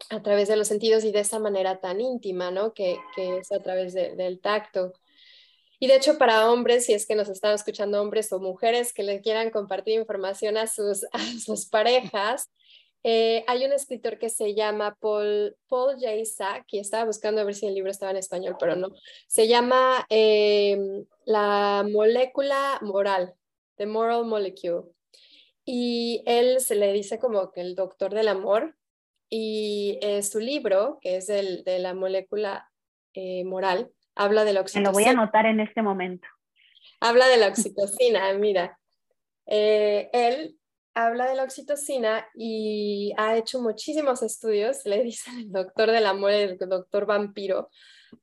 a 0.09 0.23
través 0.23 0.49
de 0.49 0.57
los 0.57 0.68
sentidos 0.68 1.05
y 1.05 1.12
de 1.12 1.20
esa 1.20 1.38
manera 1.38 1.81
tan 1.81 2.01
íntima, 2.01 2.51
¿no? 2.51 2.73
Que, 2.73 2.96
que 3.14 3.38
es 3.38 3.53
a 3.53 3.61
través 3.61 3.94
del 3.94 4.40
tacto. 4.40 4.92
Y 5.79 5.87
de 5.87 5.96
hecho, 5.96 6.18
para 6.18 6.51
hombres, 6.51 6.85
si 6.85 6.92
es 6.92 7.07
que 7.07 7.14
nos 7.14 7.31
están 7.31 7.55
escuchando 7.55 8.03
hombres 8.03 8.31
o 8.33 8.38
mujeres 8.38 8.92
que 8.92 9.03
le 9.03 9.23
quieran 9.23 9.51
compartir 9.51 9.99
información 9.99 10.59
a 10.59 10.66
sus, 10.66 11.05
a 11.12 11.18
sus 11.42 11.66
parejas, 11.66 12.51
eh, 13.03 13.45
hay 13.47 13.65
un 13.65 13.73
escritor 13.73 14.19
que 14.19 14.29
se 14.29 14.55
llama 14.55 14.97
Paul, 15.01 15.57
Paul 15.69 15.95
J. 15.95 16.25
Sack, 16.25 16.65
y 16.73 16.79
estaba 16.79 17.05
buscando 17.05 17.41
a 17.41 17.45
ver 17.45 17.55
si 17.55 17.67
el 17.67 17.75
libro 17.75 17.91
estaba 17.91 18.11
en 18.11 18.19
español, 18.19 18.57
pero 18.59 18.77
no. 18.77 18.89
Se 19.27 19.49
llama 19.49 20.07
em, 20.09 21.05
La 21.25 21.87
molécula 21.91 22.79
moral 22.83 23.35
The 23.81 23.87
Moral 23.87 24.27
Molecule. 24.27 24.83
Y 25.65 26.23
él 26.27 26.61
se 26.61 26.75
le 26.75 26.93
dice 26.93 27.19
como 27.19 27.51
que 27.51 27.63
el 27.63 27.75
doctor 27.75 28.13
del 28.13 28.29
amor. 28.29 28.77
Y 29.31 29.99
eh, 30.03 30.23
su 30.23 30.39
libro, 30.39 30.99
que 31.01 31.17
es 31.17 31.31
el 31.31 31.65
de 31.65 31.79
la 31.79 31.95
molécula 31.95 32.71
eh, 33.15 33.43
moral, 33.45 33.91
habla 34.15 34.45
de 34.45 34.53
la 34.53 34.61
oxitocina. 34.61 34.91
Me 34.91 34.93
lo 34.93 34.93
voy 34.93 35.05
a 35.05 35.11
anotar 35.11 35.47
en 35.47 35.61
este 35.61 35.81
momento. 35.81 36.29
Habla 37.01 37.27
de 37.29 37.39
la 37.39 37.49
oxitocina, 37.49 38.31
mira. 38.35 38.79
Eh, 39.47 40.11
él 40.13 40.60
habla 40.94 41.29
de 41.29 41.35
la 41.35 41.44
oxitocina 41.44 42.26
y 42.35 43.12
ha 43.16 43.37
hecho 43.37 43.61
muchísimos 43.61 44.22
estudios, 44.22 44.85
le 44.85 45.03
dicen 45.05 45.38
el 45.38 45.53
doctor 45.53 45.90
del 45.90 46.07
amor, 46.07 46.33
el 46.33 46.59
doctor 46.59 47.07
vampiro, 47.07 47.70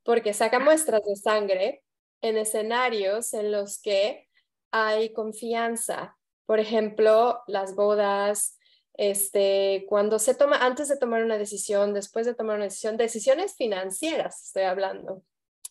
porque 0.03 0.33
saca 0.33 0.59
muestras 0.59 1.01
de 1.03 1.15
sangre 1.15 1.83
en 2.21 2.37
escenarios 2.37 3.33
en 3.33 3.51
los 3.51 3.79
que 3.81 4.27
hay 4.71 5.13
confianza. 5.13 6.17
Por 6.45 6.59
ejemplo, 6.59 7.41
las 7.47 7.75
bodas, 7.75 8.57
este, 8.93 9.85
cuando 9.87 10.19
se 10.19 10.33
toma, 10.35 10.57
antes 10.57 10.87
de 10.89 10.97
tomar 10.97 11.23
una 11.23 11.37
decisión, 11.37 11.93
después 11.93 12.25
de 12.25 12.35
tomar 12.35 12.55
una 12.55 12.65
decisión, 12.65 12.97
decisiones 12.97 13.55
financieras, 13.55 14.43
estoy 14.45 14.63
hablando. 14.63 15.23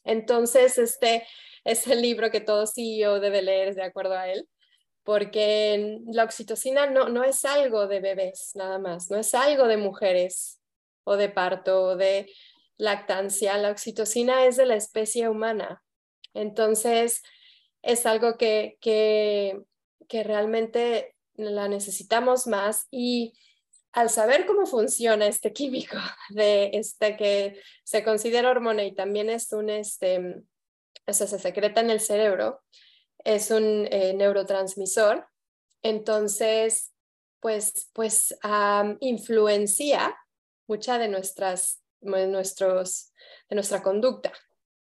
Entonces, 0.05 0.79
este 0.79 1.27
es 1.65 1.87
el 1.89 2.01
libro 2.01 2.31
que 2.31 2.41
todo 2.41 2.67
CEO 2.67 3.19
debe 3.21 3.43
leer 3.43 3.75
de 3.75 3.83
acuerdo 3.83 4.15
a 4.15 4.29
él 4.29 4.49
porque 5.07 6.01
la 6.07 6.25
oxitocina 6.25 6.87
no, 6.87 7.09
no 7.09 7.23
es 7.23 7.45
algo 7.45 7.87
de 7.87 8.01
bebés 8.01 8.51
nada 8.57 8.81
más, 8.81 9.09
no 9.09 9.17
es 9.17 9.35
algo 9.35 9.69
de 9.69 9.77
mujeres 9.77 10.61
o 11.05 11.17
de 11.17 11.29
parto 11.29 11.81
o 11.85 11.97
de 11.97 12.29
lactancia, 12.77 13.57
la 13.57 13.71
oxitocina 13.71 14.47
es 14.47 14.57
de 14.57 14.67
la 14.67 14.75
especie 14.75 15.29
humana. 15.29 15.81
Entonces, 16.35 17.23
es 17.83 18.05
algo 18.05 18.37
que, 18.37 18.79
que, 18.81 19.61
que 20.09 20.25
realmente 20.25 21.15
la 21.37 21.69
necesitamos 21.69 22.49
más 22.49 22.89
y 22.91 23.33
al 23.93 24.11
saber 24.11 24.45
cómo 24.45 24.67
funciona 24.67 25.29
este 25.29 25.53
químico 25.53 25.97
de 26.31 26.71
este 26.73 27.17
que 27.17 27.61
se 27.85 28.03
considera 28.03 28.51
hormona 28.51 28.83
y 28.83 28.93
también 28.93 29.31
es 29.31 29.53
un 29.53 29.71
este 29.71 30.43
o 31.07 31.13
se 31.13 31.29
secreta 31.39 31.81
en 31.81 31.91
el 31.91 32.01
cerebro, 32.01 32.65
es 33.27 33.51
un 33.51 33.89
eh, 33.91 34.15
neurotransmisor, 34.15 35.27
entonces, 35.83 36.93
pues, 37.41 37.91
pues 37.93 38.35
influencia 39.01 40.17
mucha 40.69 40.99
de, 40.99 41.09
nuestras, 41.09 41.83
nuestros, 42.01 43.13
de 43.49 43.57
nuestra 43.57 43.83
conducta, 43.83 44.33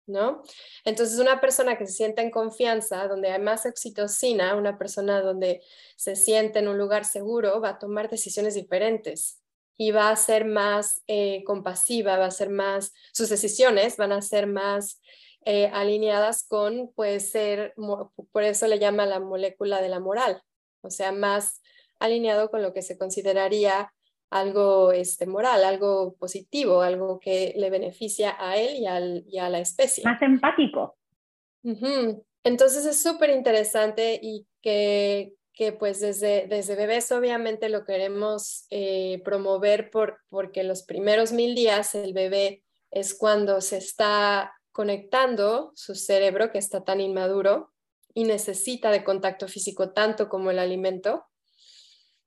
¿no? 0.07 0.42
Entonces, 0.85 1.18
una 1.18 1.40
persona 1.40 1.77
que 1.77 1.87
se 1.87 1.92
siente 1.92 2.22
en 2.22 2.31
confianza, 2.31 3.09
donde 3.09 3.31
hay 3.31 3.40
más 3.40 3.66
oxitocina, 3.66 4.55
una 4.55 4.79
persona 4.79 5.20
donde 5.20 5.61
se 5.96 6.16
siente 6.16 6.61
en 6.61 6.68
un 6.68 6.79
lugar 6.79 7.05
seguro, 7.05 7.61
va 7.61 7.70
a 7.70 7.79
tomar 7.79 8.09
decisiones 8.09 8.55
diferentes 8.55 9.40
y 9.77 9.90
va 9.90 10.11
a 10.11 10.16
ser 10.16 10.44
más 10.44 11.03
eh, 11.07 11.42
compasiva, 11.44 12.18
va 12.18 12.27
a 12.27 12.31
ser 12.31 12.51
más, 12.51 12.92
sus 13.12 13.29
decisiones 13.29 13.96
van 13.96 14.12
a 14.12 14.22
ser 14.22 14.46
más 14.46 15.01
eh, 15.44 15.70
alineadas 15.72 16.46
con, 16.46 16.92
puede 16.94 17.20
ser, 17.20 17.74
por 18.33 18.42
eso 18.42 18.66
le 18.66 18.79
llama 18.79 19.07
la 19.07 19.20
molécula 19.20 19.81
de 19.81 19.88
la 19.88 20.01
moral, 20.01 20.42
o 20.83 20.90
sea, 20.90 21.12
más 21.12 21.62
alineado 21.98 22.51
con 22.51 22.62
lo 22.62 22.72
que 22.72 22.83
se 22.83 22.98
consideraría 22.98 23.92
algo 24.31 24.92
este, 24.92 25.27
moral, 25.27 25.64
algo 25.64 26.14
positivo, 26.18 26.83
algo 26.83 27.18
que 27.18 27.55
le 27.57 27.70
beneficia 27.70 28.37
a 28.38 28.57
él 28.57 28.77
y, 28.77 28.87
al, 28.87 29.24
y 29.27 29.38
a 29.38 29.48
la 29.48 29.61
especie. 29.61 30.05
Más 30.05 30.20
empático. 30.22 30.96
Entonces 32.44 32.87
es 32.87 33.03
súper 33.03 33.31
interesante 33.31 34.18
y 34.22 34.46
que, 34.62 35.35
que 35.53 35.72
pues 35.72 36.01
desde, 36.01 36.46
desde 36.46 36.77
bebés 36.77 37.11
obviamente 37.12 37.68
lo 37.68 37.85
queremos 37.85 38.66
eh, 38.70 39.20
promover 39.24 39.90
por, 39.90 40.18
porque 40.29 40.62
los 40.62 40.83
primeros 40.83 41.33
mil 41.33 41.55
días 41.55 41.94
el 41.94 42.12
bebé 42.12 42.62
es 42.90 43.14
cuando 43.14 43.61
se 43.61 43.79
está 43.79 44.53
conectando 44.79 45.73
su 45.75 45.97
cerebro 45.97 46.53
que 46.53 46.59
está 46.59 46.85
tan 46.85 47.01
inmaduro 47.01 47.73
y 48.14 48.23
necesita 48.23 48.93
de 48.93 49.03
contacto 49.03 49.49
físico 49.49 49.91
tanto 49.91 50.29
como 50.29 50.53
el 50.53 50.61
alimento, 50.61 51.25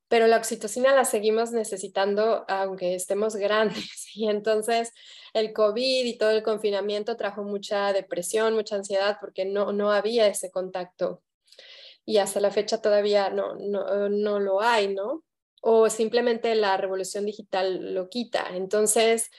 pero 0.10 0.28
la 0.28 0.36
oxitocina 0.36 0.94
la 0.94 1.06
seguimos 1.06 1.54
necesitando 1.54 2.44
aunque 2.50 2.94
estemos 2.94 3.36
grandes 3.38 4.14
y 4.14 4.28
entonces 4.28 4.92
el 5.32 5.54
COVID 5.54 6.04
y 6.06 6.18
todo 6.18 6.32
el 6.32 6.44
confinamiento 6.44 7.16
trajo 7.16 7.42
mucha 7.46 7.94
depresión, 7.94 8.54
mucha 8.54 8.76
ansiedad 8.76 9.16
porque 9.22 9.46
no, 9.46 9.72
no 9.72 9.94
había 9.94 10.28
ese 10.28 10.52
contacto 10.52 11.24
y 12.04 12.18
hasta 12.18 12.42
la 12.42 12.52
fecha 12.52 12.82
todavía 12.82 13.30
no, 13.30 13.56
no, 13.56 14.10
no 14.10 14.40
lo 14.42 14.60
hay, 14.60 14.94
¿no? 14.94 15.24
O 15.62 15.90
simplemente 15.90 16.54
la 16.56 16.76
revolución 16.76 17.26
digital 17.26 17.94
lo 17.94 18.10
quita. 18.10 18.50
Entonces, 18.52 19.30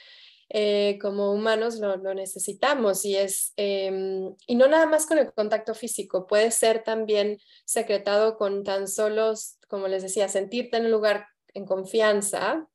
eh, 0.49 0.99
como 1.01 1.33
humanos 1.33 1.79
lo, 1.79 1.97
necesitamos 2.13 3.05
y 3.05 3.15
es, 3.15 3.53
em, 3.55 4.35
y 4.45 4.55
no 4.55 4.67
nada 4.67 4.85
más 4.85 5.05
con 5.05 5.17
el 5.17 5.33
contacto 5.33 5.73
físico, 5.73 6.27
puede 6.27 6.51
ser 6.51 6.83
también 6.83 7.39
secretado 7.65 8.37
con 8.37 8.63
tan 8.63 8.87
solos, 8.87 9.57
como 9.67 9.87
les 9.87 10.03
decía, 10.03 10.27
sentirte 10.27 10.77
en 10.77 10.85
un 10.85 10.91
lugar 10.91 11.27
en 11.53 11.65
confianza 11.65 12.67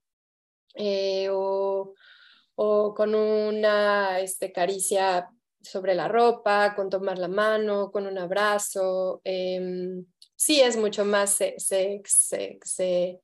eh, 0.75 1.29
o, 1.31 1.95
o, 2.55 2.95
con 2.95 3.15
una 3.15 4.21
este, 4.21 4.53
caricia 4.53 5.29
sobre 5.61 5.95
la 5.95 6.09
ropa, 6.09 6.75
con 6.75 6.89
tomar 6.91 7.19
la 7.19 7.29
mano, 7.29 7.91
con 7.91 8.07
un 8.07 8.19
abrazo. 8.19 9.21
Em, 9.25 10.07
sí 10.37 10.61
es 10.61 10.77
mucho 10.77 11.05
más, 11.05 11.31
se, 11.35 11.55
se 11.59 13.21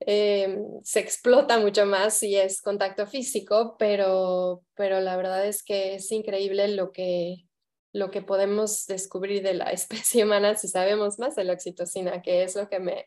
eh, 0.00 0.58
se 0.82 1.00
explota 1.00 1.58
mucho 1.58 1.86
más 1.86 2.18
si 2.18 2.36
es 2.36 2.60
contacto 2.60 3.06
físico, 3.06 3.76
pero, 3.78 4.62
pero 4.74 5.00
la 5.00 5.16
verdad 5.16 5.46
es 5.46 5.64
que 5.64 5.94
es 5.94 6.12
increíble 6.12 6.68
lo 6.68 6.92
que, 6.92 7.46
lo 7.92 8.10
que 8.10 8.20
podemos 8.20 8.86
descubrir 8.86 9.42
de 9.42 9.54
la 9.54 9.64
especie 9.72 10.24
humana 10.24 10.54
si 10.54 10.68
sabemos 10.68 11.18
más 11.18 11.34
de 11.36 11.44
la 11.44 11.54
oxitocina, 11.54 12.20
que 12.22 12.42
es 12.42 12.56
lo 12.56 12.68
que 12.68 12.78
me, 12.78 13.06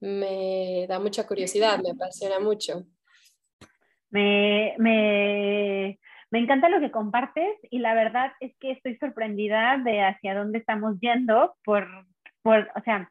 me 0.00 0.86
da 0.88 0.98
mucha 0.98 1.26
curiosidad, 1.26 1.78
me 1.82 1.90
apasiona 1.90 2.40
mucho. 2.40 2.84
Me, 4.10 4.74
me, 4.78 6.00
me 6.30 6.38
encanta 6.38 6.68
lo 6.68 6.80
que 6.80 6.90
compartes 6.90 7.56
y 7.70 7.78
la 7.78 7.94
verdad 7.94 8.32
es 8.40 8.56
que 8.58 8.72
estoy 8.72 8.96
sorprendida 8.96 9.78
de 9.84 10.02
hacia 10.02 10.34
dónde 10.34 10.58
estamos 10.58 10.98
yendo 11.00 11.54
por, 11.62 11.86
por 12.42 12.70
o 12.74 12.80
sea, 12.84 13.10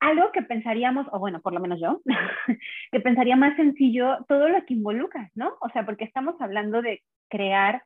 algo 0.00 0.32
que 0.32 0.42
pensaríamos, 0.42 1.06
o 1.12 1.18
bueno, 1.18 1.40
por 1.40 1.52
lo 1.52 1.60
menos 1.60 1.80
yo, 1.80 2.00
que 2.92 3.00
pensaría 3.00 3.36
más 3.36 3.54
sencillo 3.56 4.24
todo 4.28 4.48
lo 4.48 4.64
que 4.64 4.74
involucra, 4.74 5.30
¿no? 5.34 5.54
O 5.60 5.68
sea, 5.70 5.84
porque 5.84 6.04
estamos 6.04 6.40
hablando 6.40 6.82
de 6.82 7.02
crear 7.28 7.82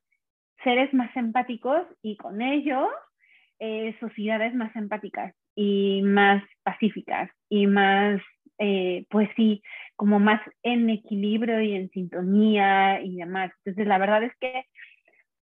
seres 0.62 0.92
más 0.94 1.14
empáticos 1.16 1.82
y 2.02 2.16
con 2.16 2.40
ello 2.40 2.88
eh, 3.58 3.96
sociedades 4.00 4.54
más 4.54 4.74
empáticas 4.76 5.34
y 5.54 6.02
más 6.02 6.42
pacíficas 6.62 7.30
y 7.48 7.66
más, 7.66 8.20
eh, 8.58 9.06
pues 9.10 9.28
sí, 9.36 9.62
como 9.96 10.18
más 10.18 10.40
en 10.62 10.90
equilibrio 10.90 11.60
y 11.60 11.74
en 11.74 11.90
sintonía 11.90 13.00
y 13.00 13.16
demás. 13.16 13.52
Entonces, 13.64 13.86
la 13.86 13.98
verdad 13.98 14.22
es 14.24 14.32
que 14.40 14.64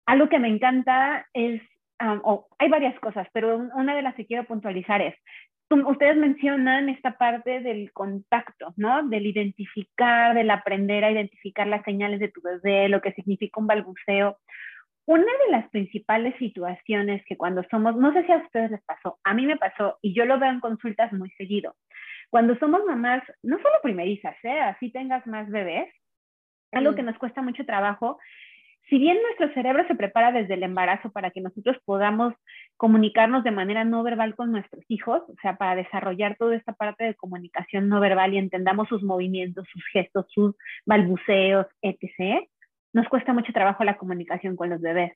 algo 0.05 0.29
que 0.29 0.39
me 0.39 0.49
encanta 0.49 1.25
es, 1.33 1.61
o 2.23 2.47
hay 2.57 2.69
varias 2.69 2.99
cosas, 2.99 3.27
pero 3.31 3.57
una 3.75 3.95
de 3.95 4.01
las 4.01 4.15
que 4.15 4.25
quiero 4.25 4.45
puntualizar 4.45 5.01
es, 5.01 5.15
ustedes 5.71 6.17
mencionan 6.17 6.89
esta 6.89 7.17
parte 7.17 7.61
del 7.61 7.91
contacto, 7.91 8.73
¿no? 8.77 9.07
Del 9.07 9.25
identificar, 9.25 10.35
del 10.35 10.49
aprender 10.49 11.03
a 11.03 11.11
identificar 11.11 11.67
las 11.67 11.83
señales 11.83 12.19
de 12.19 12.29
tu 12.29 12.41
bebé, 12.41 12.89
lo 12.89 13.01
que 13.01 13.13
significa 13.13 13.59
un 13.59 13.67
balbuceo. 13.67 14.37
Una 15.05 15.31
de 15.45 15.51
las 15.51 15.69
principales 15.69 16.35
situaciones 16.37 17.23
que 17.25 17.37
cuando 17.37 17.63
somos, 17.71 17.95
no 17.95 18.13
sé 18.13 18.25
si 18.25 18.31
a 18.31 18.37
ustedes 18.37 18.71
les 18.71 18.83
pasó, 18.83 19.19
a 19.23 19.33
mí 19.33 19.45
me 19.45 19.57
pasó 19.57 19.97
y 20.01 20.13
yo 20.13 20.25
lo 20.25 20.39
veo 20.39 20.51
en 20.51 20.59
consultas 20.59 21.11
muy 21.13 21.29
seguido. 21.31 21.75
Cuando 22.29 22.55
somos 22.57 22.85
mamás, 22.85 23.23
no 23.41 23.57
solo 23.57 23.75
primerizas, 23.81 24.35
¿eh? 24.43 24.59
así 24.59 24.91
tengas 24.91 25.25
más 25.27 25.49
bebés, 25.49 25.91
algo 26.71 26.95
que 26.95 27.03
nos 27.03 27.17
cuesta 27.17 27.41
mucho 27.41 27.65
trabajo 27.65 28.19
si 28.89 28.97
bien 28.97 29.17
nuestro 29.21 29.53
cerebro 29.53 29.85
se 29.87 29.95
prepara 29.95 30.31
desde 30.31 30.55
el 30.55 30.63
embarazo 30.63 31.11
para 31.11 31.31
que 31.31 31.41
nosotros 31.41 31.77
podamos 31.85 32.33
comunicarnos 32.77 33.43
de 33.43 33.51
manera 33.51 33.83
no 33.83 34.03
verbal 34.03 34.35
con 34.35 34.51
nuestros 34.51 34.83
hijos, 34.89 35.21
o 35.27 35.35
sea, 35.41 35.55
para 35.55 35.75
desarrollar 35.75 36.35
toda 36.37 36.55
esta 36.55 36.73
parte 36.73 37.05
de 37.05 37.15
comunicación 37.15 37.87
no 37.87 37.99
verbal 37.99 38.33
y 38.33 38.37
entendamos 38.37 38.89
sus 38.89 39.01
movimientos, 39.03 39.65
sus 39.71 39.83
gestos, 39.93 40.25
sus 40.29 40.55
balbuceos, 40.85 41.67
etc., 41.81 42.47
nos 42.93 43.07
cuesta 43.07 43.33
mucho 43.33 43.53
trabajo 43.53 43.83
la 43.83 43.97
comunicación 43.97 44.55
con 44.55 44.69
los 44.69 44.81
bebés. 44.81 45.13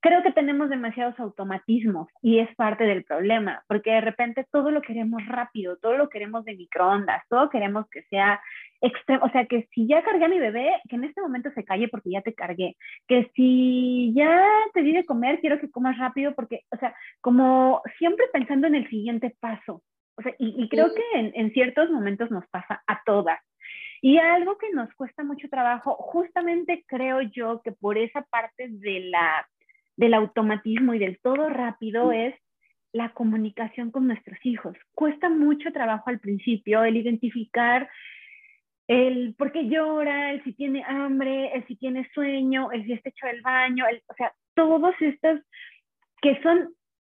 Creo 0.00 0.22
que 0.22 0.32
tenemos 0.32 0.68
demasiados 0.68 1.18
automatismos 1.18 2.08
y 2.22 2.38
es 2.38 2.54
parte 2.56 2.84
del 2.84 3.04
problema, 3.04 3.62
porque 3.66 3.92
de 3.92 4.00
repente 4.00 4.46
todo 4.50 4.70
lo 4.70 4.82
queremos 4.82 5.24
rápido, 5.26 5.76
todo 5.78 5.96
lo 5.96 6.08
queremos 6.08 6.44
de 6.44 6.56
microondas, 6.56 7.22
todo 7.28 7.48
queremos 7.48 7.88
que 7.90 8.02
sea 8.04 8.40
extremo, 8.80 9.24
o 9.24 9.30
sea, 9.30 9.46
que 9.46 9.66
si 9.72 9.86
ya 9.86 10.02
cargué 10.02 10.26
a 10.26 10.28
mi 10.28 10.38
bebé, 10.38 10.70
que 10.88 10.96
en 10.96 11.04
este 11.04 11.22
momento 11.22 11.50
se 11.54 11.64
calle 11.64 11.88
porque 11.88 12.10
ya 12.10 12.20
te 12.20 12.34
cargué, 12.34 12.76
que 13.08 13.30
si 13.34 14.12
ya 14.14 14.46
te 14.74 14.82
di 14.82 14.92
de 14.92 15.06
comer, 15.06 15.40
quiero 15.40 15.58
que 15.58 15.70
comas 15.70 15.98
rápido 15.98 16.34
porque, 16.34 16.60
o 16.70 16.76
sea, 16.76 16.94
como 17.20 17.82
siempre 17.98 18.26
pensando 18.32 18.66
en 18.66 18.74
el 18.74 18.88
siguiente 18.88 19.34
paso. 19.40 19.82
O 20.16 20.22
sea, 20.22 20.32
y, 20.38 20.68
creo 20.68 20.94
que 20.94 21.18
en, 21.18 21.32
en 21.34 21.52
ciertos 21.52 21.90
momentos 21.90 22.30
nos 22.30 22.46
pasa 22.46 22.84
a 22.86 23.02
todas. 23.04 23.40
Y 24.02 24.18
algo 24.18 24.58
que 24.58 24.70
nos 24.72 24.92
cuesta 24.94 25.24
mucho 25.24 25.48
trabajo, 25.48 25.96
justamente 25.96 26.84
creo 26.86 27.22
yo 27.22 27.62
que 27.62 27.72
por 27.72 27.98
esa 27.98 28.22
parte 28.22 28.68
de 28.68 29.00
la, 29.10 29.48
del 29.96 30.14
automatismo 30.14 30.94
y 30.94 30.98
del 30.98 31.18
todo 31.20 31.48
rápido 31.48 32.12
es 32.12 32.34
la 32.92 33.10
comunicación 33.10 33.90
con 33.90 34.06
nuestros 34.06 34.38
hijos. 34.44 34.76
Cuesta 34.94 35.28
mucho 35.28 35.72
trabajo 35.72 36.10
al 36.10 36.20
principio 36.20 36.84
el 36.84 36.96
identificar 36.96 37.88
el 38.86 39.34
por 39.36 39.50
qué 39.50 39.66
llora, 39.68 40.32
el 40.32 40.44
si 40.44 40.52
tiene 40.52 40.84
hambre, 40.86 41.52
el 41.54 41.66
si 41.66 41.76
tiene 41.76 42.08
sueño, 42.12 42.70
el 42.70 42.84
si 42.84 42.92
está 42.92 43.08
hecho 43.08 43.26
el 43.26 43.40
baño, 43.40 43.84
o 44.08 44.14
sea, 44.14 44.32
todos 44.54 44.94
estos 45.00 45.40
que 46.20 46.40
son 46.42 46.74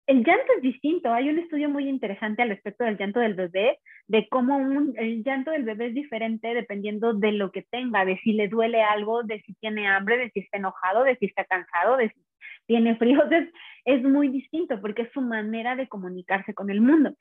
el 0.09 0.23
llanto 0.23 0.53
es 0.55 0.63
distinto. 0.63 1.13
Hay 1.13 1.29
un 1.29 1.37
estudio 1.37 1.69
muy 1.69 1.87
interesante 1.87 2.41
al 2.41 2.49
respecto 2.49 2.83
del 2.83 2.97
llanto 2.97 3.19
del 3.19 3.35
bebé, 3.35 3.77
de 4.07 4.27
cómo 4.27 4.57
un, 4.57 4.95
el 4.97 5.23
llanto 5.23 5.51
del 5.51 5.63
bebé 5.63 5.89
es 5.89 5.93
diferente 5.93 6.47
dependiendo 6.55 7.13
de 7.13 7.31
lo 7.31 7.51
que 7.51 7.61
tenga, 7.61 8.05
de 8.05 8.17
si 8.23 8.33
le 8.33 8.47
duele 8.47 8.81
algo, 8.81 9.21
de 9.21 9.39
si 9.41 9.53
tiene 9.53 9.87
hambre, 9.87 10.17
de 10.17 10.31
si 10.31 10.39
está 10.39 10.57
enojado, 10.57 11.03
de 11.03 11.15
si 11.17 11.27
está 11.27 11.45
cansado, 11.45 11.97
de 11.97 12.09
si 12.09 12.25
tiene 12.65 12.95
frío. 12.95 13.21
es 13.85 14.03
muy 14.03 14.29
distinto 14.29 14.79
porque 14.81 15.03
es 15.03 15.11
su 15.11 15.21
manera 15.21 15.75
de 15.75 15.87
comunicarse 15.87 16.53
con 16.53 16.69
el 16.69 16.81
mundo. 16.81 17.15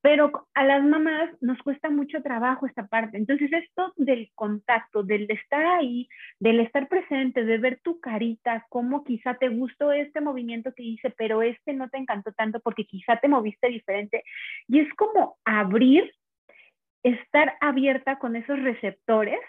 Pero 0.00 0.30
a 0.54 0.64
las 0.64 0.84
mamás 0.84 1.30
nos 1.40 1.58
cuesta 1.58 1.90
mucho 1.90 2.22
trabajo 2.22 2.66
esta 2.66 2.86
parte. 2.86 3.16
Entonces, 3.16 3.52
esto 3.52 3.92
del 3.96 4.30
contacto, 4.34 5.02
del 5.02 5.28
estar 5.28 5.66
ahí, 5.66 6.08
del 6.38 6.60
estar 6.60 6.88
presente, 6.88 7.44
de 7.44 7.58
ver 7.58 7.80
tu 7.82 7.98
carita, 7.98 8.64
cómo 8.68 9.02
quizá 9.02 9.34
te 9.34 9.48
gustó 9.48 9.90
este 9.90 10.20
movimiento 10.20 10.72
que 10.72 10.84
hice, 10.84 11.10
pero 11.10 11.42
este 11.42 11.72
no 11.72 11.88
te 11.88 11.98
encantó 11.98 12.32
tanto 12.32 12.60
porque 12.60 12.84
quizá 12.84 13.16
te 13.16 13.26
moviste 13.26 13.68
diferente. 13.68 14.22
Y 14.68 14.80
es 14.80 14.94
como 14.94 15.36
abrir, 15.44 16.12
estar 17.02 17.56
abierta 17.60 18.20
con 18.20 18.36
esos 18.36 18.60
receptores, 18.62 19.40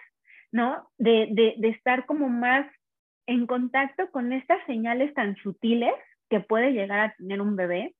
¿no? 0.51 0.89
De, 0.97 1.27
de, 1.31 1.55
de 1.57 1.69
estar 1.69 2.07
como 2.07 2.27
más 2.27 2.65
en 3.27 3.45
contacto 3.45 4.09
con 4.09 4.33
estas 4.33 4.65
señales 4.65 5.13
tan 5.13 5.35
sutiles 5.37 5.93
que 6.29 6.39
puede 6.39 6.71
llegar 6.71 6.99
a 6.99 7.13
tener 7.15 7.41
un 7.41 7.55
bebé 7.55 7.95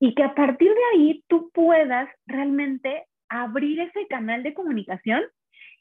y 0.00 0.14
que 0.14 0.22
a 0.22 0.34
partir 0.34 0.70
de 0.72 0.82
ahí 0.92 1.24
tú 1.28 1.50
puedas 1.52 2.08
realmente 2.26 3.04
abrir 3.28 3.80
ese 3.80 4.06
canal 4.08 4.42
de 4.42 4.54
comunicación 4.54 5.22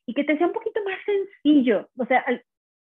y 0.06 0.14
que 0.14 0.24
te 0.24 0.38
sea 0.38 0.48
un 0.48 0.54
poquito 0.54 0.84
más 0.84 0.98
sencillo. 1.06 1.90
O 1.98 2.06
sea, 2.06 2.26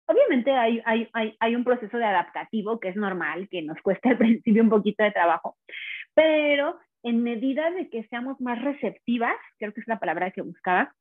obviamente 0.05 0.51
hay, 0.51 0.81
hay, 0.85 1.09
hay, 1.13 1.35
hay, 1.39 1.55
un 1.55 1.63
proceso 1.63 1.97
de 1.97 2.05
adaptativo 2.05 2.79
que 2.79 2.89
es 2.89 2.95
normal, 2.95 3.47
que 3.49 3.61
nos 3.61 3.81
cuesta 3.81 4.09
al 4.09 4.17
principio 4.19 4.63
un 4.63 4.69
poquito 4.69 5.03
de 5.03 5.11
trabajo, 5.11 5.57
pero 6.13 6.77
en 7.03 7.23
medida 7.23 7.71
de 7.71 7.89
que 7.89 8.03
seamos 8.05 8.39
más 8.39 8.61
receptivas, 8.61 9.35
creo 9.57 9.73
que 9.73 9.81
es 9.81 9.87
la 9.87 9.99
palabra 9.99 10.31
que 10.31 10.41
buscaba, 10.41 10.93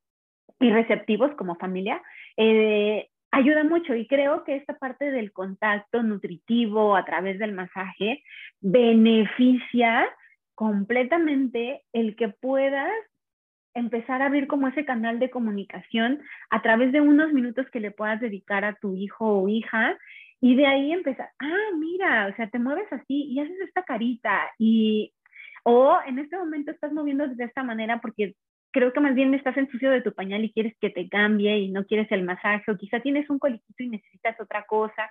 y 0.59 0.71
receptivos 0.71 1.33
como 1.35 1.57
familia, 1.57 2.03
eh, 2.37 3.09
ayuda 3.33 3.65
mucho 3.65 3.95
y 3.95 4.07
creo 4.07 4.45
que 4.45 4.57
esta 4.57 4.75
parte 4.79 5.11
del 5.11 5.33
contacto 5.33 6.03
nutritivo 6.03 6.95
a 6.95 7.05
través 7.05 7.39
del 7.39 7.53
masaje 7.53 8.23
beneficia 8.61 10.07
completamente 10.55 11.83
el 11.93 12.15
que 12.15 12.29
puedas 12.29 12.93
empezar 13.75 14.21
a 14.21 14.27
abrir 14.27 14.47
como 14.47 14.69
ese 14.69 14.85
canal 14.85 15.19
de 15.19 15.31
comunicación 15.31 16.21
a 16.51 16.61
través 16.61 16.93
de 16.93 17.01
unos 17.01 17.33
minutos 17.33 17.67
que 17.71 17.81
le 17.81 17.91
puedas 17.91 18.21
dedicar 18.21 18.67
a 18.67 18.75
tu 18.75 18.95
hijo 18.95 19.41
o 19.41 19.49
hija 19.49 19.99
y 20.41 20.55
de 20.57 20.67
ahí 20.67 20.93
empezar, 20.93 21.31
ah, 21.39 21.71
mira, 21.79 22.27
o 22.27 22.37
sea, 22.37 22.51
te 22.51 22.59
mueves 22.59 22.93
así 22.93 23.25
y 23.33 23.41
haces 23.41 23.59
esta 23.61 23.83
carita 23.83 24.51
y 24.59 25.15
o 25.65 25.97
en 26.07 26.19
este 26.19 26.37
momento 26.37 26.71
estás 26.71 26.93
moviendo 26.93 27.27
de 27.29 27.45
esta 27.45 27.63
manera 27.63 28.01
porque 28.01 28.35
creo 28.73 28.93
que 28.93 29.01
más 29.01 29.15
bien 29.15 29.35
estás 29.35 29.57
en 29.57 29.71
sucio 29.71 29.91
de 29.91 30.01
tu 30.01 30.13
pañal 30.13 30.45
y 30.45 30.53
quieres 30.53 30.75
que 30.81 30.91
te 30.91 31.09
cambie 31.09 31.59
y 31.59 31.71
no 31.71 31.85
quieres 31.87 32.11
el 32.11 32.25
masaje 32.25 32.71
o 32.71 32.77
quizá 32.77 33.01
tienes 33.01 33.29
un 33.31 33.39
coliquito 33.39 33.83
y 33.83 33.89
necesitas 33.89 34.41
otra 34.41 34.65
cosa. 34.65 35.11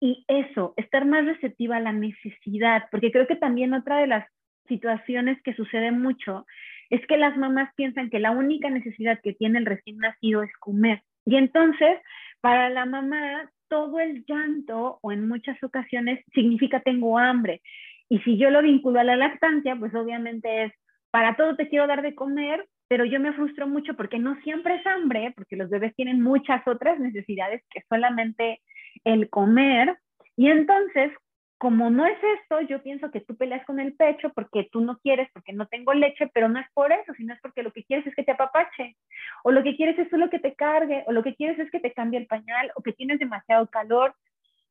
Y 0.00 0.24
eso, 0.28 0.74
estar 0.76 1.04
más 1.04 1.24
receptiva 1.24 1.76
a 1.76 1.80
la 1.80 1.92
necesidad, 1.92 2.84
porque 2.90 3.10
creo 3.10 3.26
que 3.26 3.36
también 3.36 3.74
otra 3.74 3.98
de 3.98 4.06
las 4.06 4.26
situaciones 4.68 5.40
que 5.42 5.54
sucede 5.54 5.90
mucho 5.90 6.46
es 6.90 7.04
que 7.06 7.16
las 7.16 7.36
mamás 7.36 7.72
piensan 7.74 8.10
que 8.10 8.20
la 8.20 8.30
única 8.30 8.70
necesidad 8.70 9.20
que 9.22 9.34
tiene 9.34 9.58
el 9.58 9.66
recién 9.66 9.98
nacido 9.98 10.42
es 10.42 10.52
comer. 10.58 11.02
Y 11.24 11.36
entonces, 11.36 11.98
para 12.40 12.70
la 12.70 12.86
mamá, 12.86 13.50
todo 13.68 13.98
el 13.98 14.24
llanto 14.26 14.98
o 15.02 15.12
en 15.12 15.26
muchas 15.26 15.60
ocasiones 15.62 16.24
significa 16.34 16.80
tengo 16.80 17.18
hambre. 17.18 17.62
Y 18.08 18.20
si 18.20 18.38
yo 18.38 18.50
lo 18.50 18.62
vinculo 18.62 19.00
a 19.00 19.04
la 19.04 19.16
lactancia, 19.16 19.74
pues 19.76 19.94
obviamente 19.94 20.64
es, 20.64 20.72
para 21.10 21.34
todo 21.34 21.56
te 21.56 21.68
quiero 21.68 21.86
dar 21.86 22.02
de 22.02 22.14
comer, 22.14 22.64
pero 22.88 23.04
yo 23.04 23.18
me 23.20 23.32
frustro 23.32 23.66
mucho 23.66 23.94
porque 23.94 24.18
no 24.18 24.36
siempre 24.42 24.76
es 24.76 24.86
hambre, 24.86 25.32
porque 25.36 25.56
los 25.56 25.70
bebés 25.70 25.94
tienen 25.96 26.22
muchas 26.22 26.66
otras 26.66 26.98
necesidades 27.00 27.62
que 27.70 27.82
solamente 27.88 28.60
el 29.04 29.28
comer. 29.28 29.98
Y 30.36 30.48
entonces, 30.48 31.12
como 31.58 31.90
no 31.90 32.06
es 32.06 32.18
esto, 32.40 32.60
yo 32.60 32.82
pienso 32.82 33.10
que 33.10 33.20
tú 33.20 33.36
peleas 33.36 33.64
con 33.66 33.80
el 33.80 33.94
pecho 33.94 34.30
porque 34.34 34.68
tú 34.70 34.80
no 34.80 34.98
quieres, 34.98 35.28
porque 35.32 35.52
no 35.52 35.66
tengo 35.66 35.94
leche, 35.94 36.30
pero 36.32 36.48
no 36.48 36.60
es 36.60 36.66
por 36.74 36.92
eso, 36.92 37.12
sino 37.14 37.34
es 37.34 37.40
porque 37.40 37.62
lo 37.62 37.72
que 37.72 37.84
quieres 37.84 38.06
es 38.06 38.14
que 38.14 38.22
te 38.22 38.32
apapache, 38.32 38.96
o 39.42 39.50
lo 39.50 39.62
que 39.62 39.74
quieres 39.76 39.98
es 39.98 40.08
solo 40.10 40.30
que 40.30 40.38
te 40.38 40.54
cargue, 40.54 41.02
o 41.06 41.12
lo 41.12 41.22
que 41.22 41.34
quieres 41.34 41.58
es 41.58 41.70
que 41.70 41.80
te 41.80 41.92
cambie 41.92 42.20
el 42.20 42.26
pañal, 42.26 42.70
o 42.76 42.82
que 42.82 42.92
tienes 42.92 43.18
demasiado 43.18 43.66
calor. 43.68 44.14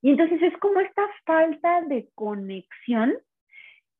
Y 0.01 0.11
entonces 0.11 0.41
es 0.41 0.55
como 0.57 0.79
esta 0.79 1.03
falta 1.25 1.81
de 1.81 2.07
conexión 2.13 3.15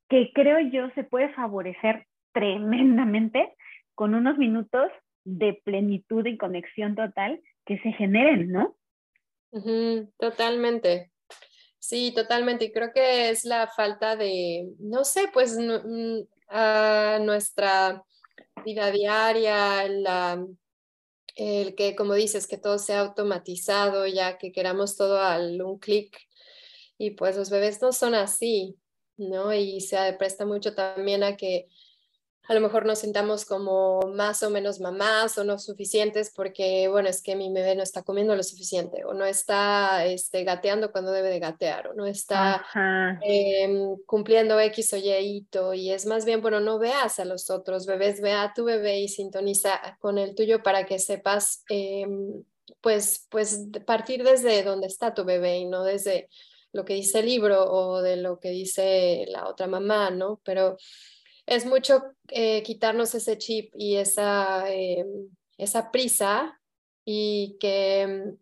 que 0.08 0.32
creo 0.34 0.60
yo 0.60 0.90
se 0.92 1.04
puede 1.04 1.30
favorecer 1.30 2.06
tremendamente 2.32 3.56
con 3.96 4.14
unos 4.14 4.38
minutos 4.38 4.92
de 5.24 5.60
plenitud 5.64 6.26
y 6.26 6.38
conexión 6.38 6.96
total 6.96 7.42
que 7.66 7.80
se 7.80 7.92
generen, 7.94 8.52
¿no? 8.52 8.78
totalmente. 10.20 11.12
Sí, 11.80 12.12
totalmente. 12.14 12.66
Y 12.66 12.72
creo 12.72 12.92
que 12.94 13.30
es 13.30 13.46
la 13.46 13.68
falta 13.68 14.16
de, 14.16 14.70
no 14.80 15.04
sé, 15.06 15.30
pues 15.34 15.58
a 16.50 17.20
nuestra 17.22 18.04
vida 18.66 18.92
diaria, 18.92 19.84
el 21.36 21.76
que, 21.76 21.96
como 21.96 22.14
dices, 22.16 22.48
que 22.48 22.58
todo 22.58 22.80
sea 22.80 23.02
automatizado, 23.02 24.08
ya 24.08 24.38
que 24.38 24.52
queramos 24.52 24.98
todo 24.98 25.20
al 25.22 25.62
un 25.62 25.80
clic. 25.80 26.18
Y 26.98 27.12
pues 27.12 27.36
los 27.38 27.50
bebés 27.50 27.82
no 27.82 27.92
son 27.92 28.16
así, 28.16 28.78
¿no? 29.18 29.54
Y 29.54 29.82
se 29.82 29.98
presta 30.14 30.46
mucho 30.46 30.74
también 30.74 31.24
a 31.24 31.38
que 31.38 31.68
a 32.48 32.54
lo 32.54 32.62
mejor 32.62 32.86
nos 32.86 33.00
sintamos 33.00 33.46
como 33.46 34.02
más 34.14 34.44
o 34.44 34.50
menos 34.50 34.80
mamás 34.80 35.38
o 35.38 35.44
no 35.44 35.58
suficientes 35.58 36.32
porque, 36.36 36.88
bueno, 36.88 37.10
es 37.10 37.22
que 37.24 37.36
mi 37.36 37.52
bebé 37.52 37.76
no 37.76 37.82
está 37.84 38.04
comiendo 38.04 38.36
lo 38.36 38.44
suficiente 38.44 39.04
o 39.04 39.14
no 39.14 39.26
está 39.26 40.06
este, 40.06 40.44
gateando 40.44 40.92
cuando 40.92 41.12
debe 41.12 41.30
de 41.30 41.40
gatear 41.40 41.88
o 41.88 41.94
no 41.94 42.06
está 42.06 42.64
em, 43.22 43.98
cumpliendo 44.06 44.60
X 44.60 44.94
o 44.94 44.98
Y 44.98 45.48
y 45.74 45.92
es 45.92 46.06
más 46.06 46.26
bien, 46.26 46.42
bueno, 46.42 46.60
no 46.60 46.78
veas 46.78 47.20
a 47.20 47.26
los 47.26 47.50
otros 47.50 47.86
bebés, 47.86 48.22
vea 48.22 48.44
a 48.44 48.54
tu 48.54 48.64
bebé 48.66 49.00
y 49.00 49.08
sintoniza 49.08 49.98
con 50.00 50.18
el 50.18 50.36
tuyo 50.36 50.62
para 50.62 50.86
que 50.86 51.00
sepas, 51.00 51.64
em, 51.70 52.44
pues, 52.82 53.28
pues 53.30 53.68
partir 53.86 54.24
desde 54.24 54.64
donde 54.64 54.88
está 54.88 55.14
tu 55.14 55.24
bebé 55.26 55.58
y 55.58 55.66
no 55.66 55.84
desde 55.84 56.30
lo 56.74 56.86
que 56.86 56.94
dice 56.94 57.20
el 57.20 57.26
libro 57.26 57.72
o 57.72 58.02
de 58.02 58.18
lo 58.18 58.40
que 58.40 58.50
dice 58.50 59.26
la 59.30 59.48
otra 59.48 59.66
mamá, 59.66 60.12
¿no? 60.12 60.42
Pero 60.44 60.78
es 61.46 61.66
mucho 61.66 62.04
eh, 62.30 62.64
quitarnos 62.64 63.14
ese 63.16 63.38
chip 63.38 63.74
y 63.76 63.96
esa, 63.98 64.72
eh, 64.72 65.06
esa 65.58 65.92
prisa 65.92 66.60
y 67.04 67.58
que 67.60 68.34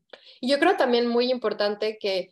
yo 0.42 0.60
creo 0.60 0.78
también 0.78 1.08
muy 1.08 1.30
importante 1.30 1.98
que, 2.00 2.30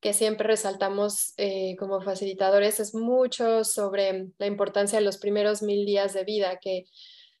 que 0.00 0.12
siempre 0.12 0.46
resaltamos 0.46 1.34
eh, 1.36 1.76
como 1.78 2.00
facilitadores 2.00 2.80
es 2.80 2.94
mucho 2.94 3.64
sobre 3.64 4.28
la 4.38 4.46
importancia 4.46 4.98
de 4.98 5.04
los 5.04 5.18
primeros 5.18 5.62
mil 5.62 5.86
días 5.86 6.14
de 6.14 6.24
vida, 6.24 6.58
que 6.58 6.86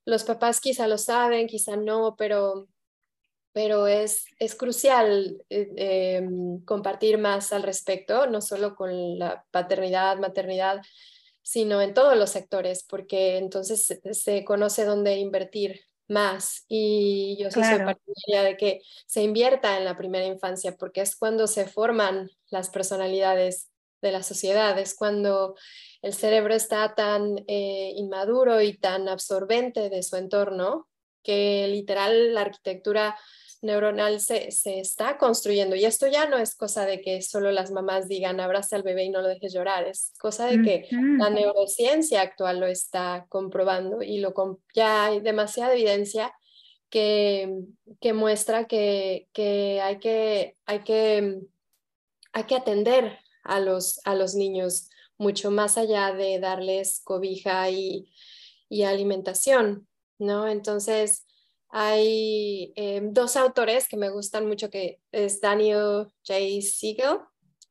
los 0.04 0.24
papás 0.24 0.60
quizá 0.60 0.86
lo 0.86 0.98
saben, 0.98 1.48
quizá 1.48 1.76
no, 1.76 2.14
pero, 2.16 2.68
pero 3.52 3.88
es, 3.88 4.24
es 4.38 4.54
crucial 4.54 5.44
compartir 6.64 7.18
más 7.18 7.52
al 7.52 7.64
respecto, 7.64 8.26
no 8.26 8.40
solo 8.40 8.74
con 8.74 9.18
la 9.18 9.44
paternidad, 9.50 10.16
maternidad, 10.18 10.80
sino 11.48 11.80
en 11.80 11.94
todos 11.94 12.14
los 12.14 12.28
sectores, 12.28 12.84
porque 12.84 13.38
entonces 13.38 13.98
se, 14.12 14.44
conoce 14.44 14.84
dónde 14.84 15.16
invertir 15.16 15.80
más. 16.06 16.66
Y 16.68 17.38
yo 17.40 17.50
sí 17.50 17.64
soy 17.64 17.78
partidaria 17.78 18.42
de 18.42 18.58
que 18.58 18.82
se 19.06 19.22
invierta 19.22 19.78
en 19.78 19.86
la 19.86 19.96
primera 19.96 20.26
infancia, 20.26 20.76
porque 20.76 21.00
es 21.00 21.16
cuando 21.16 21.46
se 21.46 21.66
forman 21.66 22.28
las 22.50 22.68
personalidades 22.68 23.70
de 24.02 24.12
la 24.12 24.22
sociedad, 24.22 24.78
es 24.78 24.94
cuando 24.94 25.54
el 26.02 26.12
cerebro 26.12 26.52
está 26.52 26.94
tan 26.94 27.38
eh, 27.46 27.94
inmaduro 27.96 28.60
y 28.60 28.76
tan 28.76 29.08
absorbente 29.08 29.88
de 29.88 30.02
su 30.02 30.16
entorno 30.16 30.86
que 31.22 31.66
literal 31.68 32.34
la 32.34 32.42
arquitectura 32.42 33.16
neuronal 33.60 34.20
se, 34.20 34.48
está 34.64 35.18
construyendo. 35.18 35.76
Y 35.76 35.84
esto 35.84 36.06
ya 36.06 36.26
no 36.28 36.38
es 36.38 36.54
cosa 36.54 36.86
de 36.86 37.00
que 37.00 37.22
solo 37.22 37.50
las 37.50 37.70
mamás 37.70 38.08
digan 38.08 38.40
abraza 38.40 38.76
al 38.76 38.82
bebé 38.82 39.04
y 39.04 39.10
no 39.10 39.20
lo 39.20 39.28
dejes 39.28 39.52
llorar, 39.52 39.86
es 39.86 40.12
cosa 40.18 40.46
de 40.46 40.62
que 40.62 40.88
la 40.90 41.30
neurociencia 41.30 42.22
actual 42.22 42.60
lo 42.60 42.66
está 42.66 43.26
comprobando 43.28 44.02
y 44.02 44.18
lo, 44.18 44.32
ya 44.74 45.06
hay 45.06 45.20
demasiada 45.20 45.74
evidencia 45.74 46.32
que, 46.90 47.52
que 48.00 48.12
muestra 48.12 48.66
que, 48.66 49.28
que, 49.32 49.80
hay 49.82 49.98
que, 49.98 50.56
hay 50.66 50.80
que 50.80 51.40
hay 52.32 52.44
que 52.44 52.54
atender 52.54 53.18
a 53.42 53.60
los, 53.60 54.00
a 54.04 54.14
los 54.14 54.34
niños 54.34 54.90
mucho 55.16 55.50
más 55.50 55.78
allá 55.78 56.12
de 56.12 56.38
darles 56.38 57.00
cobija 57.02 57.68
y, 57.70 58.12
y 58.68 58.82
alimentación, 58.82 59.88
¿no? 60.18 60.46
Entonces, 60.46 61.26
hay 61.70 62.72
eh, 62.76 63.00
dos 63.02 63.36
autores 63.36 63.88
que 63.88 63.96
me 63.96 64.10
gustan 64.10 64.46
mucho, 64.46 64.70
que 64.70 65.00
es 65.12 65.40
Daniel 65.40 66.06
J. 66.26 66.62
Siegel 66.62 67.18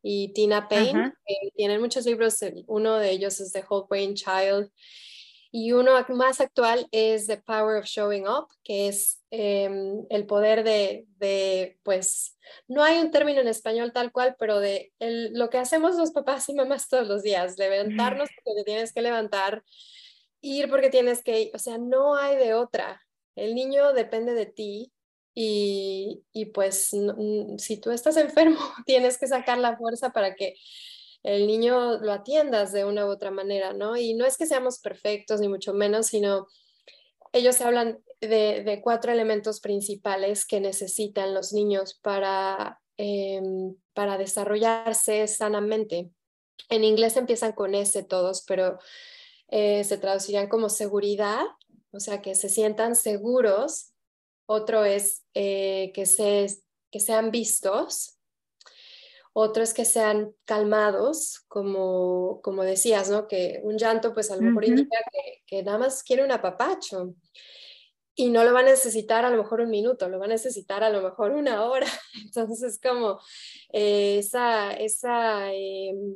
y 0.02 0.34
Tina 0.34 0.68
Payne, 0.68 1.14
que 1.26 1.52
tienen 1.56 1.82
muchos 1.82 2.06
libros, 2.06 2.40
uno 2.68 2.98
de 2.98 3.12
ellos 3.12 3.40
es 3.40 3.52
The 3.52 3.66
Whole 3.68 3.88
Brain 3.90 4.14
Child, 4.14 4.72
y 5.52 5.72
uno 5.72 5.94
más 6.10 6.42
actual 6.42 6.88
es 6.92 7.28
The 7.28 7.38
Power 7.38 7.78
of 7.78 7.86
Showing 7.86 8.28
Up, 8.28 8.48
que 8.64 8.90
es 8.90 9.24
em, 9.32 10.06
el 10.10 10.26
poder 10.28 10.64
de, 10.64 11.08
de, 11.18 11.80
pues, 11.84 12.38
no 12.68 12.84
hay 12.84 13.00
un 13.00 13.12
término 13.12 13.42
en 13.42 13.48
español 13.48 13.92
tal 13.94 14.12
cual, 14.12 14.36
pero 14.38 14.60
de 14.60 14.94
lo 15.00 15.50
que 15.50 15.58
hacemos 15.58 15.96
los 15.96 16.12
papás 16.12 16.48
y 16.50 16.54
mamás 16.54 16.90
todos 16.90 17.08
los 17.08 17.24
días, 17.24 17.58
levantarnos 17.58 18.30
porque 18.36 18.60
te 18.60 18.64
tienes 18.66 18.94
que 18.94 19.02
levantar, 19.02 19.64
ir 20.42 20.70
porque 20.70 20.90
tienes 20.90 21.24
que 21.24 21.42
ir, 21.42 21.52
o 21.54 21.60
sea, 21.60 21.78
no 21.78 22.16
hay 22.16 22.36
de 22.36 22.54
otra. 22.54 23.07
El 23.38 23.56
niño 23.56 23.94
depende 23.94 24.34
de 24.34 24.48
ti 24.48 24.92
y, 25.34 26.24
y 26.34 26.46
pues 26.48 26.90
si 27.58 27.78
tú 27.78 27.92
estás 27.92 28.18
enfermo, 28.18 28.60
tienes 28.86 29.18
que 29.18 29.28
sacar 29.28 29.58
la 29.60 29.78
fuerza 29.78 30.12
para 30.12 30.36
que 30.36 30.56
el 31.24 31.48
niño 31.48 31.98
lo 32.00 32.12
atiendas 32.12 32.72
de 32.72 32.86
una 32.86 33.06
u 33.06 33.10
otra 33.10 33.32
manera, 33.32 33.74
¿no? 33.74 33.96
Y 33.98 34.14
no 34.14 34.26
es 34.26 34.38
que 34.38 34.46
seamos 34.46 34.80
perfectos, 34.80 35.40
ni 35.40 35.48
mucho 35.48 35.74
menos, 35.74 36.08
sino 36.08 36.48
ellos 37.34 37.62
hablan 37.62 38.00
de, 38.22 38.80
cuatro 38.84 39.12
elementos 39.12 39.60
principales 39.60 40.46
que 40.46 40.60
necesitan 40.60 41.34
los 41.34 41.54
niños 41.54 42.00
para, 42.02 42.80
em, 42.98 43.76
para 43.94 44.18
desarrollarse 44.18 45.28
sanamente. 45.28 46.10
En 46.70 46.84
inglés 46.84 47.18
empiezan 47.18 47.52
con 47.52 47.76
ese 47.76 48.04
todos, 48.04 48.44
pero 48.48 48.80
eh, 49.50 49.84
se 49.84 49.98
traducirían 49.98 50.48
como 50.50 50.70
seguridad, 50.70 51.42
o 51.92 52.00
sea, 52.00 52.22
que 52.22 52.36
se 52.36 52.50
sientan 52.50 52.96
seguros. 52.96 53.94
Otro 54.46 54.86
es 54.86 55.26
eh, 55.34 55.92
que, 55.94 56.06
se, 56.06 56.48
que 56.92 57.00
sean 57.00 57.32
vistos, 57.32 58.18
otro 59.40 59.62
es 59.62 59.76
que 59.76 59.86
sean 59.86 60.34
calmados, 60.46 61.42
como, 61.48 62.42
como 62.42 62.64
decías, 62.64 63.12
¿no? 63.12 63.28
Que 63.28 63.60
un 63.62 63.78
llanto 63.78 64.12
pues 64.12 64.32
a 64.32 64.36
lo 64.36 64.42
mejor 64.42 64.66
indica 64.66 64.98
que, 65.46 65.62
nada 65.62 65.78
más 65.78 66.02
quiere 66.02 66.24
un 66.24 66.32
apapacho 66.32 67.14
y 68.16 68.32
no 68.32 68.44
lo 68.44 68.52
va 68.52 68.62
a 68.62 68.64
necesitar 68.64 69.26
a 69.26 69.30
lo 69.30 69.38
mejor 69.38 69.62
un 69.62 69.70
minuto, 69.70 70.10
lo 70.10 70.18
va 70.18 70.26
a 70.26 70.30
necesitar 70.30 70.84
a 70.84 70.90
lo 70.90 71.04
mejor 71.04 71.34
una 71.34 71.66
hora. 71.66 71.86
Entonces 72.26 72.80
como 72.82 73.20
eh, 73.72 74.18
esa, 74.18 74.74
esa, 74.74 75.54
em, 75.54 76.16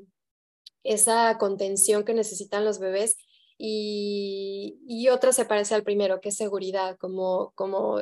esa 0.83 1.37
contención 1.37 2.03
que 2.03 2.15
necesitan 2.15 2.65
los 2.65 2.79
bebés 2.79 3.17
y, 3.63 4.79
y 4.87 5.09
otra 5.09 5.33
se 5.33 5.45
parece 5.45 5.75
al 5.75 5.83
primero, 5.83 6.19
que 6.19 6.29
es 6.29 6.35
seguridad, 6.35 6.97
como, 6.97 7.51
como 7.55 8.01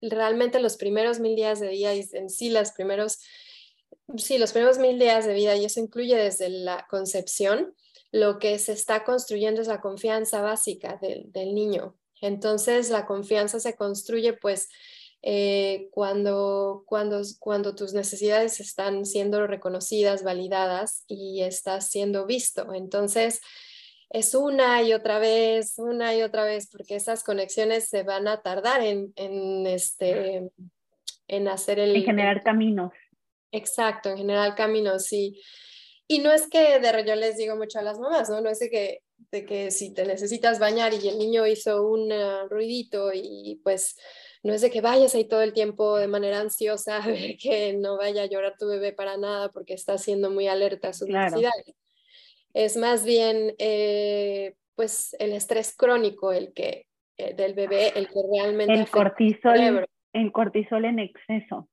realmente 0.00 0.60
los 0.60 0.76
primeros 0.76 1.20
mil 1.20 1.36
días 1.36 1.60
de 1.60 1.68
día 1.68 1.94
y 1.94 2.04
en 2.12 2.28
sí 2.28 2.50
los 2.50 2.72
primeros 2.72 3.18
Sí, 4.16 4.36
los 4.36 4.52
primeros 4.52 4.78
mil 4.78 4.98
días 4.98 5.26
de 5.26 5.32
vida 5.32 5.56
y 5.56 5.64
eso 5.64 5.80
incluye 5.80 6.16
desde 6.16 6.48
la 6.48 6.86
concepción. 6.90 7.74
Lo 8.10 8.38
que 8.38 8.58
se 8.58 8.72
está 8.72 9.04
construyendo 9.04 9.62
es 9.62 9.68
la 9.68 9.80
confianza 9.80 10.42
básica 10.42 10.98
del, 11.00 11.54
niño. 11.54 11.96
Entonces, 12.20 12.90
la 12.90 13.06
confianza 13.06 13.58
se 13.58 13.74
construye 13.74 14.34
pues 14.34 14.68
eh, 15.22 15.88
cuando, 15.92 16.84
cuando, 16.86 17.22
cuando 17.38 17.74
tus 17.74 17.94
necesidades 17.94 18.60
están 18.60 19.06
siendo 19.06 19.46
reconocidas, 19.46 20.24
validadas 20.24 21.04
y 21.06 21.42
estás 21.42 21.88
siendo 21.88 22.26
visto. 22.26 22.74
Entonces, 22.74 23.40
es 24.12 24.34
una 24.34 24.82
y 24.82 24.92
otra 24.92 25.18
vez, 25.18 25.78
una 25.78 26.14
y 26.14 26.22
otra 26.22 26.44
vez, 26.44 26.68
porque 26.70 26.96
esas 26.96 27.24
conexiones 27.24 27.88
se 27.88 28.02
van 28.02 28.28
a 28.28 28.42
tardar 28.42 28.82
en, 28.82 29.10
en 29.16 29.66
este, 29.66 30.50
en 31.28 31.48
hacer 31.48 31.78
el... 31.78 31.96
En 31.96 32.04
generar 32.04 32.42
caminos. 32.42 32.92
Exacto, 33.52 34.10
en 34.10 34.18
general 34.18 34.54
camino, 34.54 34.98
sí. 34.98 35.40
Y 36.06 36.18
no 36.18 36.30
es 36.30 36.46
que 36.46 36.78
de 36.78 37.04
yo 37.06 37.14
les 37.16 37.38
digo 37.38 37.56
mucho 37.56 37.78
a 37.78 37.82
las 37.82 37.98
mamás, 37.98 38.28
¿no? 38.28 38.42
No 38.42 38.50
es 38.50 38.58
de 38.58 38.68
que, 38.68 39.02
de 39.30 39.46
que 39.46 39.70
si 39.70 39.94
te 39.94 40.04
necesitas 40.04 40.58
bañar 40.58 40.92
y 40.92 41.08
el 41.08 41.18
niño 41.18 41.46
hizo 41.46 41.88
un 41.88 42.12
ruidito 42.50 43.12
y 43.14 43.60
pues 43.64 43.96
no 44.42 44.52
es 44.52 44.60
de 44.60 44.70
que 44.70 44.82
vayas 44.82 45.14
ahí 45.14 45.24
todo 45.24 45.40
el 45.40 45.54
tiempo 45.54 45.96
de 45.96 46.08
manera 46.08 46.40
ansiosa 46.40 46.96
a 47.02 47.06
ver 47.06 47.38
que 47.38 47.72
no 47.72 47.96
vaya 47.96 48.24
a 48.24 48.26
llorar 48.26 48.56
tu 48.58 48.66
bebé 48.66 48.92
para 48.92 49.16
nada 49.16 49.50
porque 49.50 49.72
está 49.72 49.96
siendo 49.96 50.30
muy 50.30 50.48
alerta 50.48 50.88
a 50.88 50.92
sus 50.92 51.08
necesidades. 51.08 51.74
Es 52.54 52.76
más 52.76 53.04
bien 53.04 53.54
eh, 53.58 54.54
pues 54.74 55.14
el 55.18 55.32
estrés 55.32 55.74
crónico 55.76 56.32
el 56.32 56.52
que 56.52 56.86
eh, 57.16 57.34
del 57.34 57.54
bebé 57.54 57.92
el 57.96 58.08
que 58.08 58.20
realmente 58.32 58.74
el 58.74 58.88
cortisol 58.88 59.86
el 60.12 60.32
cortisol 60.32 60.84
en 60.84 60.98
exceso. 60.98 61.68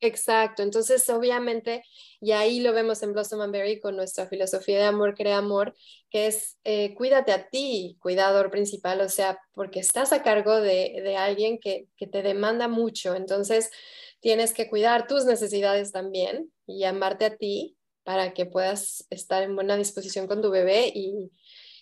Exacto, 0.00 0.62
entonces 0.62 1.08
obviamente, 1.08 1.82
y 2.20 2.32
ahí 2.32 2.60
lo 2.60 2.74
vemos 2.74 3.02
en 3.02 3.14
Blossom 3.14 3.40
and 3.40 3.52
Berry 3.52 3.80
con 3.80 3.96
nuestra 3.96 4.26
filosofía 4.26 4.78
de 4.78 4.84
amor, 4.84 5.14
crea 5.14 5.38
amor, 5.38 5.74
que 6.10 6.26
es 6.26 6.58
eh, 6.64 6.94
cuídate 6.94 7.32
a 7.32 7.48
ti, 7.48 7.96
cuidador 8.00 8.50
principal, 8.50 9.00
o 9.00 9.08
sea, 9.08 9.38
porque 9.54 9.80
estás 9.80 10.12
a 10.12 10.22
cargo 10.22 10.60
de, 10.60 11.00
de 11.02 11.16
alguien 11.16 11.58
que, 11.58 11.86
que, 11.96 12.06
te 12.06 12.22
demanda 12.22 12.68
mucho, 12.68 13.14
entonces 13.14 13.70
tienes 14.20 14.52
que 14.52 14.68
cuidar 14.68 15.06
tus 15.06 15.24
necesidades 15.24 15.90
también 15.90 16.50
y 16.66 16.84
amarte 16.84 17.24
a 17.24 17.36
ti 17.36 17.76
para 18.04 18.34
que 18.34 18.46
puedas 18.46 19.06
estar 19.10 19.42
en 19.42 19.54
buena 19.54 19.76
disposición 19.76 20.26
con 20.28 20.42
tu 20.42 20.50
bebé 20.50 20.92
y, 20.94 21.30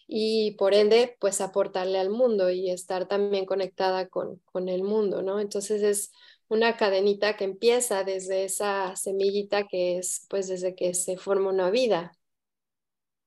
y 0.07 0.53
por 0.53 0.75
ende, 0.75 1.17
pues 1.21 1.41
aportarle 1.41 1.99
al 1.99 2.11
mundo 2.11 2.51
y 2.51 2.71
estar 2.71 3.09
también 3.09 3.47
conectada 3.47 4.09
con, 4.09 4.39
con 4.53 4.69
el 4.69 4.83
mundo, 4.85 5.23
¿no? 5.23 5.41
Entonces 5.41 5.83
es 5.83 6.13
una 6.49 6.77
cadenita 6.77 7.37
que 7.37 7.45
empieza 7.45 8.05
desde 8.05 8.45
esa 8.45 8.95
semillita 8.97 9.67
que 9.69 9.99
es 9.99 10.27
pues 10.29 10.49
desde 10.49 10.75
que 10.75 10.95
se 10.95 11.17
forma 11.17 11.51
una 11.51 11.71
vida. 11.71 12.13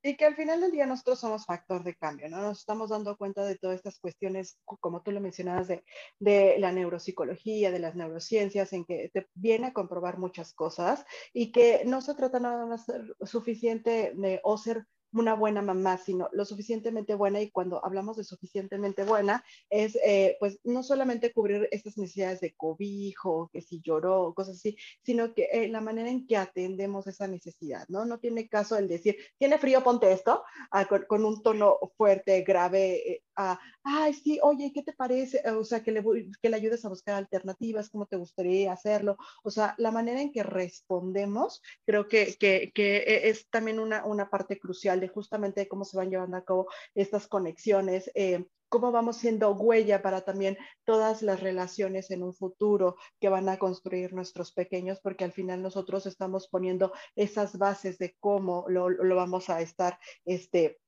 Y 0.07 0.17
que 0.17 0.25
al 0.25 0.35
final 0.35 0.61
del 0.61 0.71
día 0.71 0.85
nosotros 0.85 1.19
somos 1.19 1.47
factor 1.47 1.83
de 1.83 1.95
cambio, 1.95 2.29
¿no? 2.29 2.39
Nos 2.39 2.59
estamos 2.59 2.91
dando 2.91 3.17
cuenta 3.17 3.43
de 3.43 3.57
todas 3.57 3.77
estas 3.77 3.97
cuestiones, 3.97 4.59
como 4.63 5.01
tú 5.01 5.11
lo 5.11 5.19
mencionabas, 5.19 5.67
de, 5.67 5.83
de 6.19 6.57
la 6.59 6.71
neuropsicología, 6.71 7.71
de 7.71 7.79
las 7.79 7.95
neurociencias, 7.95 8.71
en 8.73 8.85
que 8.85 9.09
te 9.11 9.27
viene 9.33 9.65
a 9.65 9.73
comprobar 9.73 10.19
muchas 10.19 10.53
cosas 10.53 11.03
y 11.33 11.51
que 11.51 11.81
no 11.87 12.01
se 12.01 12.13
trata 12.13 12.39
nada 12.39 12.67
más 12.67 12.85
suficiente 13.23 14.13
de 14.15 14.41
o 14.43 14.59
ser 14.59 14.85
una 15.15 15.33
buena 15.33 15.61
mamá, 15.61 15.97
sino 15.97 16.29
lo 16.33 16.45
suficientemente 16.45 17.15
buena 17.15 17.41
y 17.41 17.49
cuando 17.49 17.83
hablamos 17.83 18.17
de 18.17 18.23
suficientemente 18.23 19.03
buena 19.03 19.43
es 19.69 19.97
eh, 20.05 20.37
pues 20.39 20.59
no 20.63 20.83
solamente 20.83 21.31
cubrir 21.31 21.67
estas 21.71 21.97
necesidades 21.97 22.41
de 22.41 22.53
cobijo, 22.53 23.49
que 23.51 23.61
si 23.61 23.81
lloró, 23.81 24.33
cosas 24.33 24.57
así, 24.57 24.77
sino 25.03 25.33
que 25.33 25.49
eh, 25.51 25.67
la 25.67 25.81
manera 25.81 26.09
en 26.09 26.27
que 26.27 26.37
atendemos 26.37 27.07
esa 27.07 27.27
necesidad, 27.27 27.85
¿no? 27.87 28.05
No 28.05 28.19
tiene 28.19 28.47
caso 28.47 28.77
el 28.77 28.87
decir, 28.87 29.17
tiene 29.37 29.57
frío, 29.57 29.83
ponte 29.83 30.11
esto, 30.11 30.43
ah, 30.71 30.85
con, 30.85 31.25
un 31.25 31.41
tono 31.41 31.77
fuerte, 31.97 32.41
grave, 32.41 33.11
eh, 33.11 33.23
a, 33.35 33.59
ay, 33.83 34.13
sí, 34.13 34.39
oye, 34.41 34.71
¿qué 34.73 34.83
te 34.83 34.93
parece? 34.93 35.41
O 35.51 35.63
sea, 35.63 35.81
que 35.83 35.91
le, 35.91 36.03
que 36.41 36.49
le 36.49 36.55
ayudes 36.55 36.85
a 36.85 36.89
buscar 36.89 37.15
alternativas, 37.15 37.89
cómo 37.89 38.05
te 38.05 38.17
gustaría 38.17 38.71
hacerlo. 38.71 39.17
O 39.43 39.51
sea, 39.51 39.75
la 39.77 39.91
manera 39.91 40.21
en 40.21 40.31
que 40.31 40.43
respondemos 40.43 41.61
creo 41.85 42.07
que, 42.07 42.35
que, 42.39 42.71
que 42.73 43.29
es 43.29 43.49
también 43.49 43.79
una, 43.79 44.05
una 44.05 44.29
parte 44.29 44.59
crucial 44.59 44.99
de 44.99 45.07
justamente 45.07 45.67
cómo 45.67 45.85
se 45.85 45.97
van 45.97 46.09
llevando 46.09 46.37
a 46.37 46.45
cabo 46.45 46.67
estas 46.93 47.27
conexiones. 47.27 48.11
Eh, 48.15 48.45
cómo 48.69 48.91
vamos 48.91 49.17
siendo 49.17 49.53
huella 49.53 50.01
para 50.01 50.21
también 50.21 50.57
todas 50.83 51.21
las 51.21 51.39
relaciones 51.39 52.11
en 52.11 52.23
un 52.23 52.33
futuro 52.33 52.97
que 53.19 53.29
van 53.29 53.47
a 53.47 53.57
construir 53.57 54.13
nuestros 54.13 54.51
pequeños, 54.51 54.99
porque 55.01 55.23
al 55.23 55.31
final 55.31 55.61
nosotros 55.61 56.05
estamos 56.05 56.47
poniendo 56.49 56.91
esas 57.15 57.57
bases 57.57 57.97
de 57.97 58.15
cómo 58.19 58.65
lo, 58.67 58.89
lo 58.89 59.15
vamos 59.15 59.49
a 59.49 59.61
estar 59.61 59.97
este, 60.25 60.79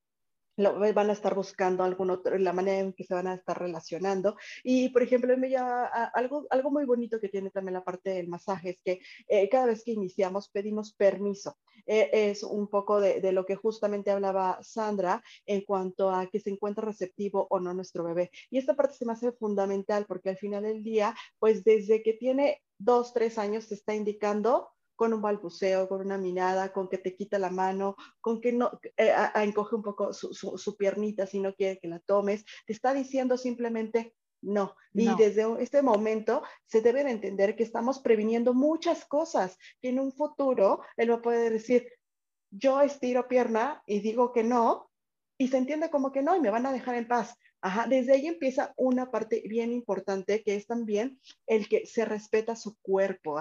van 0.58 1.10
a 1.10 1.14
estar 1.14 1.36
buscando 1.36 1.84
algún 1.84 2.10
otro, 2.10 2.38
la 2.38 2.54
manera 2.54 2.80
en 2.80 2.94
que 2.94 3.04
se 3.04 3.14
van 3.14 3.28
a 3.28 3.36
estar 3.36 3.58
relacionando. 3.60 4.36
Y, 4.64 4.90
por 4.90 5.04
ejemplo, 5.04 5.36
llama, 5.36 5.86
algo, 6.14 6.48
algo 6.50 6.72
muy 6.72 6.86
bonito 6.86 7.20
que 7.20 7.30
tiene 7.30 7.52
también 7.52 7.76
la 7.76 7.84
parte 7.84 8.10
del 8.12 8.28
masaje 8.28 8.72
es 8.72 8.82
que 8.82 9.00
eh, 9.28 9.48
cada 9.50 9.68
vez 9.68 9.84
que 9.84 9.92
iniciamos 9.92 10.50
pedimos 10.50 10.94
permiso. 10.94 11.58
Eh, 11.86 12.10
es 12.12 12.44
un 12.44 12.68
poco 12.68 13.00
de, 13.00 13.22
de, 13.22 13.32
lo 13.32 13.46
que 13.46 13.56
justamente 13.56 14.12
hablaba 14.12 14.60
Sandra 14.62 15.24
en 15.46 15.62
cuanto 15.62 16.10
a 16.10 16.28
que 16.28 16.40
se 16.40 16.50
encuentra 16.50 16.86
receptivo 16.86 17.48
o 17.50 17.60
no 17.60 17.74
nuestro 17.74 18.04
bebé. 18.04 18.32
Y 18.50 18.58
esta 18.58 18.76
parte 18.76 18.96
se 18.96 19.06
me 19.06 19.14
hace 19.14 19.32
fundamental 19.32 20.06
porque 20.06 20.30
al 20.30 20.38
final 20.38 20.64
del 20.64 20.84
día, 20.84 21.16
pues 21.40 21.64
desde 21.64 22.04
que 22.04 22.14
tiene 22.14 22.62
dos, 22.78 23.14
tres 23.14 23.38
años, 23.38 23.68
te 23.68 23.76
está 23.76 23.96
indicando 23.96 24.70
con 24.98 25.14
un 25.14 25.22
balbuceo, 25.22 25.88
con 25.88 26.02
una 26.02 26.18
mirada, 26.18 26.74
con 26.74 26.90
que 26.90 26.98
te 26.98 27.16
quita 27.16 27.40
la 27.40 27.52
mano, 27.52 27.96
con 28.20 28.42
que 28.42 28.52
no 28.52 28.72
eh, 28.98 29.14
encoge 29.36 29.76
un 29.76 29.84
poco 29.84 30.12
su, 30.12 30.76
piernita 30.76 31.26
si 31.26 31.40
no 31.40 31.54
quiere 31.54 31.80
que 31.80 31.88
la 31.88 32.00
tomes, 32.00 32.44
te 32.66 32.74
está 32.74 32.94
diciendo 32.94 33.38
simplemente 33.38 34.16
no. 34.42 34.76
Y 34.94 35.14
desde 35.16 35.46
este 35.62 35.82
momento 35.82 36.42
se 36.66 36.82
debe 36.82 37.02
entender 37.10 37.56
que 37.56 37.64
estamos 37.64 38.00
previniendo 38.00 38.54
muchas 38.54 39.06
cosas, 39.06 39.58
que 39.80 39.90
en 39.90 40.00
un 40.00 40.12
futuro 40.12 40.82
él 40.98 41.12
va 41.12 41.16
a 41.16 41.22
poder 41.22 41.54
decir, 41.54 41.88
yo 42.50 42.82
estiro 42.82 43.28
pierna 43.28 43.84
y 43.86 44.00
digo 44.00 44.34
que 44.34 44.44
no, 44.44 44.90
y 45.38 45.50
se 45.50 45.58
entiende 45.58 45.92
como 45.92 46.12
que 46.12 46.24
no, 46.24 46.36
y 46.36 46.42
me 46.42 46.50
van 46.50 46.66
a 46.66 46.74
dejar 46.74 46.96
en 46.96 47.08
paz. 47.08 47.38
Desde 47.90 48.14
ahí 48.14 48.28
empieza 48.28 48.74
una 48.78 49.12
parte 49.12 49.44
bien 49.48 49.72
importante 49.72 50.44
que 50.44 50.56
es 50.56 50.68
también 50.68 51.20
el 51.46 51.68
que 51.68 51.86
se 51.86 52.06
respeta 52.06 52.56
su 52.56 52.78
cuerpo, 52.82 53.40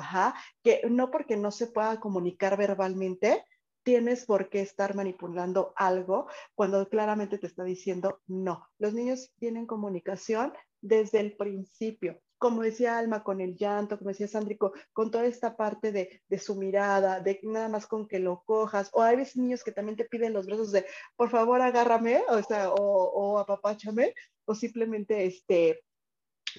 que 0.62 0.82
no 0.88 1.10
porque 1.10 1.36
no 1.36 1.50
se 1.50 1.66
pueda 1.66 2.00
comunicar 2.00 2.56
verbalmente, 2.56 3.44
tienes 3.82 4.24
por 4.26 4.48
qué 4.48 4.60
estar 4.62 4.94
manipulando 4.94 5.72
algo 5.76 6.26
cuando 6.54 6.88
claramente 6.88 7.38
te 7.38 7.46
está 7.46 7.62
diciendo 7.62 8.20
no. 8.26 8.66
Los 8.78 8.94
niños 8.94 9.30
tienen 9.38 9.66
comunicación 9.66 10.52
desde 10.80 11.20
el 11.20 11.36
principio 11.36 12.20
como 12.38 12.62
decía 12.62 12.98
Alma, 12.98 13.22
con 13.22 13.40
el 13.40 13.56
llanto, 13.56 13.98
como 13.98 14.10
decía 14.10 14.28
Sandrico, 14.28 14.72
con 14.92 15.10
toda 15.10 15.26
esta 15.26 15.56
parte 15.56 15.92
de, 15.92 16.22
de, 16.28 16.38
su 16.38 16.54
mirada, 16.56 17.20
de 17.20 17.40
nada 17.42 17.68
más 17.68 17.86
con 17.86 18.06
que 18.06 18.18
lo 18.18 18.42
cojas, 18.44 18.90
o 18.92 19.02
hay 19.02 19.16
veces 19.16 19.36
niños 19.36 19.64
que 19.64 19.72
también 19.72 19.96
te 19.96 20.04
piden 20.04 20.32
los 20.32 20.46
brazos 20.46 20.72
de, 20.72 20.86
por 21.16 21.30
favor, 21.30 21.60
agárrame, 21.60 22.22
o 22.28 22.42
sea, 22.42 22.70
o, 22.70 22.74
o 22.76 23.38
apapáchame, 23.38 24.14
o 24.44 24.54
simplemente, 24.54 25.26
este, 25.26 25.80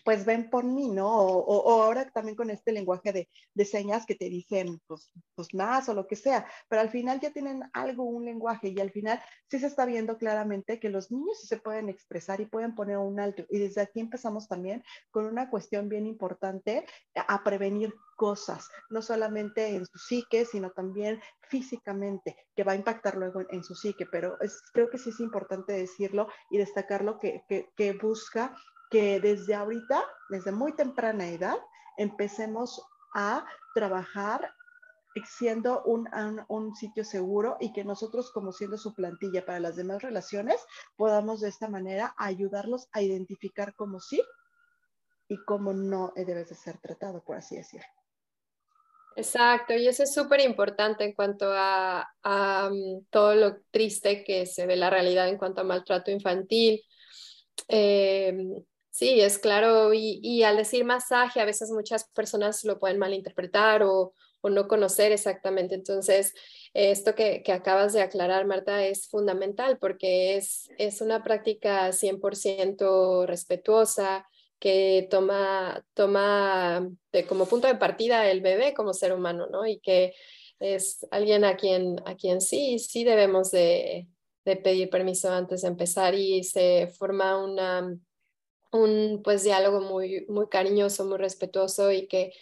pues 0.03 0.25
ven 0.25 0.49
por 0.49 0.63
mí, 0.63 0.89
¿no? 0.89 1.09
O, 1.09 1.83
ahora 1.83 2.09
también 2.11 2.35
con 2.35 2.49
este 2.49 2.71
lenguaje 2.71 3.13
de, 3.13 3.29
de, 3.53 3.65
señas 3.65 4.05
que 4.05 4.15
te 4.15 4.29
dicen, 4.29 4.79
pues, 4.87 5.11
pues 5.35 5.53
más 5.53 5.89
o 5.89 5.93
lo 5.93 6.07
que 6.07 6.15
sea, 6.15 6.47
pero 6.67 6.81
al 6.81 6.89
final 6.89 7.19
ya 7.19 7.31
tienen 7.31 7.63
algo, 7.73 8.03
un 8.03 8.25
lenguaje, 8.25 8.69
y 8.69 8.79
al 8.79 8.91
final 8.91 9.21
sí 9.49 9.59
se 9.59 9.67
está 9.67 9.85
viendo 9.85 10.17
claramente 10.17 10.79
que 10.79 10.89
los 10.89 11.11
niños 11.11 11.39
sí 11.41 11.47
se 11.47 11.57
pueden 11.57 11.89
expresar 11.89 12.41
y 12.41 12.45
pueden 12.45 12.75
poner 12.75 12.97
un 12.97 13.19
alto. 13.19 13.45
Y 13.49 13.59
desde 13.59 13.81
aquí 13.81 13.99
empezamos 13.99 14.47
también 14.47 14.83
con 15.11 15.25
una 15.25 15.49
cuestión 15.49 15.89
bien 15.89 16.05
importante 16.05 16.85
a 17.15 17.43
prevenir 17.43 17.93
cosas, 18.15 18.67
no 18.89 19.01
solamente 19.01 19.75
en 19.75 19.85
su 19.85 19.97
psique, 19.97 20.43
sino 20.43 20.71
también 20.71 21.21
físicamente, 21.49 22.35
que 22.55 22.63
va 22.63 22.73
a 22.73 22.75
impactar 22.75 23.15
luego 23.15 23.41
en, 23.49 23.63
su 23.63 23.75
psique, 23.75 24.05
pero 24.05 24.37
creo 24.73 24.89
que 24.89 24.97
sí 24.97 25.11
es 25.11 25.19
importante 25.19 25.73
decirlo 25.73 26.27
y 26.49 26.57
destacarlo 26.57 27.19
que, 27.19 27.43
que, 27.47 27.69
que 27.75 27.93
busca 27.93 28.55
que 28.89 29.19
desde 29.19 29.55
ahorita, 29.55 30.03
desde 30.29 30.51
muy 30.51 30.73
temprana 30.73 31.27
edad, 31.27 31.57
empecemos 31.97 32.81
a 33.13 33.45
trabajar 33.73 34.53
siendo 35.25 35.83
un, 35.83 36.07
un, 36.47 36.75
sitio 36.75 37.03
seguro 37.03 37.57
y 37.59 37.73
que 37.73 37.83
nosotros 37.83 38.31
como 38.31 38.51
siendo 38.51 38.77
su 38.77 38.93
plantilla 38.93 39.45
para 39.45 39.59
las 39.59 39.75
demás 39.75 40.01
relaciones 40.03 40.63
podamos 40.95 41.41
de 41.41 41.49
esta 41.49 41.67
manera 41.67 42.13
ayudarlos 42.17 42.87
a 42.91 43.01
identificar 43.01 43.73
cómo 43.75 43.99
sí 43.99 44.21
y 45.27 45.37
cómo 45.43 45.73
no 45.73 46.13
debes 46.15 46.49
de 46.49 46.55
ser 46.55 46.77
tratado, 46.77 47.23
por 47.23 47.37
así 47.37 47.55
decirlo. 47.55 47.87
Exacto, 49.15 49.73
y 49.73 49.87
eso 49.87 50.03
es 50.03 50.13
súper 50.13 50.41
importante 50.41 51.03
en 51.03 51.13
cuanto 51.13 51.47
a, 51.51 52.07
mm, 52.23 53.07
todo 53.09 53.33
lo 53.33 53.57
triste 53.71 54.23
que 54.23 54.45
se 54.45 54.67
ve 54.67 54.75
la 54.75 54.91
realidad 54.91 55.27
en 55.27 55.39
cuanto 55.39 55.61
a 55.61 55.63
maltrato 55.63 56.11
infantil. 56.11 56.81
Eh, 57.67 58.37
Sí, 58.97 59.21
es 59.21 59.37
claro. 59.37 59.93
Y, 59.93 60.41
al 60.41 60.57
decir 60.57 60.83
masaje, 60.83 61.39
a 61.39 61.45
veces 61.45 61.69
muchas 61.69 62.09
personas 62.15 62.63
lo 62.63 62.79
pueden 62.79 62.97
malinterpretar 62.97 63.83
o, 63.83 64.13
no 64.41 64.67
conocer 64.67 65.11
exactamente. 65.11 65.75
Entonces, 65.75 66.33
esto 66.73 67.13
que, 67.13 67.43
acabas 67.53 67.93
de 67.93 68.01
aclarar, 68.01 68.47
Marta, 68.47 68.83
es 68.85 69.07
fundamental 69.07 69.77
porque 69.77 70.37
es, 70.37 70.69
es 70.79 71.01
una 71.01 71.21
práctica 71.23 71.91
100% 71.91 73.27
respetuosa 73.27 74.25
que 74.57 75.07
toma, 75.11 75.85
toma 75.93 76.89
como 77.29 77.45
punto 77.45 77.67
de 77.67 77.75
partida 77.75 78.31
el 78.31 78.41
bebé 78.41 78.73
como 78.73 78.93
ser 78.93 79.13
humano, 79.13 79.47
¿no? 79.51 79.67
Y 79.67 79.79
que 79.79 80.15
es 80.59 81.05
alguien 81.11 81.45
a 81.45 81.55
quien, 81.57 82.01
a 82.05 82.15
quien 82.15 82.41
sí, 82.41 82.79
sí 82.79 83.03
debemos 83.03 83.51
de, 83.51 84.07
de 84.45 84.55
pedir 84.55 84.89
permiso 84.89 85.31
antes 85.31 85.61
de 85.61 85.67
empezar 85.67 86.15
y 86.15 86.43
se 86.43 86.87
forma 86.87 87.37
una 87.37 87.95
un 88.71 89.21
pues 89.23 89.43
diálogo 89.43 89.81
muy, 89.81 90.25
muy 90.29 90.47
cariñoso, 90.47 91.05
muy 91.05 91.17
respetuoso 91.17 91.91
y 91.91 92.07
que, 92.07 92.33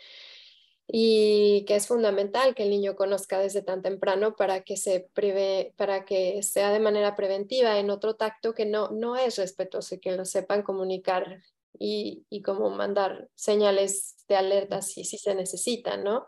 y 0.88 1.66
que 1.66 1.76
es 1.76 1.88
fundamental 1.88 2.56
que 2.56 2.64
el 2.64 2.70
niño 2.70 2.96
conozca 2.96 3.40
desde 3.40 3.62
tan 3.62 3.82
temprano 3.82 4.36
para 4.36 4.62
que 4.62 4.78
se 4.78 5.10
preve, 5.14 5.74
para 5.78 6.06
que 6.06 6.42
sea 6.44 6.72
de 6.72 6.80
manera 6.80 7.16
preventiva 7.16 7.80
en 7.80 7.90
otro 7.90 8.16
tacto 8.16 8.54
que 8.54 8.66
no, 8.66 8.90
no 8.90 9.16
es 9.16 9.38
respetuoso 9.38 9.96
y 9.96 10.00
que 10.00 10.12
lo 10.12 10.26
sepan 10.26 10.64
comunicar 10.64 11.42
y, 11.78 12.26
y 12.30 12.42
como 12.42 12.70
mandar 12.70 13.30
señales 13.36 14.16
de 14.28 14.36
alerta 14.36 14.82
si, 14.82 15.04
si 15.04 15.18
se 15.18 15.36
necesitan, 15.36 16.04
¿no? 16.04 16.28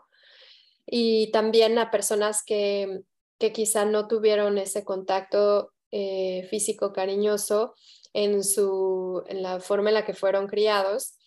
Y 0.86 1.30
también 1.32 1.78
a 1.78 1.90
personas 1.90 2.42
que, 2.42 3.02
que 3.38 3.52
quizá 3.52 3.84
no 3.84 4.08
tuvieron 4.08 4.58
ese 4.58 4.84
contacto 4.84 5.72
eh, 5.90 6.46
físico 6.50 6.92
cariñoso, 6.92 7.74
en, 8.12 8.44
su, 8.44 9.22
en 9.28 9.42
la 9.42 9.60
forma 9.60 9.90
en 9.90 9.94
la 9.94 10.04
que 10.04 10.14
fueron 10.14 10.46
criados, 10.46 11.18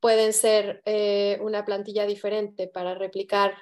pueden 0.00 0.32
ser 0.32 0.82
eh, 0.84 1.38
una 1.42 1.64
plantilla 1.64 2.06
diferente 2.06 2.68
para 2.68 2.94
replicar, 2.94 3.54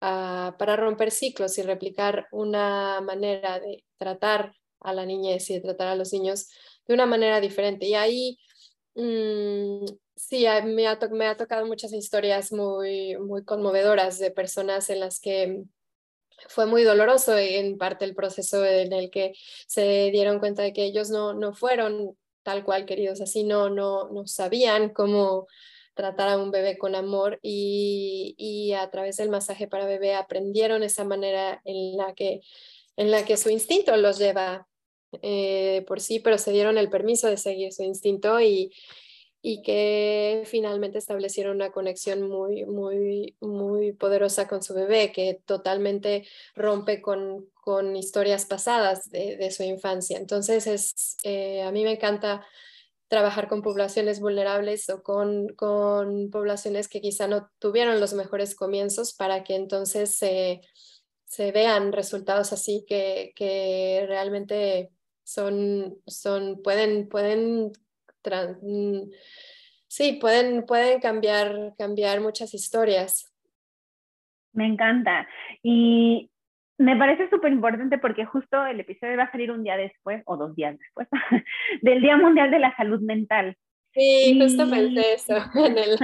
ah, 0.00 0.56
para 0.58 0.76
romper 0.76 1.10
ciclos 1.10 1.56
y 1.58 1.62
replicar 1.62 2.26
una 2.32 3.00
manera 3.00 3.60
de 3.60 3.84
tratar 3.96 4.52
a 4.80 4.92
la 4.92 5.06
niñez 5.06 5.50
y 5.50 5.54
de 5.54 5.60
tratar 5.60 5.88
a 5.88 5.96
los 5.96 6.12
niños 6.12 6.48
de 6.86 6.94
una 6.94 7.06
manera 7.06 7.40
diferente. 7.40 7.86
Y 7.86 7.94
ahí 7.94 8.38
mm, 8.94 9.84
sí, 10.16 10.46
me 10.64 10.88
ha, 10.88 10.98
me 11.10 11.26
ha 11.26 11.36
tocado 11.36 11.66
muchas 11.66 11.92
historias 11.92 12.52
muy, 12.52 13.16
muy 13.18 13.44
conmovedoras 13.44 14.18
de 14.18 14.30
personas 14.30 14.90
en 14.90 15.00
las 15.00 15.20
que 15.20 15.62
fue 16.48 16.66
muy 16.66 16.84
doloroso 16.84 17.36
en 17.36 17.78
parte 17.78 18.04
el 18.04 18.14
proceso 18.14 18.64
en 18.64 18.92
el 18.92 19.10
que 19.10 19.32
se 19.66 20.10
dieron 20.12 20.38
cuenta 20.38 20.62
de 20.62 20.72
que 20.72 20.84
ellos 20.84 21.10
no, 21.10 21.34
no 21.34 21.54
fueron 21.54 22.16
tal 22.42 22.64
cual 22.64 22.86
queridos, 22.86 23.20
así 23.20 23.44
no, 23.44 23.68
no, 23.68 24.08
no 24.10 24.26
sabían 24.26 24.90
cómo 24.90 25.46
tratar 25.94 26.28
a 26.28 26.38
un 26.38 26.50
bebé 26.50 26.78
con 26.78 26.94
amor 26.94 27.40
y, 27.42 28.34
y, 28.38 28.72
a 28.72 28.88
través 28.88 29.16
del 29.16 29.30
masaje 29.30 29.66
para 29.66 29.84
bebé 29.84 30.14
aprendieron 30.14 30.84
esa 30.84 31.04
manera 31.04 31.60
en 31.64 31.96
la 31.96 32.14
que, 32.14 32.40
en 32.96 33.10
la 33.10 33.24
que 33.24 33.36
su 33.36 33.50
instinto 33.50 33.96
los 33.96 34.18
lleva 34.18 34.68
eh, 35.22 35.84
por 35.88 36.00
sí, 36.00 36.20
pero 36.20 36.38
se 36.38 36.52
dieron 36.52 36.78
el 36.78 36.88
permiso 36.88 37.28
de 37.28 37.36
seguir 37.36 37.72
su 37.72 37.82
instinto 37.82 38.40
y, 38.40 38.72
y 39.40 39.62
que 39.62 40.42
finalmente 40.46 40.98
establecieron 40.98 41.56
una 41.56 41.70
conexión 41.70 42.28
muy, 42.28 42.64
muy, 42.64 43.36
muy 43.40 43.92
poderosa 43.92 44.48
con 44.48 44.62
su 44.62 44.74
bebé, 44.74 45.12
que 45.12 45.40
totalmente 45.46 46.26
rompe 46.54 47.00
con, 47.00 47.48
con 47.54 47.94
historias 47.96 48.46
pasadas 48.46 49.10
de, 49.10 49.36
de, 49.36 49.50
su 49.50 49.62
infancia. 49.62 50.18
Entonces, 50.18 50.66
es, 50.66 51.16
eh, 51.22 51.62
a 51.62 51.70
mí 51.70 51.84
me 51.84 51.92
encanta 51.92 52.44
trabajar 53.08 53.48
con 53.48 53.62
poblaciones 53.62 54.20
vulnerables 54.20 54.88
o 54.90 55.02
con, 55.02 55.48
con 55.54 56.30
poblaciones 56.30 56.88
que 56.88 57.00
quizá 57.00 57.26
no 57.26 57.50
tuvieron 57.58 58.00
los 58.00 58.12
mejores 58.14 58.54
comienzos 58.54 59.14
para 59.14 59.44
que 59.44 59.54
entonces 59.54 60.14
se, 60.14 60.60
se 61.24 61.52
vean 61.52 61.92
resultados 61.92 62.52
así 62.52 62.84
que, 62.86 63.32
que 63.34 64.04
realmente 64.06 64.90
son, 65.24 66.02
son, 66.06 66.60
pueden, 66.62 67.08
pueden 67.08 67.72
Mm, 68.62 69.10
sí, 69.86 70.18
pueden, 70.20 70.66
pueden 70.66 71.00
cambiar, 71.00 71.74
cambiar 71.78 72.20
muchas 72.20 72.54
historias. 72.54 73.32
Me 74.52 74.66
encanta. 74.66 75.28
Y 75.62 76.30
me 76.78 76.96
parece 76.96 77.28
súper 77.28 77.52
importante 77.52 77.98
porque 77.98 78.24
justo 78.24 78.64
el 78.66 78.80
episodio 78.80 79.16
va 79.16 79.24
a 79.24 79.32
salir 79.32 79.50
un 79.50 79.64
día 79.64 79.76
después, 79.76 80.22
o 80.26 80.36
dos 80.36 80.54
días 80.54 80.78
después, 80.78 81.08
del 81.82 82.00
Día 82.00 82.16
Mundial 82.16 82.50
de 82.50 82.60
la 82.60 82.74
Salud 82.76 83.00
Mental. 83.00 83.56
Sí, 83.92 84.38
justo 84.40 84.68
pensé 84.68 85.14
eso 85.14 85.36
en 85.54 85.78
el... 85.78 85.98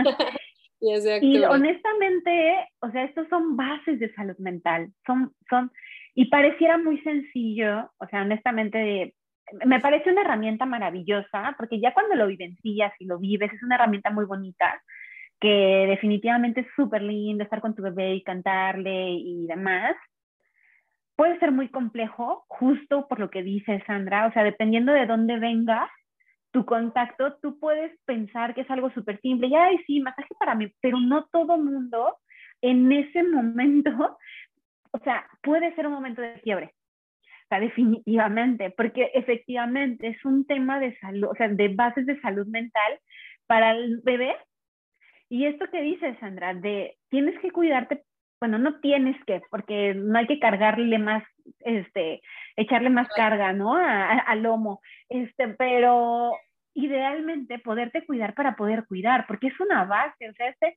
y 1.23 1.39
honestamente, 1.45 2.69
o 2.81 2.91
sea, 2.91 3.05
estos 3.05 3.29
son 3.29 3.57
bases 3.57 3.99
de 4.01 4.13
salud 4.15 4.37
mental, 4.39 4.91
son, 5.07 5.33
son, 5.49 5.71
y 6.15 6.27
pareciera 6.27 6.77
muy 6.77 7.01
sencillo, 7.03 7.91
o 7.99 8.07
sea, 8.09 8.23
honestamente, 8.23 9.15
me 9.65 9.81
parece 9.81 10.11
una 10.11 10.23
herramienta 10.23 10.67
maravillosa, 10.67 11.55
porque 11.59 11.81
ya 11.81 11.93
cuando 11.93 12.15
lo 12.15 12.27
vivencias 12.27 12.93
y 12.99 13.07
lo 13.07 13.19
vives, 13.19 13.53
es 13.53 13.63
una 13.63 13.77
herramienta 13.77 14.11
muy 14.11 14.25
bonita, 14.25 14.83
que 15.41 15.87
definitivamente 15.89 16.63
es 16.63 16.67
súper 16.77 17.03
lindo 17.03 17.45
estar 17.45 17.61
con 17.61 17.75
tu 17.75 17.83
bebé 17.83 18.15
y 18.15 18.23
cantarle 18.23 19.11
y 19.11 19.47
demás. 19.47 19.95
Puede 21.17 21.39
ser 21.39 21.53
muy 21.53 21.69
complejo, 21.69 22.45
justo 22.49 23.07
por 23.09 23.21
lo 23.21 23.31
que 23.31 23.43
dice 23.43 23.83
Sandra, 23.87 24.27
o 24.27 24.33
sea, 24.33 24.43
dependiendo 24.43 24.93
de 24.93 25.07
dónde 25.07 25.39
vengas, 25.39 25.91
tu 26.51 26.65
contacto, 26.65 27.37
tú 27.43 27.59
puedes 27.59 27.93
pensar 28.05 28.55
que 28.55 28.63
es 28.63 28.71
algo 28.71 28.91
súper 28.91 29.21
simple, 29.21 29.51
ya, 29.51 29.69
sí, 29.87 30.01
masaje 30.01 30.35
para 30.39 30.55
mí, 30.55 30.73
pero 30.81 30.99
no 31.01 31.27
todo 31.27 31.59
mundo 31.59 32.17
en 32.63 32.91
ese 32.93 33.23
momento, 33.25 34.19
o 34.93 34.99
sea, 35.01 35.27
puede 35.43 35.75
ser 35.75 35.87
un 35.87 35.93
momento 35.93 36.23
de 36.23 36.41
quiebre, 36.41 36.74
sea, 37.55 37.61
definitivamente, 37.61 38.71
porque 38.71 39.11
efectivamente 39.15 40.09
es 40.09 40.25
un 40.25 40.47
tema 40.47 40.81
de 40.81 40.97
salud, 40.99 41.29
o 41.31 41.35
sea, 41.35 41.49
de 41.49 41.69
bases 41.69 42.07
de 42.07 42.21
salud 42.21 42.47
mental 42.47 42.99
para 43.47 43.73
el 43.73 44.01
bebé. 44.03 44.37
Y 45.29 45.47
esto 45.47 45.67
que 45.71 45.83
dice 45.83 46.17
Sandra, 46.21 46.55
de 46.55 46.97
tienes 47.09 47.39
que 47.41 47.51
cuidarte, 47.51 48.05
bueno, 48.41 48.59
no 48.59 48.81
tienes 48.81 49.17
que, 49.25 49.41
porque 49.51 49.95
no 49.95 50.19
hay 50.19 50.27
que 50.27 50.39
cargarle 50.39 50.99
más, 50.99 51.25
este, 51.61 52.21
echarle 52.57 52.91
más 52.91 53.09
carga, 53.09 53.53
¿no? 53.53 53.75
Al 53.77 54.43
lomo, 54.43 54.81
este, 55.09 55.49
pero 55.49 56.33
idealmente 56.75 57.59
poderte 57.59 58.05
cuidar 58.05 58.35
para 58.35 58.57
poder 58.57 58.85
cuidar, 58.87 59.27
porque 59.27 59.47
es 59.49 59.61
una 59.61 59.85
base, 59.85 60.29
o 60.29 60.33
sea, 60.35 60.49
este, 60.49 60.77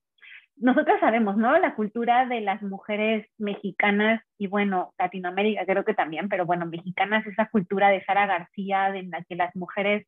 nosotros 0.59 0.99
sabemos, 0.99 1.37
¿no? 1.37 1.57
La 1.59 1.75
cultura 1.75 2.25
de 2.25 2.41
las 2.41 2.61
mujeres 2.61 3.27
mexicanas 3.37 4.23
y 4.37 4.47
bueno, 4.47 4.93
Latinoamérica 4.97 5.65
creo 5.65 5.85
que 5.85 5.93
también, 5.93 6.29
pero 6.29 6.45
bueno, 6.45 6.65
mexicanas, 6.65 7.25
esa 7.27 7.49
cultura 7.49 7.89
de 7.89 8.03
Sara 8.03 8.25
García, 8.25 8.95
en 8.95 9.11
la 9.11 9.23
que 9.23 9.35
las 9.35 9.55
mujeres 9.55 10.07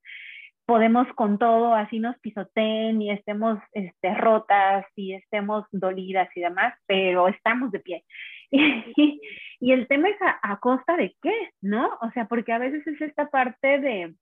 podemos 0.66 1.08
con 1.16 1.40
todo, 1.40 1.74
así 1.74 2.00
nos 2.00 2.18
pisoteen 2.20 3.02
y 3.02 3.10
estemos 3.10 3.58
este, 3.72 4.14
rotas 4.14 4.86
y 4.96 5.14
estemos 5.14 5.66
dolidas 5.72 6.30
y 6.36 6.42
demás, 6.42 6.76
pero 6.86 7.28
estamos 7.28 7.72
de 7.72 7.80
pie. 7.80 8.04
Y, 8.96 9.22
y 9.60 9.72
el 9.74 9.88
tema 9.88 10.10
es 10.10 10.18
a, 10.22 10.58
costa 10.60 10.96
de 10.98 11.16
qué, 11.22 11.52
¿no? 11.62 11.98
O 12.02 12.12
sea, 12.12 12.26
porque 12.26 12.52
a 12.52 12.58
veces 12.58 12.86
es 12.88 13.00
esta 13.02 13.30
parte 13.30 13.80
de, 13.80 14.16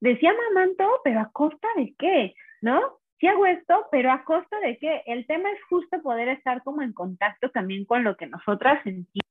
decía 0.00 0.32
mamanto, 0.48 0.86
pero 1.04 1.20
a 1.20 1.30
costa 1.30 1.68
de 1.76 1.94
qué, 1.98 2.34
¿no? 2.62 2.80
Sí 3.18 3.26
hago 3.26 3.46
esto, 3.46 3.86
pero 3.90 4.12
a 4.12 4.24
costa 4.24 4.58
de 4.60 4.78
que 4.78 5.02
el 5.06 5.26
tema 5.26 5.50
es 5.50 5.62
justo 5.64 6.00
poder 6.02 6.28
estar 6.28 6.62
como 6.62 6.82
en 6.82 6.92
contacto 6.92 7.50
también 7.50 7.84
con 7.84 8.04
lo 8.04 8.16
que 8.16 8.26
nosotras 8.26 8.82
sentimos 8.82 9.26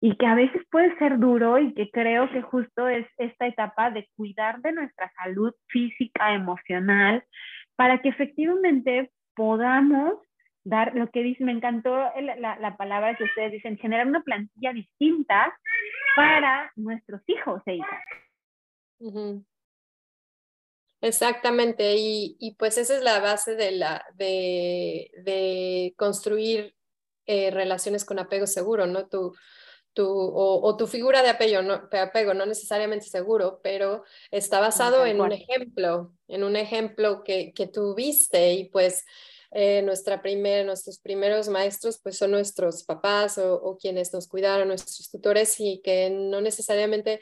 y 0.00 0.16
que 0.16 0.26
a 0.26 0.34
veces 0.34 0.62
puede 0.70 0.96
ser 0.98 1.18
duro 1.18 1.58
y 1.58 1.72
que 1.72 1.90
creo 1.90 2.30
que 2.30 2.42
justo 2.42 2.88
es 2.88 3.06
esta 3.16 3.46
etapa 3.46 3.90
de 3.90 4.06
cuidar 4.16 4.60
de 4.60 4.72
nuestra 4.72 5.10
salud 5.16 5.54
física, 5.68 6.34
emocional, 6.34 7.24
para 7.74 8.02
que 8.02 8.10
efectivamente 8.10 9.10
podamos 9.34 10.14
dar 10.62 10.94
lo 10.94 11.10
que 11.10 11.22
dice, 11.22 11.42
me 11.42 11.52
encantó 11.52 11.96
la, 12.20 12.58
la, 12.58 12.76
palabra 12.76 13.14
que 13.16 13.24
ustedes 13.24 13.52
dicen, 13.52 13.78
generar 13.78 14.06
una 14.06 14.22
plantilla 14.22 14.74
distinta 14.74 15.56
para 16.16 16.70
nuestros 16.76 17.22
hijos 17.26 17.62
e 17.64 17.76
hijas. 17.76 18.04
Exactamente, 21.04 21.96
y, 21.98 22.56
pues 22.58 22.78
esa 22.78 22.96
es 22.96 23.02
la 23.02 23.20
base 23.20 23.56
de, 23.56 23.72
la, 23.72 24.06
de, 24.14 25.92
construir 25.98 26.74
eh, 27.26 27.50
relaciones 27.50 28.06
con 28.06 28.18
apego 28.18 28.46
seguro, 28.46 28.86
¿no? 28.86 29.06
Tu, 29.06 29.34
tu, 29.92 30.06
o, 30.08 30.76
tu 30.78 30.86
figura 30.86 31.22
de 31.22 31.28
apego 31.28 31.60
no, 31.60 31.74
apego, 31.92 32.32
no 32.32 32.46
necesariamente 32.46 33.04
seguro, 33.04 33.60
pero 33.62 34.04
está 34.30 34.60
basado 34.60 35.04
en 35.04 35.20
un 35.20 35.32
ejemplo, 35.32 36.14
en 36.26 36.42
un 36.42 36.56
ejemplo 36.56 37.22
que, 37.22 37.52
que 37.52 37.66
tuviste 37.66 38.54
y 38.54 38.70
pues 38.70 39.04
eh, 39.50 39.82
nuestra 39.82 40.22
primer, 40.22 40.64
nuestros 40.64 41.00
primeros 41.00 41.48
maestros 41.48 42.00
pues 42.02 42.16
son 42.16 42.30
nuestros 42.30 42.82
papás 42.82 43.36
o, 43.36 43.56
o, 43.56 43.76
quienes 43.76 44.10
nos 44.14 44.26
cuidaron, 44.26 44.68
nuestros 44.68 45.10
tutores 45.10 45.56
y 45.60 45.82
que 45.84 46.08
no 46.08 46.40
necesariamente 46.40 47.20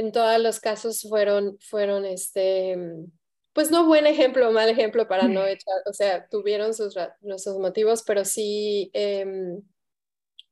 en 0.00 0.12
todos 0.12 0.40
los 0.40 0.60
casos 0.60 1.02
fueron, 1.02 1.58
fueron 1.60 2.06
este, 2.06 2.76
pues 3.52 3.70
no 3.70 3.86
buen 3.86 4.06
ejemplo, 4.06 4.50
mal 4.50 4.68
ejemplo 4.68 5.06
para 5.06 5.28
no 5.28 5.46
echar, 5.46 5.76
o 5.86 5.92
sea, 5.92 6.26
tuvieron 6.28 6.72
sus, 6.74 6.94
sus 7.36 7.58
motivos, 7.58 8.02
pero 8.06 8.24
sí 8.24 8.90
em, 8.94 9.60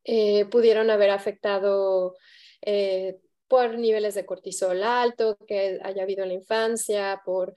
eh, 0.05 0.44
pudieron 0.46 0.90
haber 0.90 1.11
afectado 1.11 2.14
eh, 2.61 3.18
por 3.49 3.78
niveles 3.78 4.14
de 4.14 4.26
cortisol 4.26 4.82
alto 4.82 5.38
que 5.46 5.78
haya 5.82 6.03
habido 6.03 6.24
en 6.24 6.28
la 6.28 6.34
infancia, 6.34 7.22
por 7.24 7.55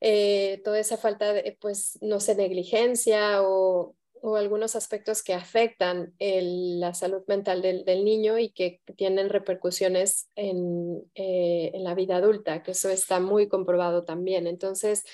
eh, 0.00 0.60
toda 0.64 0.80
esa 0.80 0.96
falta 0.96 1.32
de, 1.32 1.56
pues, 1.60 1.98
no 2.02 2.18
sé, 2.18 2.34
negligencia 2.34 3.42
o 3.42 3.94
o 4.22 4.36
algunos 4.36 4.76
aspectos 4.76 5.22
que 5.22 5.34
afectan 5.34 6.14
la 6.18 6.94
salud 6.94 7.22
mental 7.26 7.62
del, 7.62 8.04
niño 8.04 8.38
y 8.38 8.50
que 8.50 8.80
tienen 8.96 9.28
repercusiones 9.28 10.28
en, 10.36 11.02
eh, 11.14 11.70
en, 11.74 11.84
la 11.84 11.94
vida 11.94 12.16
adulta, 12.16 12.62
que 12.62 12.72
eso 12.72 12.88
está 12.90 13.20
muy 13.20 13.48
comprobado 13.48 14.04
también. 14.04 14.46
Entonces, 14.46 15.04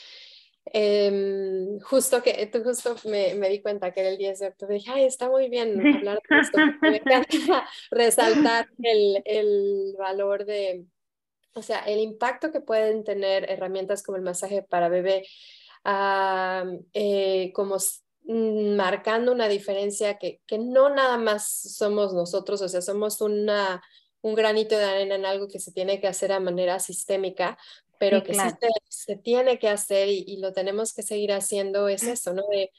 em, 0.67 1.79
justo 1.81 2.23
que 2.23 2.51
justo 2.65 2.97
me, 3.05 3.35
me, 3.35 3.49
di 3.49 3.61
cuenta 3.63 3.93
que 3.93 4.01
era 4.01 4.11
el 4.11 4.19
10 4.19 4.39
de 4.39 4.47
octubre, 4.49 4.75
dije, 4.75 4.91
ay, 4.93 5.05
está 5.05 5.29
muy 5.29 5.49
bien 5.49 5.75
hablar 5.97 6.21
de 6.29 6.41
esto, 6.41 6.59
me 6.83 6.97
encanta 6.97 7.67
resaltar 7.91 8.69
el, 8.83 9.23
el 9.25 9.95
valor 9.99 10.45
de, 10.45 10.87
o 11.55 11.63
sea, 11.63 11.81
el 11.81 12.01
impacto 12.01 12.51
que 12.51 12.61
pueden 12.61 13.05
tener 13.05 13.51
herramientas 13.51 14.03
como 14.03 14.17
el 14.17 14.23
masaje 14.25 14.63
para 14.63 14.89
bebé, 14.89 15.25
eh, 16.93 17.53
como 17.55 17.77
marcando 18.27 19.33
una 19.33 19.49
diferencia 19.49 20.19
que, 20.19 20.41
que, 20.47 20.59
no 20.59 20.89
nada 20.89 21.19
más 21.19 21.47
somos 21.77 22.15
nosotros, 22.15 22.63
o 22.63 22.69
sea, 22.69 22.81
somos 22.81 23.21
una, 23.21 23.83
un 24.23 24.35
granito 24.35 24.77
de 24.79 24.85
arena 24.85 25.17
en 25.17 25.27
algo 25.27 25.49
que 25.49 25.61
se 25.61 25.73
tiene 25.73 26.01
que 26.01 26.09
hacer 26.09 26.33
a 26.33 26.41
manera 26.41 26.81
sistémica, 26.81 27.59
pero 27.99 28.23
que 28.23 28.35
sí 28.35 28.41
se, 28.89 29.17
tiene 29.17 29.59
que 29.59 29.69
hacer 29.69 30.09
y, 30.09 30.39
lo 30.39 30.53
tenemos 30.53 30.93
que 30.93 31.03
seguir 31.03 31.33
haciendo, 31.33 31.89
es 31.89 32.03
eso, 32.03 32.33
¿no? 32.33 32.43
De, 32.51 32.71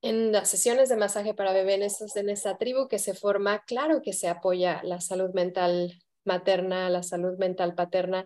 en 0.00 0.32
las 0.32 0.48
sesiones 0.48 0.88
de 0.88 0.96
masaje 0.96 1.34
para 1.34 1.52
bebé, 1.52 1.74
en, 1.74 1.82
en 1.82 2.30
esa 2.30 2.56
tribu 2.56 2.88
que 2.88 2.98
se 2.98 3.14
forma, 3.14 3.64
claro 3.64 4.02
que 4.02 4.12
se 4.12 4.28
apoya 4.28 4.80
la 4.82 5.00
salud 5.00 5.30
mental 5.34 6.00
materna, 6.24 6.90
la 6.90 7.02
salud 7.02 7.38
mental 7.38 7.74
paterna 7.74 8.24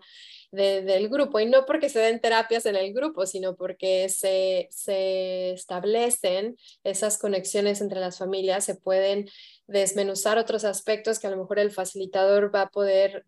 del 0.51 1.09
grupo. 1.09 1.39
Y 1.39 1.45
no 1.45 1.65
porque 1.65 1.89
se 1.89 1.99
den 1.99 2.19
terapias 2.19 2.65
en 2.65 2.75
el 2.75 2.93
grupo, 2.93 3.25
sino 3.25 3.55
porque 3.55 4.09
se, 4.09 4.67
se 4.71 5.51
establecen 5.51 6.57
esas 6.83 7.17
conexiones 7.17 7.81
entre 7.81 7.99
las 7.99 8.17
familias, 8.17 8.65
se 8.65 8.75
pueden 8.75 9.29
desmenuzar 9.67 10.37
otros 10.37 10.63
aspectos 10.63 11.19
que 11.19 11.27
a 11.27 11.31
lo 11.31 11.37
mejor 11.37 11.59
el 11.59 11.71
facilitador 11.71 12.53
va 12.53 12.63
a 12.63 12.69
poder 12.69 13.25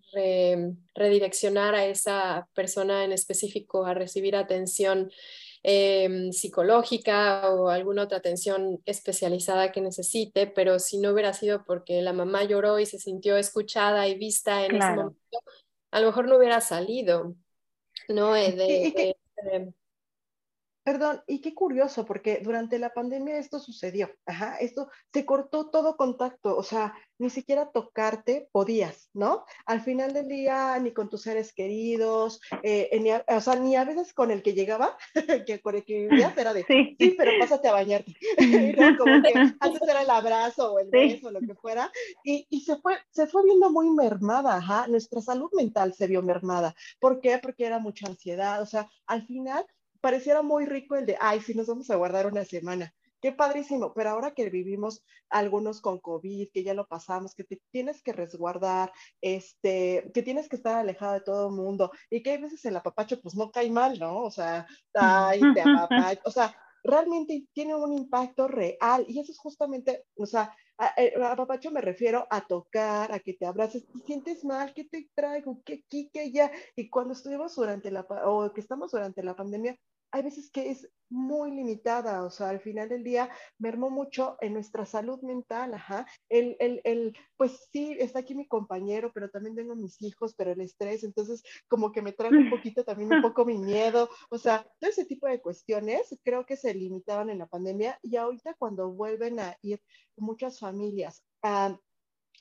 redireccionar 0.95 1.75
a 1.75 1.85
esa 1.85 2.47
persona 2.53 3.03
en 3.03 3.11
específico 3.11 3.85
a 3.85 3.93
recibir 3.93 4.35
atención 4.35 5.11
Em, 5.61 6.31
psicológica 6.31 7.49
o 7.51 7.67
alguna 7.67 8.03
otra 8.03 8.19
atención 8.19 8.81
especializada 8.85 9.73
que 9.73 9.81
necesite, 9.81 10.47
pero 10.47 10.79
si 10.79 10.99
no 10.99 11.11
hubiera 11.11 11.33
sido 11.33 11.65
porque 11.65 12.01
la 12.01 12.13
mamá 12.13 12.45
lloró 12.45 12.79
y 12.79 12.85
se 12.85 12.97
sintió 12.97 13.35
escuchada 13.35 14.07
y 14.07 14.17
vista 14.17 14.65
en 14.65 14.77
ese 14.77 14.89
momento, 14.95 15.39
a 15.91 15.99
lo 15.99 16.07
mejor 16.07 16.29
no 16.29 16.37
hubiera 16.37 16.61
salido, 16.61 17.35
¿no? 18.07 18.37
Eh, 18.37 18.53
de, 18.53 19.73
Perdón, 20.89 21.21
y 21.27 21.39
qué 21.39 21.53
curioso, 21.53 22.03
porque 22.03 22.41
durante 22.43 22.79
la 22.79 22.91
pandemia 22.91 23.37
esto 23.37 23.59
sucedió. 23.59 24.09
Ajá, 24.25 24.57
esto 24.57 24.89
se 25.13 25.23
cortó 25.23 25.69
todo 25.69 25.95
contacto, 25.95 26.57
o 26.57 26.63
sea, 26.63 26.95
ni 27.19 27.29
siquiera 27.29 27.69
tocarte 27.69 28.49
podías, 28.51 29.11
¿no? 29.13 29.45
Al 29.67 29.81
final 29.81 30.13
del 30.13 30.27
día, 30.27 30.79
ni 30.79 30.91
con 30.91 31.07
tus 31.07 31.21
seres 31.21 31.53
queridos, 31.53 32.41
eh, 32.63 32.89
ni 32.99 33.11
a, 33.11 33.23
o 33.27 33.39
sea, 33.39 33.57
ni 33.57 33.75
a 33.75 33.83
veces 33.83 34.15
con 34.15 34.31
el 34.31 34.41
que 34.41 34.55
llegaba, 34.55 34.97
que 35.45 35.61
con 35.61 35.75
el 35.75 35.85
que 35.85 36.07
vivías, 36.07 36.35
era 36.35 36.55
de, 36.55 36.63
sí, 36.63 37.15
pero 37.15 37.33
pásate 37.39 37.67
a 37.67 37.73
bañarte. 37.73 38.15
Como 38.97 39.21
que 39.21 39.33
antes 39.59 39.81
era 39.87 40.01
el 40.01 40.09
abrazo 40.09 40.73
o 40.73 40.79
el 40.79 40.89
beso, 40.89 41.27
o 41.27 41.31
lo 41.31 41.39
que 41.41 41.53
fuera, 41.53 41.91
y, 42.23 42.47
y, 42.49 42.61
se, 42.61 42.77
fue, 42.77 42.97
se 43.11 43.27
fue 43.27 43.43
viendo 43.43 43.69
muy 43.69 43.91
mermada, 43.91 44.55
ajá, 44.55 44.87
nuestra 44.87 45.21
salud 45.21 45.51
mental 45.53 45.93
se 45.93 46.07
vio 46.07 46.23
mermada. 46.23 46.73
¿Por 46.99 47.21
qué? 47.21 47.37
Porque 47.37 47.65
era 47.67 47.77
mucha 47.77 48.07
ansiedad, 48.07 48.59
o 48.59 48.65
sea, 48.65 48.89
al 49.05 49.27
final 49.27 49.67
pareciera 50.01 50.41
muy 50.41 50.65
rico 50.65 50.95
el 50.95 51.05
de, 51.05 51.17
ay, 51.19 51.41
sí, 51.41 51.53
nos 51.53 51.67
vamos 51.67 51.89
a 51.89 51.95
guardar 51.95 52.27
una 52.27 52.45
semana. 52.45 52.93
Qué 53.21 53.33
padrísimo, 53.33 53.93
pero 53.93 54.11
ahora 54.11 54.33
que 54.33 54.49
vivimos 54.49 55.03
algunos 55.29 55.81
con 55.81 55.99
COVID, 55.99 56.49
que 56.53 56.63
ya 56.63 56.73
lo 56.73 56.87
pasamos, 56.87 57.35
que 57.35 57.43
te 57.43 57.61
tienes 57.69 58.01
que 58.01 58.13
resguardar, 58.13 58.93
este, 59.19 60.09
que 60.13 60.23
tienes 60.23 60.47
que 60.47 60.55
estar 60.55 60.77
alejado 60.77 61.13
de 61.13 61.21
todo 61.21 61.49
el 61.49 61.55
mundo 61.55 61.91
y 62.09 62.23
que 62.23 62.31
hay 62.31 62.41
veces 62.41 62.63
el 62.63 62.77
apapacho 62.77 63.21
pues 63.21 63.35
no 63.35 63.51
cae 63.51 63.69
mal, 63.69 63.99
¿no? 63.99 64.23
O 64.23 64.31
sea, 64.31 64.65
ay, 64.93 65.41
te 65.53 65.61
apapacho, 65.61 66.21
o 66.23 66.31
sea, 66.31 66.55
realmente 66.81 67.45
tiene 67.53 67.75
un 67.75 67.91
impacto 67.91 68.47
real 68.47 69.05
y 69.07 69.19
eso 69.19 69.33
es 69.33 69.39
justamente, 69.39 70.05
o 70.15 70.25
sea, 70.25 70.55
eh, 70.97 71.13
a, 71.21 71.35
papacho 71.35 71.71
me 71.71 71.81
refiero 71.81 72.25
a 72.29 72.47
tocar, 72.47 73.11
a 73.11 73.19
que 73.19 73.33
te 73.33 73.45
abraces, 73.45 73.85
te 73.87 73.99
sientes 74.05 74.45
mal, 74.45 74.73
¿qué 74.73 74.85
te 74.85 75.09
traigo? 75.13 75.61
¿Qué 75.65 75.83
aquí, 75.85 76.09
qué 76.13 76.21
allá? 76.21 76.51
Y 76.75 76.89
cuando 76.89 77.13
estuvimos 77.13 77.55
durante 77.55 77.91
la, 77.91 78.01
o 78.25 78.53
que 78.53 78.61
estamos 78.61 78.91
durante 78.91 79.23
la 79.23 79.35
pandemia, 79.35 79.77
hay 80.11 80.23
veces 80.23 80.49
que 80.51 80.69
es 80.69 80.89
muy 81.09 81.51
limitada, 81.51 82.23
o 82.23 82.29
sea, 82.29 82.49
al 82.49 82.59
final 82.59 82.87
del 82.87 83.03
día 83.03 83.29
mermó 83.57 83.89
mucho 83.89 84.37
en 84.41 84.53
nuestra 84.53 84.85
salud 84.85 85.19
mental, 85.21 85.73
ajá. 85.73 86.05
El, 86.29 86.55
el, 86.59 86.81
el, 86.83 87.17
pues 87.35 87.67
sí, 87.71 87.95
está 87.99 88.19
aquí 88.19 88.35
mi 88.35 88.47
compañero, 88.47 89.11
pero 89.13 89.29
también 89.29 89.55
tengo 89.55 89.75
mis 89.75 90.01
hijos, 90.01 90.35
pero 90.35 90.51
el 90.51 90.61
estrés, 90.61 91.03
entonces 91.03 91.41
como 91.67 91.91
que 91.91 92.01
me 92.01 92.13
trae 92.13 92.29
un 92.29 92.49
poquito 92.63 92.83
también 92.83 93.11
un 93.11 93.21
poco 93.21 93.43
mi 93.45 93.57
miedo, 93.57 94.09
o 94.29 94.37
sea, 94.37 94.63
todo 94.79 94.89
ese 94.89 95.05
tipo 95.05 95.27
de 95.27 95.41
cuestiones 95.41 96.15
creo 96.23 96.45
que 96.45 96.57
se 96.57 96.73
limitaban 96.73 97.29
en 97.29 97.39
la 97.39 97.47
pandemia 97.47 97.97
y 98.03 98.15
ahorita 98.15 98.53
cuando 98.53 98.91
vuelven 98.91 99.39
a 99.39 99.57
ir 99.61 99.81
muchas 100.15 100.59
familias 100.59 101.23
a 101.41 101.77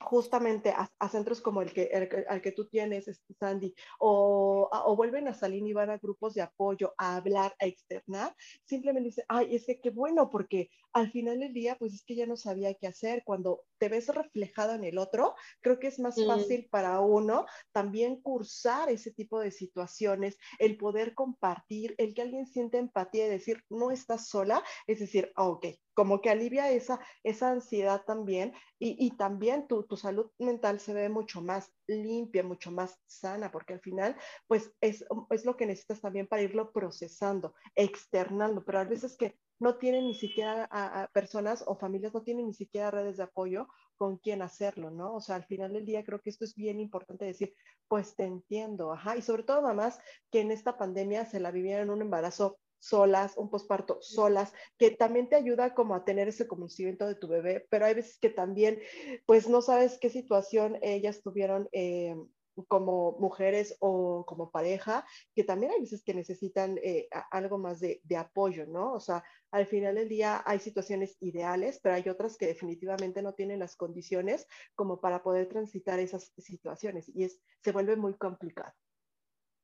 justamente 0.01 0.73
a, 0.75 1.09
centros 1.09 1.41
como 1.41 1.61
el 1.61 1.73
que, 1.73 1.83
el, 1.83 2.41
que 2.41 2.51
tú 2.51 2.67
tienes, 2.67 3.07
este, 3.07 3.33
Sandy, 3.33 3.73
o, 3.99 4.69
o, 4.71 4.95
vuelven 4.95 5.27
a 5.27 5.33
salir 5.33 5.65
y 5.65 5.73
van 5.73 5.89
a 5.89 5.97
grupos 5.97 6.33
de 6.33 6.41
apoyo, 6.41 6.93
a 6.97 7.17
hablar, 7.17 7.53
a 7.59 7.65
externar, 7.65 8.35
simplemente 8.63 9.09
dicen, 9.09 9.25
ay, 9.27 9.55
es 9.55 9.65
que 9.65 9.79
qué 9.79 9.89
bueno, 9.89 10.29
porque 10.29 10.69
al 10.93 11.11
final 11.11 11.39
del 11.39 11.53
día, 11.53 11.75
pues 11.77 11.93
es 11.93 12.03
que 12.03 12.15
ya 12.15 12.25
no 12.25 12.35
sabía 12.35 12.73
qué 12.73 12.87
hacer. 12.87 13.23
Cuando 13.25 13.63
te 13.77 13.89
ves 13.89 14.07
reflejado 14.07 14.73
en 14.73 14.83
el 14.83 14.97
otro, 14.97 15.35
creo 15.61 15.79
que 15.79 15.87
es 15.87 15.99
más 15.99 16.17
mm. 16.17 16.25
fácil 16.27 16.67
para 16.69 16.99
uno 16.99 17.45
también 17.71 18.21
cursar 18.21 18.89
ese 18.89 19.11
tipo 19.11 19.39
de 19.39 19.51
situaciones, 19.51 20.37
el 20.57 20.77
poder 20.77 21.13
compartir, 21.13 21.95
el 21.97 22.13
que 22.13 22.21
alguien 22.21 22.47
siente 22.47 22.77
empatía 22.77 23.27
y 23.27 23.29
decir, 23.29 23.63
no 23.69 23.91
estás 23.91 24.27
sola, 24.27 24.63
es 24.87 24.99
decir, 24.99 25.31
ah, 25.35 25.47
ok, 25.47 25.67
como 25.93 26.21
que 26.21 26.29
alivia 26.29 26.71
esa, 26.71 26.99
esa 27.23 27.51
ansiedad 27.51 28.03
también 28.05 28.53
y, 28.79 28.95
y 29.05 29.17
también 29.17 29.67
tu, 29.67 29.83
tu, 29.83 29.97
salud 29.97 30.31
mental 30.39 30.79
se 30.79 30.93
ve 30.93 31.09
mucho 31.09 31.41
más 31.41 31.73
limpia, 31.87 32.41
mucho 32.41 32.71
más 32.71 32.97
sana, 33.05 33.51
porque 33.51 33.73
al 33.73 33.81
final, 33.81 34.15
pues 34.47 34.71
es, 34.79 35.03
es 35.29 35.45
lo 35.45 35.57
que 35.57 35.65
necesitas 35.65 35.99
también 35.99 36.27
para 36.27 36.41
irlo 36.41 36.71
procesando, 36.71 37.53
externando, 37.75 38.63
pero 38.63 38.79
a 38.79 38.85
veces 38.85 39.17
que 39.17 39.37
no 39.59 39.77
tienen 39.77 40.07
ni 40.07 40.15
siquiera 40.15 41.09
personas 41.13 41.63
o 41.67 41.75
familias, 41.75 42.13
no 42.13 42.23
tienen 42.23 42.47
ni 42.47 42.53
siquiera 42.53 42.91
redes 42.91 43.17
de 43.17 43.23
apoyo 43.23 43.67
con 43.97 44.17
quien 44.17 44.41
hacerlo, 44.41 44.91
¿no? 44.91 45.13
O 45.15 45.21
sea, 45.21 45.35
al 45.35 45.45
final 45.45 45.73
del 45.73 45.85
día 45.85 46.03
creo 46.03 46.21
que 46.21 46.29
esto 46.29 46.45
es 46.45 46.55
bien 46.55 46.79
importante 46.79 47.25
decir, 47.25 47.53
pues 47.87 48.15
te 48.15 48.23
entiendo, 48.23 48.93
ajá, 48.93 49.17
y 49.17 49.21
sobre 49.21 49.43
todo 49.43 49.61
mamás 49.61 49.99
que 50.31 50.41
en 50.41 50.51
esta 50.51 50.77
pandemia 50.77 51.25
se 51.25 51.39
la 51.39 51.51
vivieron 51.51 51.89
un 51.89 52.01
embarazo 52.01 52.57
solas, 52.79 53.37
un 53.37 53.49
posparto 53.49 53.97
solas, 54.01 54.53
que 54.77 54.91
también 54.91 55.27
te 55.27 55.35
ayuda 55.35 55.75
como 55.75 55.95
a 55.95 56.05
tener 56.05 56.29
ese 56.29 56.47
conocimiento 56.47 57.07
de 57.07 57.15
tu 57.15 57.27
bebé, 57.27 57.67
pero 57.69 57.85
hay 57.85 57.93
veces 57.93 58.17
que 58.19 58.29
también, 58.29 58.79
pues 59.25 59.49
no 59.49 59.61
sabes 59.61 59.97
qué 59.99 60.09
situación 60.09 60.77
ellas 60.81 61.21
tuvieron 61.21 61.67
eh, 61.73 62.15
como 62.63 63.17
mujeres 63.19 63.75
o 63.79 64.25
como 64.25 64.51
pareja, 64.51 65.05
que 65.35 65.43
también 65.43 65.71
hay 65.71 65.81
veces 65.81 66.03
que 66.03 66.13
necesitan 66.13 66.79
eh, 66.83 67.07
algo 67.31 67.57
más 67.57 67.79
de, 67.79 68.01
apoyo, 68.17 68.65
¿no? 68.65 68.93
O 68.93 68.99
sea, 68.99 69.23
al 69.51 69.65
final 69.65 69.95
del 69.95 70.09
día 70.09 70.43
hay 70.45 70.59
situaciones 70.59 71.17
ideales, 71.19 71.79
pero 71.81 71.95
hay 71.95 72.07
otras 72.09 72.37
que 72.37 72.47
definitivamente 72.47 73.21
no 73.21 73.33
tienen 73.33 73.59
las 73.59 73.75
condiciones 73.75 74.47
como 74.75 74.99
para 74.99 75.23
poder 75.23 75.47
transitar 75.47 75.99
esas 75.99 76.33
situaciones 76.37 77.09
y 77.09 77.23
es, 77.23 77.39
se 77.63 77.71
vuelve 77.71 77.95
muy 77.95 78.15
complicado. 78.15 78.73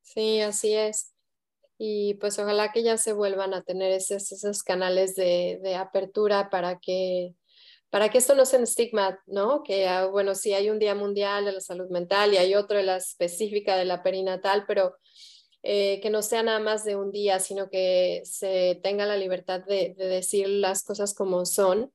Sí, 0.02 0.40
así 0.40 0.74
es. 0.74 1.12
Y 1.78 2.14
pues 2.14 2.38
ojalá 2.38 2.72
que 2.72 2.82
ya 2.82 2.96
se 2.96 3.12
vuelvan 3.12 3.52
a 3.52 3.62
tener 3.62 3.92
esos, 3.92 4.32
esos 4.32 4.62
canales 4.62 5.14
de, 5.14 5.60
de 5.62 5.74
apertura 5.74 6.48
para 6.48 6.78
que 6.78 7.34
para 7.96 8.10
que 8.10 8.18
esto 8.18 8.34
no 8.34 8.44
sea 8.44 8.58
un 8.58 8.64
estigma, 8.64 9.18
¿no? 9.24 9.62
Que, 9.62 9.88
ah, 9.88 10.04
bueno, 10.04 10.34
sí 10.34 10.52
hay 10.52 10.68
un 10.68 10.78
Día 10.78 10.94
Mundial 10.94 11.46
de 11.46 11.52
la 11.52 11.62
Salud 11.62 11.88
Mental 11.88 12.34
y 12.34 12.36
hay 12.36 12.54
otro 12.54 12.76
de 12.76 12.82
la 12.82 12.98
específica 12.98 13.74
de 13.74 13.86
la 13.86 14.02
perinatal, 14.02 14.64
pero 14.66 14.96
eh, 15.62 15.98
que 16.02 16.10
no 16.10 16.20
sea 16.20 16.42
nada 16.42 16.60
más 16.60 16.84
de 16.84 16.94
un 16.94 17.10
día, 17.10 17.40
sino 17.40 17.70
que 17.70 18.20
se 18.26 18.78
tenga 18.82 19.06
la 19.06 19.16
libertad 19.16 19.62
de, 19.64 19.94
decir 19.96 20.46
las 20.46 20.84
cosas 20.84 21.14
como 21.14 21.46
son, 21.46 21.90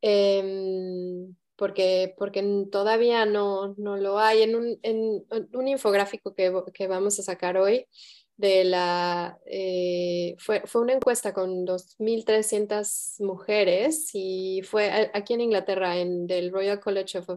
em, 0.00 1.34
porque, 1.56 2.14
porque 2.16 2.68
todavía 2.70 3.26
no, 3.26 3.74
no 3.78 3.96
lo 3.96 4.20
hay. 4.20 4.42
En 4.42 4.54
un, 4.54 4.78
en 4.84 5.24
un 5.54 5.66
infográfico 5.66 6.36
que, 6.36 6.52
que 6.72 6.86
vamos 6.86 7.18
a 7.18 7.24
sacar 7.24 7.56
hoy, 7.56 7.88
de 8.42 8.64
la, 8.64 9.38
eh, 9.46 10.34
fue, 10.38 10.62
fue, 10.66 10.82
una 10.82 10.94
encuesta 10.94 11.32
con 11.32 11.64
2.300 11.64 13.24
mujeres 13.24 14.10
y 14.14 14.62
fue 14.64 15.10
aquí 15.14 15.34
en 15.34 15.42
Inglaterra, 15.42 15.96
en 15.96 16.26
del 16.26 16.50
Royal 16.50 16.80
College 16.80 17.18
of 17.18 17.28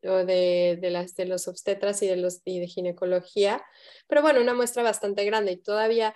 de, 0.00 0.78
de, 0.80 0.90
las, 0.90 1.16
de 1.16 1.26
los 1.26 1.48
obstetras 1.48 2.00
y 2.02 2.06
de, 2.06 2.16
los, 2.16 2.44
de 2.44 2.68
ginecología, 2.68 3.64
pero 4.06 4.22
bueno, 4.22 4.40
una 4.40 4.54
muestra 4.54 4.84
bastante 4.84 5.24
grande 5.24 5.52
y 5.52 5.56
todavía 5.56 6.14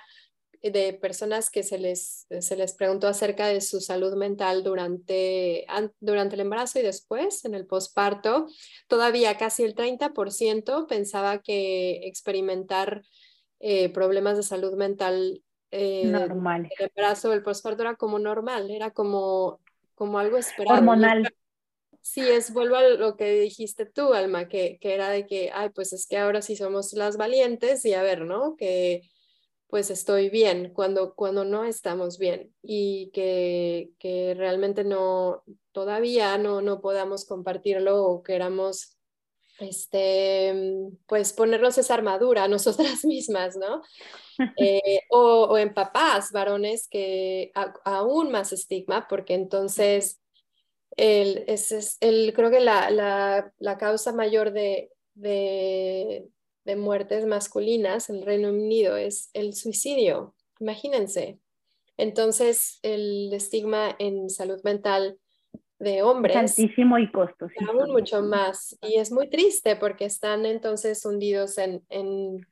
de 0.62 0.93
personas 0.93 1.51
que 1.51 1.64
se 1.64 1.78
les, 1.78 2.26
se 2.41 2.57
les 2.57 2.74
preguntó 2.74 3.09
acerca 3.09 3.49
de 3.49 3.61
su 3.61 3.80
salud 3.80 4.14
mental 4.14 4.62
durante, 4.62 5.66
durante 5.99 6.36
el 6.36 6.43
embarazo 6.43 6.78
y 6.78 6.82
después, 6.82 7.45
en 7.45 7.55
el 7.55 7.66
posparto, 7.66 8.47
todavía 8.86 9.36
casi 9.36 9.64
el 9.64 9.74
30% 9.74 10.86
pensaba 10.86 11.43
que 11.43 12.07
experimentar 12.07 13.03
eh, 13.61 13.89
problemas 13.91 14.37
de 14.37 14.43
salud 14.43 14.75
mental 14.75 15.43
eh, 15.71 16.07
normal. 16.07 16.69
El 16.79 16.87
embarazo, 16.87 17.33
el 17.33 17.43
postparto 17.43 17.83
era 17.83 17.97
como 17.97 18.19
normal, 18.19 18.71
era 18.71 18.91
como, 18.91 19.61
como 19.95 20.19
algo 20.19 20.37
esperado. 20.37 20.79
Hormonal. 20.79 21.29
Sí, 22.01 22.21
es, 22.21 22.53
vuelvo 22.53 22.77
a 22.77 22.83
lo 22.83 23.17
que 23.17 23.41
dijiste 23.41 23.85
tú, 23.85 24.15
Alma, 24.15 24.49
que, 24.49 24.79
que 24.81 24.95
era 24.95 25.11
de 25.11 25.27
que, 25.27 25.51
ay, 25.53 25.71
pues 25.71 25.93
es 25.93 26.07
que 26.07 26.17
ahora 26.17 26.41
sí 26.41 26.57
somos 26.57 26.93
las 26.95 27.17
valientes 27.17 27.85
y 27.85 27.93
a 27.93 28.03
ver, 28.03 28.23
¿no? 28.23 28.57
Que 28.57 29.03
pues 29.69 29.91
estoy 29.91 30.31
bien 30.31 30.73
cuando, 30.73 31.15
cuando 31.15 31.45
no 31.45 31.65
estamos 31.65 32.19
bien 32.19 32.55
y 32.63 33.11
que, 33.13 33.91
que 33.99 34.35
realmente 34.35 34.83
no, 34.83 35.43
todavía 35.73 36.39
no, 36.39 36.63
no 36.63 36.81
podamos 36.81 37.27
compartirlo 37.27 38.03
o 38.03 38.23
queramos 38.23 38.97
este, 39.59 40.55
pues 41.07 41.33
ponernos 41.33 41.79
esa 41.79 41.95
armadura 41.95 42.45
a 42.45 42.49
nosotras 42.49 43.05
mismas, 43.05 43.57
¿no? 43.57 43.83
Eh, 44.57 45.01
o, 45.11 45.59
en 45.59 45.75
papás, 45.75 46.31
varones, 46.33 46.89
que 46.89 47.53
aún 47.85 48.31
más 48.31 48.53
estigma, 48.53 49.07
porque 49.09 49.35
entonces 49.35 50.21
el, 50.97 51.45
es, 51.47 51.99
el, 52.01 52.33
creo 52.35 52.51
que 52.51 52.61
la, 52.61 52.91
la, 52.91 53.53
la 53.59 53.79
causa 53.79 54.13
mayor 54.13 54.53
de, 54.53 54.91
de, 55.15 56.29
de, 56.65 56.77
muertes 56.77 57.27
masculinas 57.27 58.11
en 58.11 58.17
el 58.17 58.27
Reino 58.27 58.49
Unido 58.49 58.97
es 58.97 59.31
el 59.33 59.55
suicidio, 59.55 60.35
imagínense. 60.59 61.39
Entonces, 61.97 62.79
el 62.83 63.33
estigma 63.33 63.95
en 63.99 64.31
salud 64.31 64.61
mental 64.63 65.19
de 65.79 66.03
hombres. 66.03 66.37
Altísimo 66.37 66.99
y 66.99 67.11
costosísimo. 67.11 67.72
Aún 67.72 67.93
mucho 67.93 68.22
más. 68.22 68.76
Y 68.83 68.99
es 68.99 69.12
muy 69.12 69.29
triste 69.31 69.76
porque 69.76 70.05
están 70.05 70.47
entonces 70.47 71.05
hundidos 71.05 71.59
en, 71.59 71.83
en, 71.89 72.47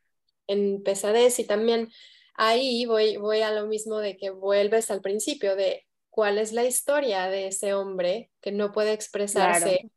en 0.47 0.83
pesadez 0.83 1.39
y 1.39 1.45
también 1.45 1.91
ahí 2.35 2.87
voy, 2.87 3.17
voy 3.17 3.41
a 3.41 3.53
lo 3.53 3.67
mismo 3.67 3.99
de 3.99 4.17
que 4.17 4.31
vuelves 4.31 4.91
al 4.91 5.01
principio 5.01 5.57
de 5.57 5.87
cuál 6.11 6.39
es 6.39 6.53
la 6.53 6.65
historia 6.65 7.29
de 7.29 7.49
ese 7.49 7.75
hombre 7.75 8.31
que 8.41 8.53
no 8.53 8.73
puede 8.73 8.93
expresarse, 8.93 9.91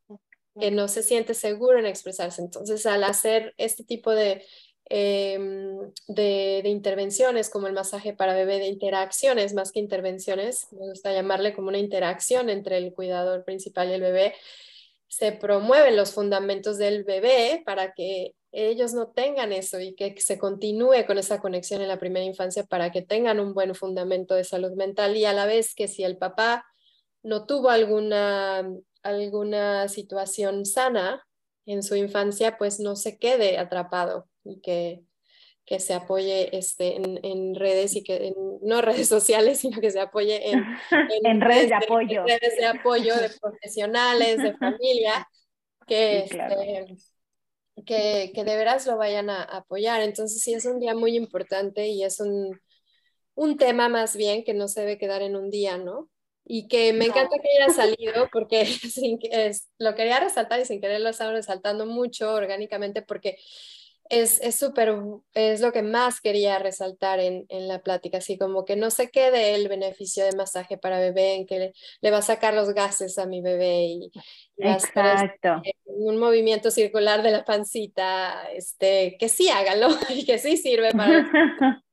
que 0.60 0.72
no 0.72 0.88
se 0.88 1.04
siente 1.04 1.34
seguro 1.34 1.80
en 1.80 1.86
expresarse. 1.86 2.42
Entonces, 2.42 2.86
al 2.86 3.04
hacer 3.04 3.54
este 3.58 3.84
tipo 3.84 4.12
de 4.12 4.44
Em, 4.92 5.92
de, 6.08 6.64
intervenciones 6.66 7.52
como 7.52 7.68
el 7.68 7.74
masaje 7.74 8.14
para 8.14 8.34
bebé, 8.34 8.58
de 8.58 8.68
interacciones 8.68 9.54
más 9.54 9.72
que 9.72 9.80
intervenciones, 9.80 10.68
me 10.72 10.90
gusta 10.90 11.14
llamarle 11.14 11.54
como 11.54 11.68
una 11.68 11.78
interacción 11.78 12.50
entre 12.50 12.78
el 12.78 12.92
cuidador 12.94 13.44
principal 13.46 13.90
y 13.90 13.94
el 13.94 14.02
bebé, 14.02 14.34
se 15.08 15.32
promueven 15.32 15.96
los 15.96 16.14
fundamentos 16.14 16.80
del 16.80 17.04
bebé 17.04 17.62
para 17.66 17.94
que 17.94 18.34
ellos 18.52 18.94
no 18.94 19.10
tengan 19.10 19.54
eso 19.54 19.80
y 19.80 19.94
que 19.94 20.20
se 20.20 20.40
continúe 20.40 21.06
con 21.06 21.20
esa 21.20 21.40
conexión 21.40 21.82
en 21.82 21.88
la 21.88 22.00
primera 22.00 22.26
infancia 22.26 22.64
para 22.64 22.92
que 22.92 23.04
tengan 23.04 23.40
un 23.40 23.54
buen 23.54 23.76
fundamento 23.76 24.34
de 24.34 24.44
salud 24.44 24.72
mental 24.74 25.16
y 25.18 25.26
a 25.26 25.34
la 25.34 25.46
vez 25.46 25.76
que 25.76 25.88
si 25.88 26.04
el 26.04 26.18
papá 26.18 26.66
no 27.22 27.46
tuvo 27.46 27.70
alguna, 27.70 28.68
alguna 29.04 29.88
situación 29.88 30.66
sana 30.66 31.28
en 31.66 31.84
su 31.84 31.96
infancia, 31.96 32.58
pues 32.58 32.80
no 32.80 32.96
se 32.96 33.18
quede 33.18 33.58
atrapado 33.58 34.28
y 34.44 34.62
que, 34.62 35.04
que 35.66 35.80
se 35.80 35.94
apoye 35.94 36.58
este, 36.58 36.96
en, 36.96 37.20
en, 37.24 37.56
redes 37.56 37.96
y 37.96 38.04
que 38.04 38.34
no 38.62 38.82
redes 38.82 39.08
sociales, 39.08 39.60
sino 39.60 39.80
que 39.80 39.92
se 39.92 40.00
apoye 40.00 40.52
en, 40.52 40.64
en, 41.26 41.42
redes, 41.42 41.70
de 41.70 41.76
apoyo. 41.76 42.24
redes 42.26 42.58
de 42.58 42.66
apoyo 42.66 43.16
de 43.16 43.30
profesionales, 43.40 44.38
de 44.38 44.54
familia, 44.58 45.28
que, 45.86 46.20
este, 46.20 46.98
que, 47.86 48.32
que, 48.34 48.44
de 48.44 48.56
veras 48.56 48.88
lo 48.88 48.98
vayan 48.98 49.30
a 49.30 49.44
apoyar. 49.44 50.02
Entonces 50.02 50.42
sí 50.42 50.54
es 50.54 50.66
un 50.66 50.80
día 50.80 50.96
muy 50.96 51.16
importante 51.16 51.88
y 51.88 52.04
es 52.04 52.20
un, 52.20 52.60
un 53.36 53.58
tema 53.58 53.90
más 53.90 54.16
bien 54.16 54.44
que 54.44 54.54
no 54.54 54.68
se 54.68 54.82
debe 54.82 54.98
quedar 54.98 55.22
en 55.22 55.36
un 55.36 55.50
día, 55.50 55.78
¿no? 55.78 56.10
Y 56.52 56.68
que 56.68 56.94
me 56.94 57.06
encanta 57.06 57.38
que 57.38 57.62
haya 57.62 57.72
salido 57.72 58.28
porque 58.32 58.66
lo 59.78 59.94
quería 59.94 60.20
resaltar 60.20 60.60
y 60.60 60.66
sin 60.66 60.82
querer 60.82 61.00
lo 61.00 61.10
estaba 61.10 61.32
resaltando 61.32 61.86
mucho 61.86 62.34
orgánicamente 62.34 63.04
porque 63.04 63.38
es 64.10 64.42
súper, 64.58 64.96
es, 65.36 65.62
lo 65.62 65.72
que 65.72 65.84
más 65.84 66.20
quería 66.20 66.58
resaltar 66.58 67.20
en, 67.20 67.46
la 67.50 67.84
plática, 67.84 68.18
así 68.18 68.40
como 68.40 68.66
que 68.66 68.76
no 68.76 68.90
se 68.90 69.12
quede 69.12 69.54
el 69.54 69.68
beneficio 69.68 70.26
de 70.26 70.36
masaje 70.36 70.80
para 70.80 70.98
bebé, 70.98 71.36
en 71.36 71.46
que 71.46 71.74
le, 72.02 72.12
va 72.12 72.18
a 72.18 72.24
sacar 72.24 72.56
los 72.56 72.74
gases 72.74 73.20
a 73.20 73.28
mi 73.28 73.42
bebé 73.44 73.84
y, 73.84 74.12
Exacto. 74.58 75.62
un 75.86 76.18
movimiento 76.18 76.72
circular 76.72 77.22
de 77.22 77.30
la 77.30 77.46
pancita, 77.46 78.50
este, 78.52 79.16
que 79.20 79.30
sí 79.30 79.50
hágalo 79.50 79.90
y 80.10 80.26
que 80.26 80.40
sí 80.40 80.58
sirve 80.58 80.92
para... 80.94 81.30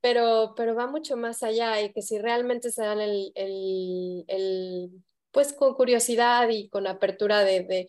pero, 0.00 0.54
pero 0.56 0.74
va 0.74 0.86
mucho 0.86 1.16
más 1.16 1.42
allá 1.42 1.80
y 1.80 1.92
que 1.92 2.02
si 2.02 2.18
realmente 2.18 2.70
se 2.70 2.82
dan 2.82 3.00
el, 3.00 3.32
el, 3.34 4.90
pues 5.32 5.52
con 5.52 5.74
curiosidad 5.74 6.48
y 6.48 6.68
con 6.68 6.86
apertura 6.86 7.40
de, 7.40 7.88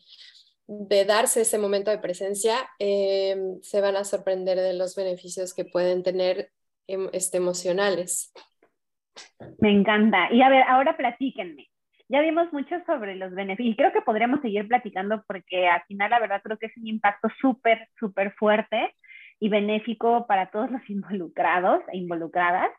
de, 0.68 1.06
darse 1.06 1.42
ese 1.42 1.58
momento 1.58 1.92
de 1.92 2.00
presencia, 2.00 2.56
eh, 2.80 3.38
se 3.62 3.82
van 3.82 3.96
a 3.96 4.04
sorprender 4.04 4.58
de 4.58 4.74
los 4.74 4.96
beneficios 4.96 5.54
que 5.54 5.66
pueden 5.66 6.04
tener 6.04 6.52
em, 6.88 7.10
este, 7.14 7.38
emocionales. 7.38 8.34
Me 9.60 9.72
encanta. 9.72 10.32
Y 10.32 10.42
a 10.42 10.50
ver, 10.50 10.64
ahora 10.68 10.98
platíquenme. 10.98 11.68
Ya 12.08 12.22
vimos 12.22 12.52
mucho 12.52 12.76
sobre 12.88 13.16
los 13.16 13.32
beneficios 13.36 13.74
y 13.74 13.76
creo 13.76 13.94
que 13.94 14.02
podríamos 14.02 14.42
seguir 14.42 14.68
platicando 14.68 15.24
porque 15.28 15.68
al 15.68 15.84
final 15.84 16.10
la 16.10 16.20
verdad 16.20 16.42
creo 16.44 16.58
que 16.58 16.66
es 16.66 16.78
un 16.78 16.88
impacto 16.88 17.28
súper, 17.40 17.88
súper 18.00 18.34
fuerte 18.34 18.96
y 19.40 19.50
benéfico 19.50 20.28
para 20.28 20.52
todos 20.52 20.70
los 20.72 20.82
involucrados 20.90 21.82
e 21.92 21.98
involucradas. 21.98 22.72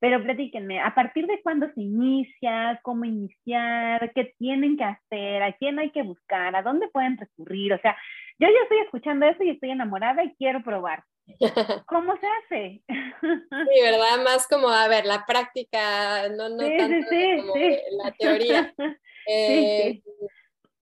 Pero 0.00 0.22
platíquenme, 0.22 0.80
¿a 0.80 0.94
partir 0.94 1.26
de 1.26 1.42
cuándo 1.42 1.66
se 1.74 1.80
inicia? 1.80 2.78
¿Cómo 2.84 3.04
iniciar? 3.04 4.12
¿Qué 4.14 4.32
tienen 4.38 4.76
que 4.76 4.84
hacer? 4.84 5.42
¿A 5.42 5.52
quién 5.54 5.80
hay 5.80 5.90
que 5.90 6.02
buscar? 6.02 6.54
¿A 6.54 6.62
dónde 6.62 6.86
pueden 6.88 7.18
recurrir? 7.18 7.72
O 7.72 7.80
sea, 7.80 7.96
yo 8.38 8.46
ya 8.46 8.62
estoy 8.62 8.78
escuchando 8.78 9.26
eso 9.26 9.42
y 9.42 9.50
estoy 9.50 9.70
enamorada 9.70 10.22
y 10.22 10.34
quiero 10.36 10.62
probar. 10.62 11.02
¿Cómo 11.86 12.14
se 12.16 12.26
hace? 12.26 12.82
Sí, 13.20 13.82
¿verdad? 13.82 14.22
Más 14.24 14.46
como, 14.46 14.68
a 14.68 14.86
ver, 14.86 15.04
la 15.04 15.26
práctica, 15.26 16.28
no, 16.28 16.48
no 16.48 16.58
tanto 16.58 17.06
como 17.42 17.54
la 18.02 18.12
teoría. 18.12 18.74
Eh, 19.30 20.00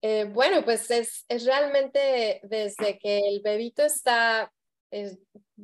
eh, 0.00 0.24
bueno, 0.32 0.62
pues 0.64 0.90
es, 0.90 1.26
es 1.28 1.44
realmente 1.44 2.40
desde 2.44 2.98
que 2.98 3.18
el 3.18 3.42
bebito 3.44 3.82
está 3.82 4.50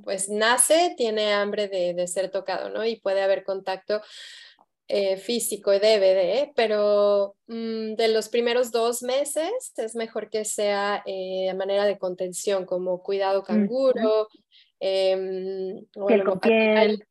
pues 0.03 0.29
nace, 0.29 0.95
tiene 0.97 1.33
hambre 1.33 1.69
de, 1.69 2.07
ser 2.07 2.31
tocado, 2.31 2.71
¿no? 2.71 2.85
Y 2.85 3.01
puede 3.01 3.23
haber 3.23 3.45
contacto 3.45 4.01
eh, 4.89 5.17
físico 5.17 5.75
y 5.75 5.81
debe 5.81 6.15
de, 6.15 6.53
pero 6.55 7.37
mm, 7.49 7.95
de 7.95 8.09
los 8.09 8.29
primeros 8.29 8.71
dos 8.71 9.03
meses 9.03 9.73
es 9.77 9.97
mejor 9.97 10.31
que 10.31 10.45
sea 10.45 11.03
eh, 11.07 11.51
a 11.51 11.55
manera 11.55 11.85
de 11.85 11.99
contención, 11.99 12.67
como 12.67 13.03
cuidado 13.03 13.43
canguro, 13.43 14.29
em, 14.79 15.85
piel 16.07 16.25
con 16.25 16.41
piel. 16.41 17.07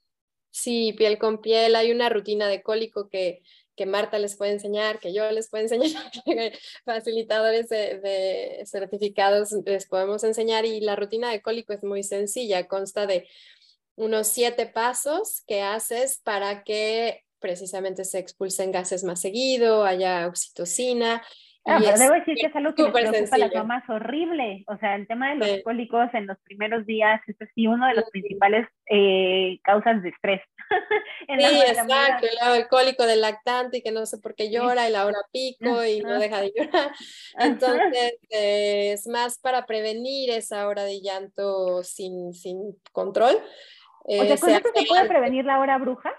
Sí, 0.51 0.93
piel 0.93 1.17
con 1.17 1.41
piel. 1.41 1.75
Hay 1.75 1.91
una 1.91 2.07
rutina 2.07 2.47
de 2.47 2.63
cólico 2.63 3.09
que 3.09 3.41
que 3.75 3.85
Marta 3.85 4.19
les 4.19 4.35
puede 4.35 4.51
enseñar, 4.53 4.99
que 4.99 5.13
yo 5.13 5.29
les 5.31 5.49
puedo 5.49 5.63
enseñar, 5.63 6.11
facilitadores 6.85 7.69
de, 7.69 8.63
certificados 8.65 9.51
les 9.65 9.85
podemos 9.85 10.23
enseñar 10.23 10.65
y 10.65 10.79
la 10.81 10.95
rutina 10.95 11.31
de 11.31 11.41
cólico 11.41 11.73
es 11.73 11.83
muy 11.83 12.03
sencilla, 12.03 12.67
consta 12.67 13.05
de 13.05 13.27
unos 13.95 14.27
siete 14.27 14.65
pasos 14.65 15.43
que 15.47 15.61
haces 15.61 16.19
para 16.23 16.63
que 16.63 17.23
precisamente 17.39 18.05
se 18.05 18.19
expulsen 18.19 18.71
gases 18.71 19.03
más 19.03 19.21
seguido, 19.21 19.85
haya 19.85 20.27
oxitocina 20.27 21.21
Ah, 21.67 21.79
pero 21.83 21.97
debo 21.97 22.13
decir 22.13 22.35
que 22.35 22.45
es 22.45 22.55
algo 22.55 22.75
que 22.75 22.83
me 22.83 22.91
preocupa 22.91 23.35
a 23.35 23.39
las 23.39 23.53
mamás 23.55 23.89
horrible. 23.89 24.63
O 24.67 24.77
sea, 24.77 24.95
el 24.95 25.07
tema 25.07 25.29
de 25.29 25.35
los 25.35 25.63
cólicos 25.63 26.13
en 26.13 26.27
los 26.27 26.37
primeros 26.43 26.85
días 26.85 27.19
es 27.25 27.35
sí 27.55 27.65
uno 27.65 27.87
de 27.87 27.95
los 27.95 28.09
principales 28.11 28.67
eh, 28.87 29.59
causas 29.63 30.03
de 30.03 30.09
estrés. 30.09 30.41
sí, 31.27 31.61
exacto. 31.67 32.27
El 32.53 32.67
cólico 32.67 33.07
del 33.07 33.21
lactante 33.21 33.77
y 33.77 33.81
que 33.81 33.91
no 33.91 34.05
sé 34.05 34.19
por 34.19 34.35
qué 34.35 34.51
llora 34.51 34.87
y 34.87 34.91
la 34.91 35.07
hora 35.07 35.17
pico 35.31 35.83
y 35.83 36.01
no 36.01 36.19
deja 36.19 36.41
de 36.41 36.53
llorar. 36.55 36.91
Entonces, 37.39 38.13
eh, 38.29 38.91
es 38.93 39.07
más 39.07 39.39
para 39.39 39.65
prevenir 39.65 40.29
esa 40.29 40.67
hora 40.67 40.83
de 40.83 41.01
llanto 41.01 41.83
sin, 41.83 42.33
sin 42.33 42.79
control. 42.91 43.37
o 44.03 44.23
sea, 44.23 44.37
¿con 44.37 44.49
eso 44.51 44.69
se 44.75 44.85
puede 44.85 45.07
prevenir 45.07 45.45
la 45.45 45.59
hora 45.59 45.79
bruja? 45.79 46.13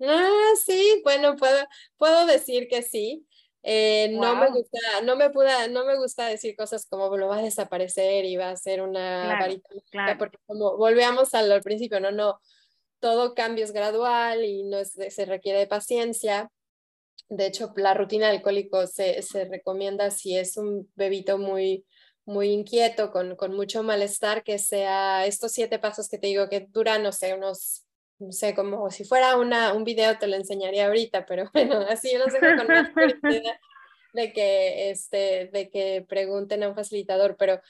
Ah, 0.00 0.52
sí, 0.64 1.00
bueno, 1.04 1.36
puedo, 1.36 1.66
puedo 1.98 2.24
decir 2.24 2.68
que 2.68 2.80
sí. 2.80 3.26
Eh, 3.64 4.08
no 4.12 4.34
me 4.34 4.50
gusta, 4.50 4.78
no 5.04 5.14
me 5.14 5.30
puda, 5.30 5.68
no 5.68 5.84
me 5.84 5.96
gusta 5.96 6.26
decir 6.26 6.56
cosas 6.56 6.84
como 6.86 7.16
lo 7.16 7.28
va 7.28 7.38
a 7.38 7.42
desaparecer 7.42 8.24
y 8.24 8.36
va 8.36 8.50
a 8.50 8.56
ser 8.56 8.82
una 8.82 9.38
varita 9.38 9.68
porque 10.18 10.38
como 10.46 10.76
volvíamos 10.76 11.32
al, 11.34 11.60
principio, 11.62 12.00
no, 12.00 12.10
no, 12.10 12.40
todo 12.98 13.34
cambio 13.34 13.64
es 13.64 13.72
gradual 13.72 14.44
y 14.44 14.64
no 14.64 14.78
se 14.84 15.24
requiere 15.26 15.60
de 15.60 15.66
paciencia. 15.68 16.50
De 17.28 17.46
hecho, 17.46 17.72
la 17.76 17.94
rutina 17.94 18.26
del 18.26 18.36
alcohólico 18.36 18.86
se, 18.86 19.22
se 19.22 19.44
recomienda 19.44 20.10
si 20.10 20.36
es 20.36 20.56
un 20.56 20.90
bebito 20.96 21.38
muy, 21.38 21.86
muy 22.24 22.50
inquieto, 22.50 23.10
con, 23.10 23.36
con 23.36 23.54
mucho 23.54 23.82
malestar, 23.82 24.42
que 24.42 24.58
sea 24.58 25.24
estos 25.24 25.52
siete 25.52 25.78
pasos 25.78 26.08
que 26.08 26.18
te 26.18 26.26
digo 26.26 26.48
que 26.48 26.66
duran, 26.68 27.02
no 27.02 27.12
sé, 27.12 27.34
unos 27.34 27.84
no 28.22 28.32
sé, 28.32 28.54
como 28.54 28.90
si 28.90 29.04
fuera 29.04 29.36
una, 29.36 29.72
un 29.72 29.84
video 29.84 30.16
te 30.18 30.26
lo 30.26 30.36
enseñaría 30.36 30.86
ahorita, 30.86 31.26
pero 31.26 31.50
bueno, 31.52 31.80
así 31.88 32.14
no 32.14 32.30
sé 32.30 32.38
con 32.38 32.66
más 32.66 32.90
de 34.12 34.32
que, 34.32 34.90
este, 34.90 35.50
de 35.52 35.70
que 35.70 36.04
pregunten 36.08 36.62
a 36.62 36.68
un 36.68 36.74
facilitador, 36.74 37.36
pero 37.36 37.60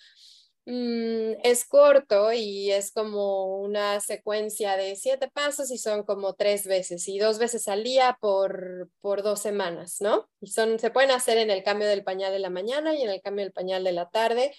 mm, 0.67 1.41
es 1.43 1.65
corto 1.65 2.33
y 2.33 2.71
es 2.71 2.93
como 2.93 3.61
una 3.61 4.01
secuencia 4.01 4.77
de 4.77 4.97
siete 4.97 5.31
pasos 5.31 5.71
y 5.71 5.79
son 5.79 6.03
como 6.03 6.35
tres 6.35 6.67
veces 6.67 7.07
y 7.09 7.19
dos 7.19 7.39
veces 7.39 7.69
al 7.69 7.85
día 7.85 8.19
por, 8.21 8.91
por 9.01 9.23
dos 9.23 9.41
semanas, 9.41 9.99
¿no? 10.01 10.29
Y 10.41 10.49
son, 10.49 10.79
se 10.79 10.91
pueden 10.91 11.13
hacer 11.13 11.39
en 11.39 11.51
el 11.51 11.63
cambio 11.63 11.89
del 11.89 12.05
pañal 12.05 12.33
de 12.33 12.41
la 12.41 12.51
mañana 12.51 12.95
y 12.95 13.03
en 13.03 13.11
el 13.11 13.23
cambio 13.23 13.45
del 13.45 13.53
pañal 13.53 13.85
de 13.85 13.93
la 13.93 14.11
tarde 14.11 14.55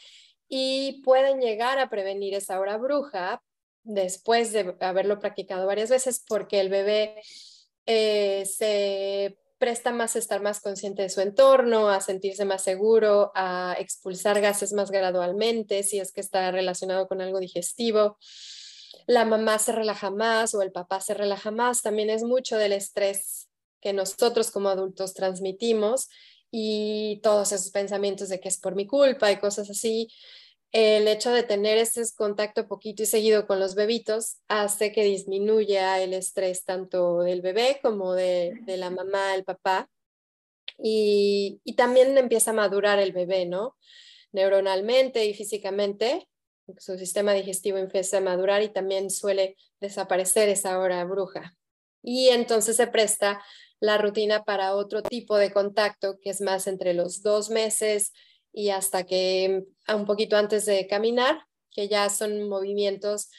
y 0.48 1.02
pueden 1.04 1.42
llegar 1.42 1.80
a 1.80 1.90
prevenir 1.90 2.34
esa 2.34 2.60
hora 2.60 2.78
bruja 2.78 3.42
después 3.84 4.52
de 4.54 4.76
haberlo 4.80 5.20
practicado 5.20 5.68
varias 5.68 5.90
veces 5.90 6.24
porque 6.28 6.60
el 6.60 6.70
bebé 6.70 7.22
eh, 7.86 8.46
se 8.46 9.38
presta 9.58 9.92
más 9.92 10.16
a 10.16 10.20
estar 10.20 10.42
más 10.42 10.60
consciente 10.60 11.04
de 11.04 11.10
su 11.10 11.22
entorno, 11.22 11.90
a 11.90 12.02
sentirse 12.02 12.44
más 12.44 12.64
seguro, 12.64 13.32
a 13.34 13.76
expulsar 13.80 14.42
gases 14.42 14.74
más 14.74 14.92
gradualmente, 14.92 15.84
si 15.84 16.00
es 16.00 16.12
que 16.12 16.22
está 16.22 16.52
relacionado 16.52 17.08
con 17.08 17.22
algo 17.22 17.40
digestivo. 17.40 18.18
La 19.08 19.26
mamá 19.26 19.60
se 19.60 19.72
relaja 19.72 20.10
más 20.10 20.54
o 20.54 20.62
el 20.62 20.72
papá 20.72 21.00
se 21.00 21.14
relaja 21.14 21.52
más. 21.52 21.82
También 21.82 22.10
es 22.10 22.24
mucho 22.24 22.58
del 22.58 22.74
estrés 22.74 23.48
que 23.80 23.94
nosotros 23.94 24.52
como 24.52 24.70
adultos 24.70 25.14
transmitimos 25.14 26.10
y 26.52 27.20
todos 27.24 27.52
esos 27.52 27.72
pensamientos 27.72 28.30
de 28.30 28.40
que 28.40 28.50
es 28.50 28.60
por 28.60 28.76
mi 28.76 28.86
culpa 28.86 29.32
y 29.32 29.40
cosas 29.40 29.70
así 29.70 30.08
el 30.74 31.08
hecho 31.08 31.32
de 31.32 31.44
tener 31.44 31.78
ese 31.78 32.02
contacto 32.16 32.68
poquito 32.68 33.04
y 33.04 33.06
seguido 33.06 33.46
con 33.46 33.60
los 33.60 33.76
bebitos 33.76 34.42
hace 34.48 34.92
que 34.92 35.04
disminuya 35.04 36.02
el 36.02 36.14
estrés 36.14 36.66
tanto 36.66 37.20
del 37.20 37.42
bebé 37.42 37.80
como 37.84 38.14
de, 38.14 38.60
la 38.66 38.90
mamá, 38.90 39.36
el 39.36 39.44
papá. 39.44 39.88
Y, 40.80 41.62
también 41.78 42.18
empieza 42.18 42.52
a 42.52 42.56
madurar 42.56 42.98
el 42.98 43.12
bebé, 43.12 43.46
¿no? 43.46 43.78
Neuronalmente 44.32 45.24
y 45.26 45.36
físicamente, 45.36 46.28
su 46.80 46.98
sistema 46.98 47.34
digestivo 47.34 47.78
empieza 47.78 48.18
a 48.18 48.22
madurar 48.22 48.64
y 48.64 48.70
también 48.70 49.12
suele 49.12 49.56
desaparecer 49.80 50.50
esa 50.50 50.80
hora 50.80 51.06
bruja. 51.06 51.56
Y 52.02 52.30
entonces 52.30 52.78
se 52.78 52.88
presta 52.88 53.44
la 53.80 54.00
rutina 54.00 54.44
para 54.44 54.74
otro 54.74 55.04
tipo 55.04 55.38
de 55.38 55.54
contacto 55.54 56.18
que 56.20 56.32
es 56.32 56.42
más 56.42 56.66
entre 56.66 56.96
los 56.96 57.22
dos 57.22 57.52
meses 57.52 58.12
y 58.54 58.70
hasta 58.70 59.06
que 59.06 59.66
un 59.94 60.06
poquito 60.06 60.38
antes 60.38 60.66
de 60.66 60.88
caminar, 60.88 61.46
que 61.72 61.88
ya 61.88 62.10
son 62.10 62.48
movimientos 62.48 63.30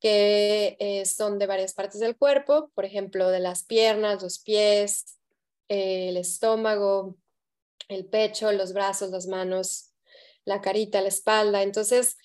que 0.00 0.76
eh, 0.80 1.04
son 1.04 1.38
de 1.38 1.46
varias 1.46 1.74
partes 1.74 2.00
del 2.00 2.16
cuerpo, 2.16 2.70
por 2.74 2.84
ejemplo, 2.84 3.30
de 3.30 3.40
las 3.40 3.64
piernas, 3.64 4.22
los 4.22 4.38
pies, 4.38 5.18
el 5.68 6.16
estómago, 6.16 7.16
el 7.88 8.06
pecho, 8.06 8.50
los 8.52 8.72
brazos, 8.72 9.10
las 9.10 9.26
manos, 9.26 9.92
la 10.44 10.62
carita, 10.62 11.02
la 11.02 11.08
espalda. 11.08 11.62
Entonces, 11.62 12.16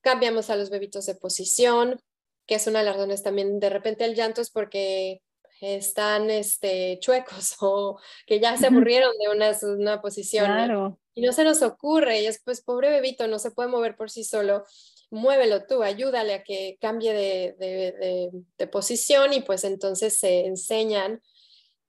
cambiamos 0.00 0.50
a 0.50 0.56
los 0.56 0.68
bebitos 0.70 1.06
de 1.06 1.14
posición, 1.14 2.00
que 2.46 2.56
es 2.56 2.66
una 2.66 2.80
de 2.80 2.86
las 2.86 2.96
razones 2.96 3.22
también 3.22 3.60
de 3.60 3.70
repente 3.70 4.04
el 4.04 4.16
llanto 4.16 4.40
es 4.40 4.50
porque 4.50 5.22
están 5.60 6.30
este, 6.30 6.98
chuecos 7.00 7.56
o 7.60 8.00
que 8.26 8.40
ya 8.40 8.56
se 8.56 8.66
aburrieron 8.66 9.12
de 9.18 9.28
una, 9.28 9.56
una 9.62 10.02
posición 10.02 10.98
y 11.14 11.22
no 11.22 11.32
se 11.32 11.44
nos 11.44 11.62
ocurre 11.62 12.20
y 12.20 12.26
es 12.26 12.40
pues 12.44 12.60
pobre 12.60 12.90
bebito 12.90 13.26
no 13.26 13.38
se 13.38 13.50
puede 13.50 13.68
mover 13.68 13.96
por 13.96 14.10
sí 14.10 14.24
solo 14.24 14.64
muévelo 15.10 15.66
tú 15.66 15.82
ayúdale 15.82 16.34
a 16.34 16.44
que 16.44 16.78
cambie 16.80 17.12
de, 17.12 18.32
de, 18.56 18.66
posición 18.68 19.32
y 19.32 19.40
pues 19.40 19.64
entonces 19.64 20.16
se 20.18 20.46
enseñan 20.46 21.20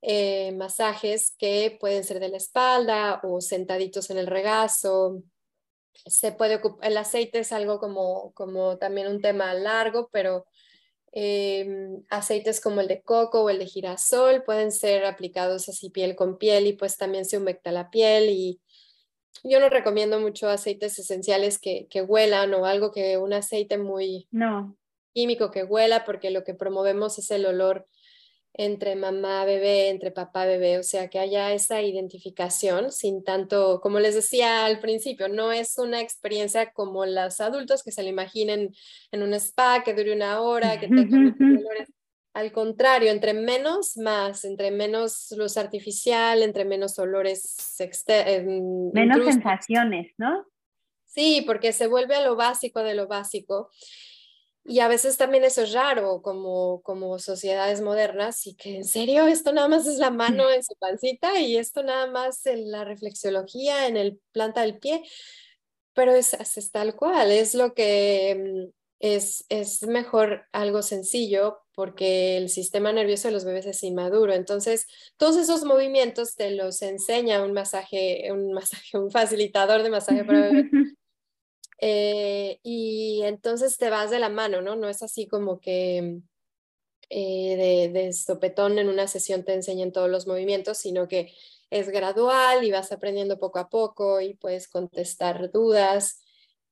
eh, 0.02 0.52
masajes 0.52 1.34
que 1.38 1.76
pueden 1.80 2.02
ser 2.02 2.18
de 2.18 2.28
la 2.28 2.36
espalda 2.36 3.20
o 3.22 3.40
sentaditos 3.40 4.10
en 4.10 4.18
el 4.18 4.26
regazo. 4.26 5.22
Se 6.06 6.32
puede 6.32 6.60
el 6.82 6.96
aceite 6.96 7.38
es 7.38 7.52
algo 7.52 7.78
como, 7.78 8.32
como 8.32 8.78
también 8.78 9.06
un 9.06 9.20
tema 9.20 9.54
largo, 9.54 10.08
pero 10.10 10.44
Em, 11.14 12.02
aceites 12.08 12.58
como 12.58 12.80
el 12.80 12.88
de 12.88 13.02
coco 13.02 13.42
o 13.42 13.50
el 13.50 13.58
de 13.58 13.66
girasol 13.66 14.44
pueden 14.44 14.72
ser 14.72 15.04
aplicados 15.04 15.68
así 15.68 15.90
piel 15.90 16.16
con 16.16 16.38
piel 16.38 16.66
y 16.66 16.72
pues 16.72 16.96
también 16.96 17.26
se 17.26 17.36
humecta 17.36 17.70
la 17.70 17.90
piel 17.90 18.30
y 18.30 18.62
yo 19.44 19.60
no 19.60 19.68
recomiendo 19.68 20.20
mucho 20.20 20.48
aceites 20.48 20.98
esenciales 20.98 21.58
que, 21.58 21.86
que 21.88 22.02
huelan 22.02 22.54
o 22.54 22.66
algo 22.66 22.92
que 22.92 23.18
un 23.18 23.32
aceite 23.32 23.78
muy 23.78 24.28
no. 24.30 24.76
químico 25.12 25.50
que 25.50 25.64
huela 25.64 26.04
porque 26.04 26.30
lo 26.30 26.44
que 26.44 26.54
promovemos 26.54 27.18
es 27.18 27.30
el 27.30 27.46
olor 27.46 27.86
entre 28.54 28.96
mamá, 28.96 29.44
bebé, 29.44 29.88
entre 29.88 30.10
papá, 30.10 30.44
bebé, 30.44 30.78
o 30.78 30.82
sea, 30.82 31.08
que 31.08 31.18
haya 31.18 31.52
esa 31.52 31.80
identificación 31.80 32.92
sin 32.92 33.24
tanto, 33.24 33.80
como 33.80 33.98
les 33.98 34.14
decía 34.14 34.66
al 34.66 34.78
principio, 34.78 35.28
no 35.28 35.52
es 35.52 35.78
una 35.78 36.00
experiencia 36.00 36.72
como 36.72 37.06
los 37.06 37.40
adultos 37.40 37.82
que 37.82 37.92
se 37.92 38.02
le 38.02 38.10
imaginen 38.10 38.74
en 39.10 39.22
un 39.22 39.32
spa, 39.34 39.82
que 39.82 39.94
dure 39.94 40.12
una 40.14 40.40
hora, 40.42 40.78
que 40.78 40.88
tenga 40.88 41.16
olores. 41.16 41.88
Al 42.34 42.50
contrario, 42.50 43.10
entre 43.10 43.34
menos, 43.34 43.96
más, 43.98 44.44
entre 44.44 44.70
menos 44.70 45.32
luz 45.36 45.58
artificial, 45.58 46.42
entre 46.42 46.64
menos 46.64 46.98
olores 46.98 47.78
externos. 47.78 48.92
Menos 48.94 49.24
sensaciones, 49.24 50.14
¿no? 50.16 50.46
Sí, 51.04 51.44
porque 51.46 51.72
se 51.72 51.88
vuelve 51.88 52.14
a 52.14 52.24
lo 52.24 52.36
básico 52.36 52.82
de 52.82 52.94
lo 52.94 53.06
básico. 53.06 53.68
Y 54.64 54.78
a 54.78 54.88
veces 54.88 55.16
también 55.16 55.44
eso 55.44 55.62
es 55.62 55.72
raro 55.72 56.22
como, 56.22 56.82
como 56.82 57.18
sociedades 57.18 57.80
modernas 57.80 58.46
y 58.46 58.54
que 58.54 58.76
en 58.76 58.84
serio 58.84 59.26
esto 59.26 59.52
nada 59.52 59.68
más 59.68 59.86
es 59.86 59.98
la 59.98 60.10
mano 60.10 60.50
en 60.50 60.62
su 60.62 60.74
pancita 60.76 61.38
y 61.40 61.56
esto 61.56 61.82
nada 61.82 62.06
más 62.06 62.46
en 62.46 62.70
la 62.70 62.84
reflexología 62.84 63.88
en 63.88 63.96
el 63.96 64.20
planta 64.30 64.62
del 64.62 64.78
pie, 64.78 65.02
pero 65.94 66.12
es, 66.12 66.34
es 66.34 66.70
tal 66.70 66.94
cual, 66.94 67.32
es 67.32 67.54
lo 67.54 67.74
que 67.74 68.70
mm, 68.70 68.72
es, 69.00 69.44
es 69.48 69.82
mejor 69.82 70.46
algo 70.52 70.82
sencillo 70.82 71.61
porque 71.74 72.36
el 72.36 72.48
sistema 72.48 72.92
nervioso 72.92 73.28
de 73.28 73.34
los 73.34 73.44
bebés 73.44 73.66
es 73.66 73.82
inmaduro. 73.82 74.32
Entonces, 74.32 74.86
todos 75.16 75.36
esos 75.36 75.64
movimientos 75.64 76.34
te 76.36 76.50
los 76.50 76.82
enseña 76.82 77.42
un 77.44 77.52
masaje, 77.52 78.30
un 78.32 78.52
masaje, 78.52 78.98
un 78.98 79.10
facilitador 79.10 79.82
de 79.82 79.90
masaje 79.90 80.24
para 80.24 80.40
bebés 80.40 80.66
eh, 81.78 82.58
y 82.62 83.22
entonces 83.24 83.76
te 83.78 83.90
vas 83.90 84.10
de 84.10 84.18
la 84.18 84.28
mano, 84.28 84.60
¿no? 84.60 84.76
No 84.76 84.88
es 84.88 85.02
así 85.02 85.26
como 85.26 85.60
que 85.60 86.20
eh, 87.08 87.56
de, 87.56 88.00
de 88.00 88.12
sopetón 88.12 88.78
en 88.78 88.88
una 88.88 89.08
sesión 89.08 89.44
te 89.44 89.54
enseñen 89.54 89.92
todos 89.92 90.10
los 90.10 90.26
movimientos, 90.26 90.78
sino 90.78 91.08
que 91.08 91.32
es 91.70 91.88
gradual 91.88 92.64
y 92.64 92.70
vas 92.70 92.92
aprendiendo 92.92 93.38
poco 93.38 93.58
a 93.58 93.70
poco 93.70 94.20
y 94.20 94.34
puedes 94.34 94.68
contestar 94.68 95.50
dudas 95.50 96.20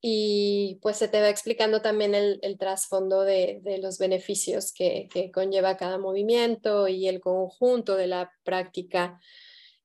y 0.03 0.78
pues 0.80 0.96
se 0.96 1.09
te 1.09 1.20
va 1.20 1.28
explicando 1.28 1.82
también 1.82 2.14
el, 2.14 2.38
el 2.42 2.57
trasfondo 2.57 3.22
de, 3.22 3.61
de, 3.62 3.78
los 3.78 3.98
beneficios 3.98 4.72
que, 4.72 5.09
que, 5.12 5.30
conlleva 5.30 5.76
cada 5.76 5.98
movimiento 5.98 6.88
y 6.88 7.07
el 7.07 7.20
conjunto 7.20 7.96
de 7.96 8.07
la 8.07 8.32
práctica. 8.42 9.20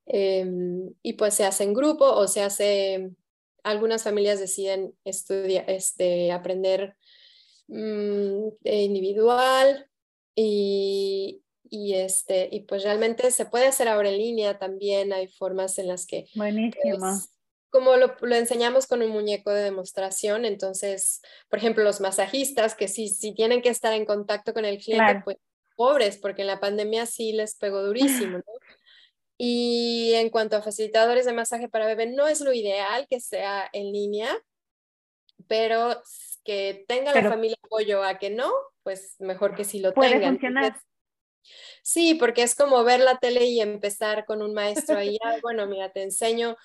Em, 0.06 0.94
y 1.02 1.14
pues 1.14 1.34
se 1.34 1.44
hace 1.44 1.64
en 1.64 1.74
grupo 1.74 2.06
o 2.06 2.28
se 2.28 2.42
hace 2.42 3.12
algunas 3.64 4.04
familias 4.04 4.40
deciden 4.40 4.96
estudiar, 5.04 5.70
este, 5.70 6.32
aprender 6.32 6.96
mm, 7.68 8.50
individual 8.64 9.90
y, 10.34 11.42
y, 11.70 11.96
este, 11.96 12.48
y 12.52 12.62
pues 12.62 12.84
realmente 12.84 13.32
se 13.32 13.48
puede 13.48 13.68
hacer 13.68 13.90
ahora 13.90 14.10
en 14.10 14.20
línea 14.20 14.60
también, 14.60 15.12
hay 15.12 15.28
formas 15.28 15.78
en 15.80 15.88
las 15.88 16.06
que... 16.06 16.28
Buenísimo. 16.36 17.00
Pues, 17.00 17.35
como 17.76 17.98
lo, 17.98 18.16
lo, 18.22 18.36
enseñamos 18.38 18.88
con 18.88 19.02
un 19.02 19.10
muñeco 19.10 19.52
de 19.52 19.62
demostración, 19.62 20.46
entonces, 20.46 21.22
por 21.50 21.60
ejemplo, 21.60 21.84
los 21.84 22.00
masajistas 22.00 22.74
que 22.74 22.88
sí, 22.88 23.10
sí 23.10 23.34
tienen 23.34 23.62
que 23.62 23.68
estar 23.68 23.92
en 23.92 24.06
contacto 24.06 24.54
con 24.54 24.64
el 24.64 24.78
cliente, 24.78 25.04
claro. 25.04 25.22
pues 25.26 25.38
pobres, 25.76 26.18
porque 26.18 26.44
en 26.44 26.48
la 26.48 26.62
pandemia 26.62 27.06
sí 27.06 27.34
les 27.34 27.56
pegó 27.56 27.84
durísimo, 27.84 28.38
¿no? 28.38 28.44
Y 29.38 30.14
en 30.14 30.30
cuanto 30.30 30.56
a 30.56 30.62
facilitadores 30.62 31.26
de 31.26 31.34
masaje 31.34 31.68
para 31.68 31.86
bebé, 31.86 32.06
no 32.06 32.30
es 32.30 32.40
lo 32.40 32.54
ideal 32.54 33.08
que 33.10 33.20
sea 33.20 33.70
en 33.74 33.92
línea, 33.92 34.30
pero 35.50 36.02
que 36.46 36.86
tenga 36.88 37.12
pero, 37.12 37.26
la 37.26 37.32
familia 37.32 37.58
apoyo 37.62 38.06
a 38.06 38.18
que 38.20 38.30
no, 38.30 38.54
pues 38.84 39.18
mejor 39.20 39.54
que 39.54 39.66
sí 39.66 39.80
lo 39.80 39.94
puede 39.94 40.12
tengan. 40.12 40.36
Funcionar. 40.36 40.64
Entonces, 40.64 40.88
sí, 41.84 42.14
porque 42.14 42.44
es 42.44 42.56
como 42.56 42.82
ver 42.86 43.02
la 43.02 43.18
tele 43.18 43.44
y 43.48 43.60
empezar 43.60 44.24
con 44.24 44.42
un 44.42 44.54
maestro 44.54 44.98
ahí, 44.98 45.18
ah, 45.26 45.36
bueno, 45.42 45.68
mira, 45.68 45.92
te 45.92 46.04
enseño 46.04 46.56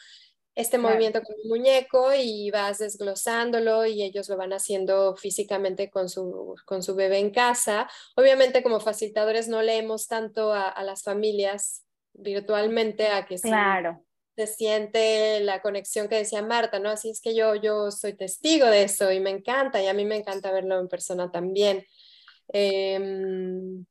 este 0.60 0.78
claro. 0.78 0.94
movimiento 0.94 1.22
con 1.22 1.34
un 1.42 1.48
muñeco 1.48 2.12
y 2.14 2.50
vas 2.50 2.78
desglosándolo 2.78 3.86
y 3.86 4.02
ellos 4.02 4.28
lo 4.28 4.36
van 4.36 4.52
haciendo 4.52 5.16
físicamente 5.16 5.90
con 5.90 6.08
su, 6.08 6.54
con 6.64 6.82
su 6.82 6.94
bebé 6.94 7.18
en 7.18 7.30
casa. 7.30 7.88
Obviamente 8.16 8.62
como 8.62 8.80
facilitadores 8.80 9.48
no 9.48 9.62
leemos 9.62 10.06
tanto 10.06 10.52
a, 10.52 10.68
a 10.68 10.82
las 10.84 11.02
familias 11.02 11.84
virtualmente 12.12 13.08
a 13.08 13.26
que 13.26 13.36
claro. 13.36 14.04
se 14.36 14.46
siente 14.46 15.40
la 15.40 15.62
conexión 15.62 16.08
que 16.08 16.16
decía 16.16 16.42
Marta, 16.42 16.78
¿no? 16.78 16.90
Así 16.90 17.10
es 17.10 17.20
que 17.20 17.34
yo, 17.34 17.54
yo 17.54 17.90
soy 17.90 18.14
testigo 18.14 18.66
de 18.66 18.84
eso 18.84 19.10
y 19.12 19.20
me 19.20 19.30
encanta 19.30 19.82
y 19.82 19.86
a 19.86 19.94
mí 19.94 20.04
me 20.04 20.16
encanta 20.16 20.52
verlo 20.52 20.78
en 20.78 20.88
persona 20.88 21.30
también. 21.30 21.84
Eh, 22.52 23.84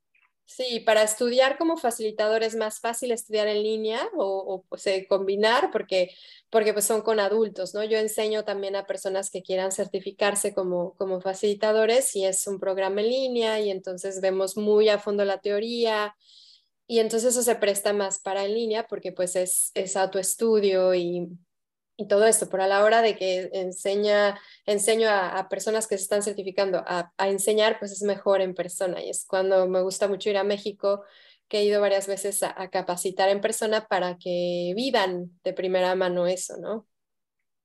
sí, 0.50 0.80
para 0.80 1.04
estudiar 1.04 1.58
como 1.58 1.78
facilitador 1.78 2.42
es 2.42 2.56
más 2.56 2.80
fácil 2.80 3.12
estudiar 3.12 3.48
en 3.48 3.62
línea 3.62 4.10
o, 4.18 4.66
o 4.72 4.78
combinar 5.08 5.70
porque, 5.72 6.12
porque 6.50 6.74
pues 6.74 6.86
son 6.86 7.02
con 7.02 7.20
adultos, 7.20 7.76
¿no? 7.76 7.84
Yo 7.84 8.00
enseño 8.00 8.44
también 8.44 8.76
a 8.76 8.88
personas 8.88 9.30
que 9.30 9.44
quieran 9.44 9.72
certificarse 9.72 10.54
como, 10.54 10.96
como 10.96 11.22
facilitadores 11.22 12.16
y 12.16 12.26
es 12.26 12.48
un 12.48 12.60
programa 12.60 13.02
en 13.02 13.10
línea 13.10 13.60
y 13.60 13.70
entonces 13.70 14.22
vemos 14.22 14.58
muy 14.58 14.90
a 14.90 14.98
fondo 14.98 15.24
la 15.24 15.40
teoría, 15.40 16.16
y 16.88 16.98
entonces 16.98 17.36
eso 17.36 17.44
se 17.44 17.56
presta 17.56 17.94
más 17.94 18.18
para 18.18 18.46
en 18.46 18.56
línea 18.56 18.88
porque 18.88 19.12
pues 19.12 19.36
es, 19.36 19.70
es 19.76 19.96
autoestudio 19.96 20.96
y, 20.96 21.30
y 22.00 22.08
todo 22.08 22.26
esto, 22.26 22.48
pero 22.50 22.64
a 22.64 22.68
la 22.68 22.82
hora 22.82 23.02
de 23.02 23.18
que 23.18 23.50
enseña, 23.52 24.40
enseño 24.66 25.10
a, 25.10 25.38
a 25.38 25.50
personas 25.50 25.86
que 25.86 25.98
se 25.98 26.04
están 26.04 26.24
certificando 26.24 26.82
a, 26.88 27.12
a, 27.18 27.28
enseñar, 27.28 27.78
pues 27.78 27.92
es 27.92 28.04
mejor 28.04 28.40
en 28.40 28.56
persona. 28.56 29.04
Y 29.04 29.10
es 29.10 29.26
cuando 29.28 29.68
me 29.68 29.82
gusta 29.82 30.08
mucho 30.08 30.30
ir 30.30 30.38
a 30.38 30.46
México, 30.46 31.04
que 31.50 31.60
he 31.60 31.66
ido 31.66 31.82
varias 31.82 32.08
veces 32.08 32.42
a, 32.42 32.56
a 32.56 32.70
capacitar 32.70 33.28
en 33.28 33.42
persona 33.42 33.86
para 33.86 34.18
que 34.18 34.72
vivan 34.78 35.30
de 35.44 35.52
primera 35.52 35.94
mano 35.96 36.26
eso, 36.26 36.56
¿no? 36.58 36.88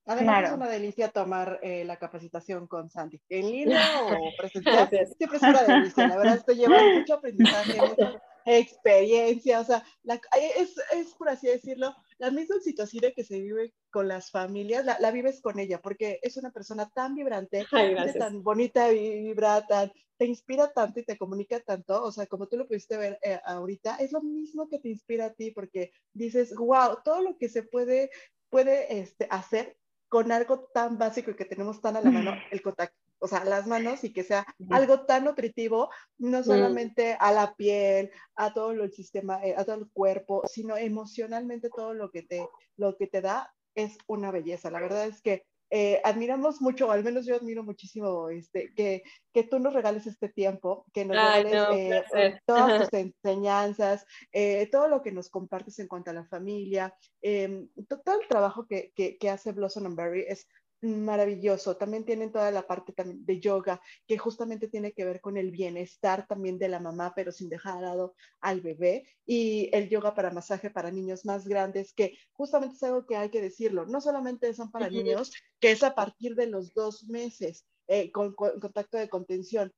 Además 0.04 0.38
claro. 0.38 0.46
es 0.48 0.52
una 0.54 0.68
delicia 0.68 1.08
tomar 1.10 1.60
eh, 1.62 1.84
la 1.84 1.96
capacitación 1.96 2.66
con 2.66 2.90
Santi. 2.90 3.20
¿En 3.28 3.52
línea 3.52 4.02
o 4.02 4.18
presencial? 4.36 4.88
Siempre 5.16 5.36
es 5.36 5.42
una 5.44 5.62
delicia. 5.62 6.08
La 6.08 6.16
verdad, 6.16 6.34
esto 6.34 6.52
lleva 6.52 6.76
mucho 6.92 7.14
aprendizaje, 7.14 7.80
mucho 7.80 8.20
experiencia, 8.44 9.60
o 9.60 9.64
sea, 9.64 9.84
la, 10.02 10.20
es, 10.58 10.74
es, 10.92 11.14
por 11.14 11.28
así 11.28 11.46
decirlo, 11.46 11.94
la 12.18 12.30
misma 12.30 12.56
situación 12.60 13.12
que 13.14 13.24
se 13.24 13.40
vive 13.40 13.74
con 13.90 14.08
las 14.08 14.30
familias, 14.30 14.84
la, 14.84 14.98
la 15.00 15.10
vives 15.10 15.40
con 15.40 15.58
ella, 15.58 15.80
porque 15.80 16.18
es 16.22 16.36
una 16.36 16.50
persona 16.50 16.88
tan 16.94 17.14
vibrante, 17.14 17.66
Ay, 17.72 17.94
tan 18.18 18.42
bonita, 18.42 18.88
vibra, 18.88 19.66
tan, 19.66 19.92
te 20.16 20.26
inspira 20.26 20.72
tanto 20.72 21.00
y 21.00 21.04
te 21.04 21.18
comunica 21.18 21.60
tanto, 21.60 22.02
o 22.02 22.12
sea, 22.12 22.26
como 22.26 22.46
tú 22.46 22.56
lo 22.56 22.66
pudiste 22.66 22.96
ver 22.96 23.18
eh, 23.22 23.40
ahorita, 23.44 23.96
es 23.96 24.12
lo 24.12 24.22
mismo 24.22 24.68
que 24.68 24.78
te 24.78 24.88
inspira 24.88 25.26
a 25.26 25.32
ti, 25.32 25.50
porque 25.50 25.92
dices, 26.12 26.54
wow, 26.54 26.98
todo 27.04 27.22
lo 27.22 27.36
que 27.38 27.48
se 27.48 27.62
puede, 27.62 28.10
puede 28.50 29.00
este, 29.00 29.26
hacer 29.30 29.76
con 30.08 30.30
algo 30.30 30.68
tan 30.72 30.98
básico 30.98 31.30
y 31.30 31.34
que 31.34 31.44
tenemos 31.44 31.80
tan 31.80 31.96
a 31.96 32.00
la 32.00 32.10
mano, 32.10 32.34
el 32.50 32.62
contacto 32.62 33.03
o 33.24 33.28
sea, 33.28 33.44
las 33.44 33.66
manos 33.66 34.04
y 34.04 34.12
que 34.12 34.22
sea 34.22 34.46
algo 34.68 35.06
tan 35.06 35.24
nutritivo, 35.24 35.88
no 36.18 36.42
Mm. 36.44 36.44
solamente 36.44 37.16
a 37.18 37.32
la 37.32 37.54
piel, 37.56 38.10
a 38.36 38.52
todo 38.52 38.72
el 38.72 38.92
sistema, 38.92 39.42
eh, 39.44 39.54
a 39.56 39.64
todo 39.64 39.76
el 39.76 39.90
cuerpo, 39.90 40.42
sino 40.46 40.76
emocionalmente 40.76 41.70
todo 41.70 41.94
lo 41.94 42.10
que 42.10 42.22
te, 42.22 42.52
lo 42.76 42.96
que 42.96 43.06
te 43.06 43.22
da 43.22 43.52
es 43.74 43.96
una 44.06 44.30
belleza. 44.30 44.70
La 44.70 44.80
verdad 44.80 45.06
es 45.06 45.22
que 45.22 45.44
eh, 45.70 46.00
admiramos 46.04 46.60
mucho, 46.60 46.86
o 46.88 46.90
al 46.92 47.02
menos 47.02 47.26
yo 47.26 47.34
admiro 47.34 47.64
muchísimo 47.64 48.28
este, 48.28 48.72
que, 48.76 49.02
que 49.32 49.44
tú 49.44 49.58
nos 49.58 49.72
regales 49.72 50.06
este 50.06 50.28
tiempo, 50.28 50.86
que 50.92 51.04
nos 51.04 51.16
Ay, 51.18 51.42
regales 51.42 51.52
no, 51.52 51.72
eh, 51.72 52.04
todas 52.46 52.76
tus 52.76 52.88
enseñanzas, 52.92 54.04
eh, 54.32 54.68
todo 54.70 54.88
lo 54.88 55.02
que 55.02 55.12
nos 55.12 55.30
compartes 55.30 55.78
en 55.80 55.88
cuanto 55.88 56.10
a 56.10 56.14
la 56.14 56.26
familia, 56.26 56.94
em, 57.22 57.68
todo 57.88 58.20
el 58.20 58.28
trabajo 58.28 58.66
que, 58.66 58.92
que, 58.94 59.16
que 59.18 59.30
hace 59.30 59.52
Blossom 59.52 59.86
and 59.86 59.96
Berry 59.96 60.24
es 60.28 60.46
maravilloso. 60.84 61.76
También 61.76 62.04
tienen 62.04 62.32
toda 62.32 62.50
la 62.50 62.66
parte 62.66 62.92
de 62.96 63.40
yoga, 63.40 63.80
que 64.06 64.18
justamente 64.18 64.68
tiene 64.68 64.92
que 64.92 65.04
ver 65.04 65.20
con 65.20 65.36
el 65.36 65.50
bienestar 65.50 66.26
también 66.26 66.58
de 66.58 66.68
la 66.68 66.80
mamá, 66.80 67.12
pero 67.14 67.32
sin 67.32 67.48
dejar 67.48 67.76
de 67.76 67.82
lado 67.82 68.14
al 68.40 68.60
bebé. 68.60 69.06
Y 69.26 69.70
el 69.72 69.88
yoga 69.88 70.14
para 70.14 70.30
masaje 70.30 70.70
para 70.70 70.90
niños 70.90 71.24
más 71.24 71.46
grandes, 71.46 71.92
que 71.92 72.16
justamente 72.32 72.76
es 72.76 72.82
algo 72.82 73.06
que 73.06 73.16
hay 73.16 73.30
que 73.30 73.40
decirlo. 73.42 73.86
No 73.86 74.00
solamente 74.00 74.52
son 74.54 74.70
para 74.70 74.88
niños, 74.88 75.32
que 75.60 75.72
es 75.72 75.82
a 75.82 75.94
partir 75.94 76.34
de 76.34 76.46
los 76.46 76.74
dos 76.74 77.04
meses 77.04 77.66
eh, 77.86 78.10
con, 78.12 78.34
con 78.34 78.58
contacto 78.60 78.96
de 78.96 79.08
contención 79.08 79.72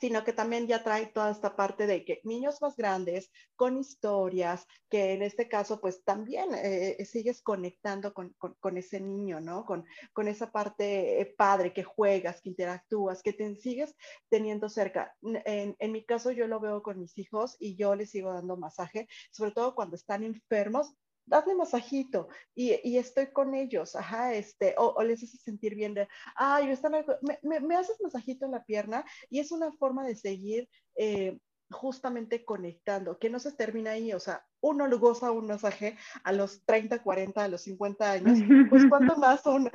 sino 0.00 0.24
que 0.24 0.32
también 0.32 0.66
ya 0.66 0.82
trae 0.82 1.06
toda 1.06 1.30
esta 1.30 1.54
parte 1.54 1.86
de 1.86 2.04
que 2.04 2.20
niños 2.24 2.60
más 2.60 2.76
grandes, 2.76 3.30
con 3.54 3.78
historias, 3.78 4.66
que 4.90 5.12
en 5.12 5.22
este 5.22 5.48
caso 5.48 5.80
pues 5.80 6.02
también 6.04 6.50
eh, 6.54 7.04
sigues 7.04 7.42
conectando 7.42 8.12
con, 8.12 8.34
con, 8.34 8.76
ese 8.76 9.00
niño, 9.00 9.40
¿no? 9.40 9.64
Con, 9.64 9.84
con 10.12 10.28
esa 10.28 10.50
parte 10.50 11.20
eh, 11.20 11.34
padre 11.36 11.72
que 11.72 11.84
juegas, 11.84 12.40
que 12.40 12.50
interactúas, 12.50 13.22
que 13.22 13.32
te 13.32 13.54
sigues 13.56 13.94
teniendo 14.28 14.68
cerca. 14.68 15.14
En, 15.22 15.76
en 15.78 15.92
mi 15.92 16.04
caso 16.04 16.32
yo 16.32 16.46
lo 16.46 16.60
veo 16.60 16.82
con 16.82 16.98
mis 16.98 17.16
hijos 17.18 17.56
y 17.58 17.76
yo 17.76 17.94
les 17.94 18.10
sigo 18.10 18.32
dando 18.32 18.56
masaje, 18.56 19.06
sobre 19.30 19.52
todo 19.52 19.74
cuando 19.74 19.96
están 19.96 20.24
enfermos, 20.24 20.94
dale 21.26 21.54
masajito 21.54 22.28
y, 22.54 22.78
y, 22.88 22.98
estoy 22.98 23.26
con 23.32 23.54
ellos, 23.54 23.96
ajá, 23.96 24.34
este, 24.34 24.74
o, 24.78 25.02
les 25.02 25.22
hace 25.22 25.36
sentir 25.36 25.74
bien 25.74 25.94
de, 25.94 26.08
ay, 26.36 26.68
me, 26.90 27.04
me, 27.42 27.60
me, 27.60 27.76
haces 27.76 28.00
masajito 28.00 28.46
en 28.46 28.52
la 28.52 28.64
pierna 28.64 29.04
y 29.28 29.40
es 29.40 29.52
una 29.52 29.72
forma 29.72 30.06
de 30.06 30.14
seguir 30.14 30.68
eh, 30.96 31.38
justamente 31.70 32.44
conectando, 32.44 33.18
que 33.18 33.30
no 33.30 33.38
se 33.38 33.52
termina 33.52 33.92
ahí, 33.92 34.12
o 34.12 34.20
sea, 34.20 34.44
uno 34.60 34.86
lo 34.86 34.98
goza 34.98 35.32
un 35.32 35.48
masaje 35.48 35.96
a 36.22 36.32
los 36.32 36.64
30, 36.64 37.02
40, 37.02 37.42
a 37.42 37.48
los 37.48 37.62
50 37.62 38.12
años, 38.12 38.38
pues 38.70 38.84
cuánto 38.88 39.16
más 39.18 39.44
un, 39.46 39.70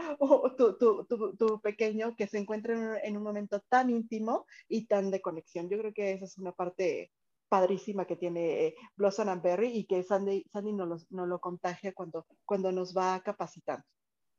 tu, 0.58 0.78
tu, 0.78 1.06
tu, 1.06 1.36
tu, 1.36 1.62
pequeño 1.62 2.16
que 2.16 2.28
se 2.28 2.38
encuentra 2.38 2.74
en 2.74 2.80
un, 2.80 2.98
en 3.04 3.18
un 3.18 3.24
momento 3.24 3.62
tan 3.70 3.90
íntimo 3.90 4.46
y 4.68 4.86
tan 4.88 5.12
de 5.12 5.22
conexión. 5.22 5.70
Yo 5.70 5.78
creo 5.80 5.94
que 5.94 6.14
esa 6.14 6.26
es 6.26 6.38
una 6.38 6.54
parte 6.54 7.12
padrísima 7.52 8.06
que 8.06 8.16
tiene 8.16 8.68
eh, 8.68 8.76
Blossom 8.96 9.28
and 9.28 9.44
Berry 9.44 9.68
y 9.68 9.84
que 9.84 10.04
Sandy, 10.04 10.46
Sandy 10.54 10.72
nos, 10.72 11.06
lo, 11.12 11.26
lo 11.26 11.40
contagia 11.40 11.92
cuando, 11.94 12.26
cuando 12.46 12.72
nos 12.72 12.96
va 12.96 13.20
capacitando. 13.20 13.84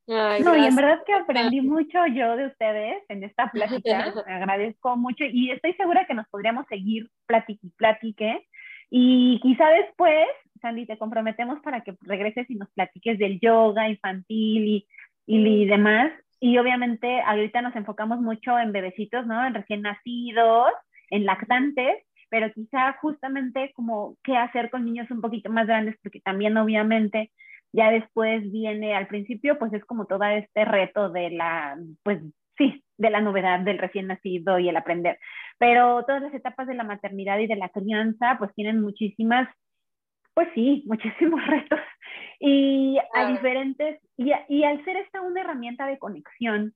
no, 0.06 0.56
y 0.56 0.64
en 0.64 0.74
verdad 0.74 1.02
que 1.04 1.12
aprendí 1.12 1.60
mucho 1.60 2.06
yo 2.06 2.36
de 2.36 2.46
ustedes 2.46 3.02
en 3.10 3.22
esta 3.22 3.50
plática, 3.50 4.14
agradezco 4.26 4.96
mucho 4.96 5.24
y 5.30 5.50
estoy 5.50 5.74
segura 5.74 6.06
que 6.06 6.14
nos 6.14 6.26
podríamos 6.28 6.66
seguir 6.68 7.10
platique 7.26 7.66
y 7.66 7.70
platique 7.70 8.48
y 8.94 9.40
quizá 9.40 9.68
después, 9.68 10.26
Sandy, 10.62 10.86
te 10.86 10.96
comprometemos 10.96 11.60
para 11.60 11.82
que 11.82 11.94
regreses 12.00 12.48
y 12.48 12.54
nos 12.54 12.70
platiques 12.70 13.18
del 13.18 13.40
yoga 13.40 13.90
infantil 13.90 14.64
y, 14.64 14.86
y, 15.26 15.62
y 15.62 15.66
demás. 15.66 16.12
Y 16.40 16.56
obviamente 16.58 17.20
ahorita 17.22 17.60
nos 17.60 17.76
enfocamos 17.76 18.20
mucho 18.20 18.58
en 18.58 18.72
bebecitos, 18.72 19.26
¿no? 19.26 19.46
En 19.46 19.54
recién 19.54 19.82
nacidos, 19.82 20.72
en 21.08 21.24
lactantes, 21.24 22.04
pero 22.32 22.50
quizá 22.50 22.94
justamente 22.94 23.72
como 23.74 24.16
qué 24.24 24.38
hacer 24.38 24.70
con 24.70 24.86
niños 24.86 25.10
un 25.10 25.20
poquito 25.20 25.50
más 25.50 25.66
grandes, 25.66 25.96
porque 26.02 26.18
también 26.20 26.56
obviamente 26.56 27.30
ya 27.74 27.90
después 27.90 28.50
viene 28.50 28.94
al 28.94 29.06
principio, 29.06 29.58
pues 29.58 29.70
es 29.74 29.84
como 29.84 30.06
todo 30.06 30.24
este 30.24 30.64
reto 30.64 31.10
de 31.10 31.28
la, 31.28 31.76
pues 32.02 32.22
sí, 32.56 32.82
de 32.96 33.10
la 33.10 33.20
novedad 33.20 33.60
del 33.60 33.76
recién 33.76 34.06
nacido 34.06 34.58
y 34.58 34.70
el 34.70 34.78
aprender. 34.78 35.18
Pero 35.58 36.06
todas 36.06 36.22
las 36.22 36.32
etapas 36.32 36.66
de 36.66 36.74
la 36.74 36.84
maternidad 36.84 37.38
y 37.38 37.46
de 37.46 37.56
la 37.56 37.68
crianza, 37.68 38.36
pues 38.38 38.50
tienen 38.54 38.80
muchísimas, 38.80 39.46
pues 40.32 40.48
sí, 40.54 40.84
muchísimos 40.86 41.46
retos. 41.46 41.80
Y 42.40 42.98
a 43.12 43.26
diferentes, 43.26 44.00
y, 44.16 44.32
y 44.48 44.64
al 44.64 44.82
ser 44.86 44.96
esta 44.96 45.20
una 45.20 45.42
herramienta 45.42 45.86
de 45.86 45.98
conexión 45.98 46.72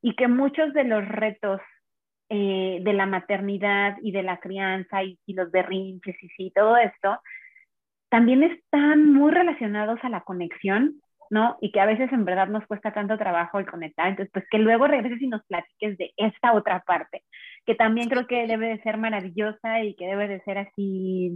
y 0.00 0.14
que 0.14 0.28
muchos 0.28 0.72
de 0.74 0.84
los 0.84 1.04
retos 1.08 1.60
eh, 2.34 2.78
de 2.80 2.94
la 2.94 3.04
maternidad 3.04 3.98
y 4.00 4.10
de 4.10 4.22
la 4.22 4.38
crianza 4.38 5.02
y, 5.02 5.18
los 5.26 5.50
berrinches 5.50 6.16
y 6.22 6.28
sí, 6.30 6.50
todo 6.54 6.78
esto, 6.78 7.20
también 8.08 8.42
están 8.42 9.12
muy 9.12 9.30
relacionados 9.30 9.98
a 10.02 10.08
la 10.08 10.22
conexión, 10.22 10.94
¿no? 11.28 11.58
Y 11.60 11.72
que 11.72 11.80
a 11.80 11.84
veces 11.84 12.10
en 12.10 12.24
verdad 12.24 12.48
nos 12.48 12.66
cuesta 12.66 12.94
tanto 12.94 13.18
trabajo 13.18 13.58
el 13.58 13.66
conectar. 13.66 14.08
Entonces, 14.08 14.32
pues 14.32 14.46
que 14.50 14.56
luego 14.56 14.86
regreses 14.86 15.20
y 15.20 15.26
nos 15.26 15.44
platiques 15.44 15.98
de 15.98 16.14
esta 16.16 16.54
otra 16.54 16.80
parte, 16.80 17.22
que 17.66 17.74
también 17.74 18.08
creo 18.08 18.26
que 18.26 18.46
debe 18.46 18.68
de 18.68 18.82
ser 18.82 18.96
maravillosa 18.96 19.82
y 19.82 19.94
que 19.94 20.06
debe 20.06 20.26
de 20.26 20.40
ser 20.40 20.56
así 20.56 21.32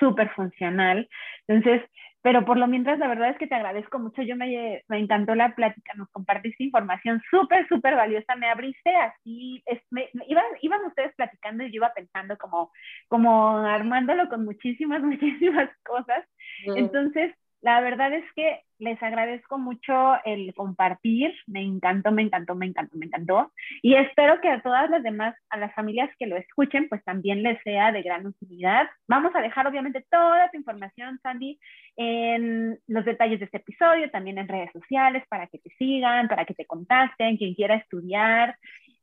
súper 0.00 0.30
funcional. 0.30 1.10
Entonces, 1.46 1.82
pero 2.22 2.44
por 2.44 2.58
lo 2.58 2.66
mientras, 2.66 2.98
la 2.98 3.08
verdad 3.08 3.30
es 3.30 3.38
que 3.38 3.46
te 3.46 3.54
agradezco 3.54 3.98
mucho. 3.98 4.22
Yo 4.22 4.36
me, 4.36 4.82
me 4.88 4.98
encantó 4.98 5.34
la 5.34 5.54
plática, 5.54 5.94
nos 5.94 6.08
compartiste 6.10 6.64
información 6.64 7.22
súper, 7.30 7.68
súper 7.68 7.94
valiosa. 7.94 8.34
Me 8.36 8.48
abriste 8.48 8.94
así, 8.96 9.62
es, 9.66 9.80
me, 9.90 10.10
iban, 10.26 10.44
iban 10.60 10.84
ustedes 10.84 11.14
platicando 11.14 11.64
y 11.64 11.70
yo 11.70 11.76
iba 11.76 11.92
pensando 11.94 12.36
como, 12.36 12.72
como 13.08 13.58
armándolo 13.58 14.28
con 14.28 14.44
muchísimas, 14.44 15.02
muchísimas 15.02 15.70
cosas. 15.84 16.24
Entonces, 16.66 17.34
la 17.60 17.80
verdad 17.80 18.12
es 18.12 18.24
que 18.34 18.62
les 18.78 19.02
agradezco 19.02 19.58
mucho 19.58 20.14
el 20.24 20.54
compartir, 20.54 21.34
me 21.46 21.62
encantó, 21.62 22.12
me 22.12 22.22
encantó, 22.22 22.54
me 22.54 22.66
encantó, 22.66 22.96
me 22.96 23.06
encantó. 23.06 23.52
Y 23.82 23.94
espero 23.94 24.40
que 24.40 24.48
a 24.48 24.62
todas 24.62 24.88
las 24.90 25.02
demás, 25.02 25.34
a 25.50 25.56
las 25.56 25.74
familias 25.74 26.10
que 26.18 26.26
lo 26.26 26.36
escuchen, 26.36 26.88
pues 26.88 27.02
también 27.04 27.42
les 27.42 27.60
sea 27.62 27.92
de 27.92 28.02
gran 28.02 28.26
utilidad. 28.26 28.88
Vamos 29.06 29.34
a 29.34 29.40
dejar 29.40 29.66
obviamente 29.66 30.04
toda 30.10 30.50
tu 30.50 30.58
información, 30.58 31.18
Sandy, 31.22 31.58
en 31.96 32.78
los 32.86 33.04
detalles 33.04 33.40
de 33.40 33.46
este 33.46 33.58
episodio, 33.58 34.10
también 34.10 34.38
en 34.38 34.48
redes 34.48 34.70
sociales, 34.72 35.24
para 35.28 35.46
que 35.48 35.58
te 35.58 35.70
sigan, 35.78 36.28
para 36.28 36.44
que 36.44 36.54
te 36.54 36.66
contacten, 36.66 37.36
quien 37.36 37.54
quiera 37.54 37.74
estudiar. 37.74 38.56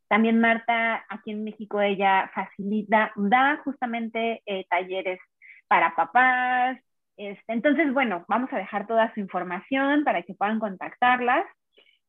También 0.08 0.40
Marta, 0.40 1.06
aquí 1.10 1.32
en 1.32 1.44
México, 1.44 1.82
ella 1.82 2.32
facilita, 2.34 3.12
da 3.16 3.58
justamente 3.64 4.42
eh, 4.46 4.66
talleres 4.70 5.20
para 5.68 5.96
papás, 5.96 6.80
este, 7.18 7.54
entonces, 7.54 7.94
bueno, 7.94 8.26
vamos 8.28 8.52
a 8.52 8.58
dejar 8.58 8.88
toda 8.88 9.14
su 9.14 9.20
información 9.20 10.04
para 10.04 10.24
que 10.24 10.34
puedan 10.34 10.60
contactarlas. 10.60 11.46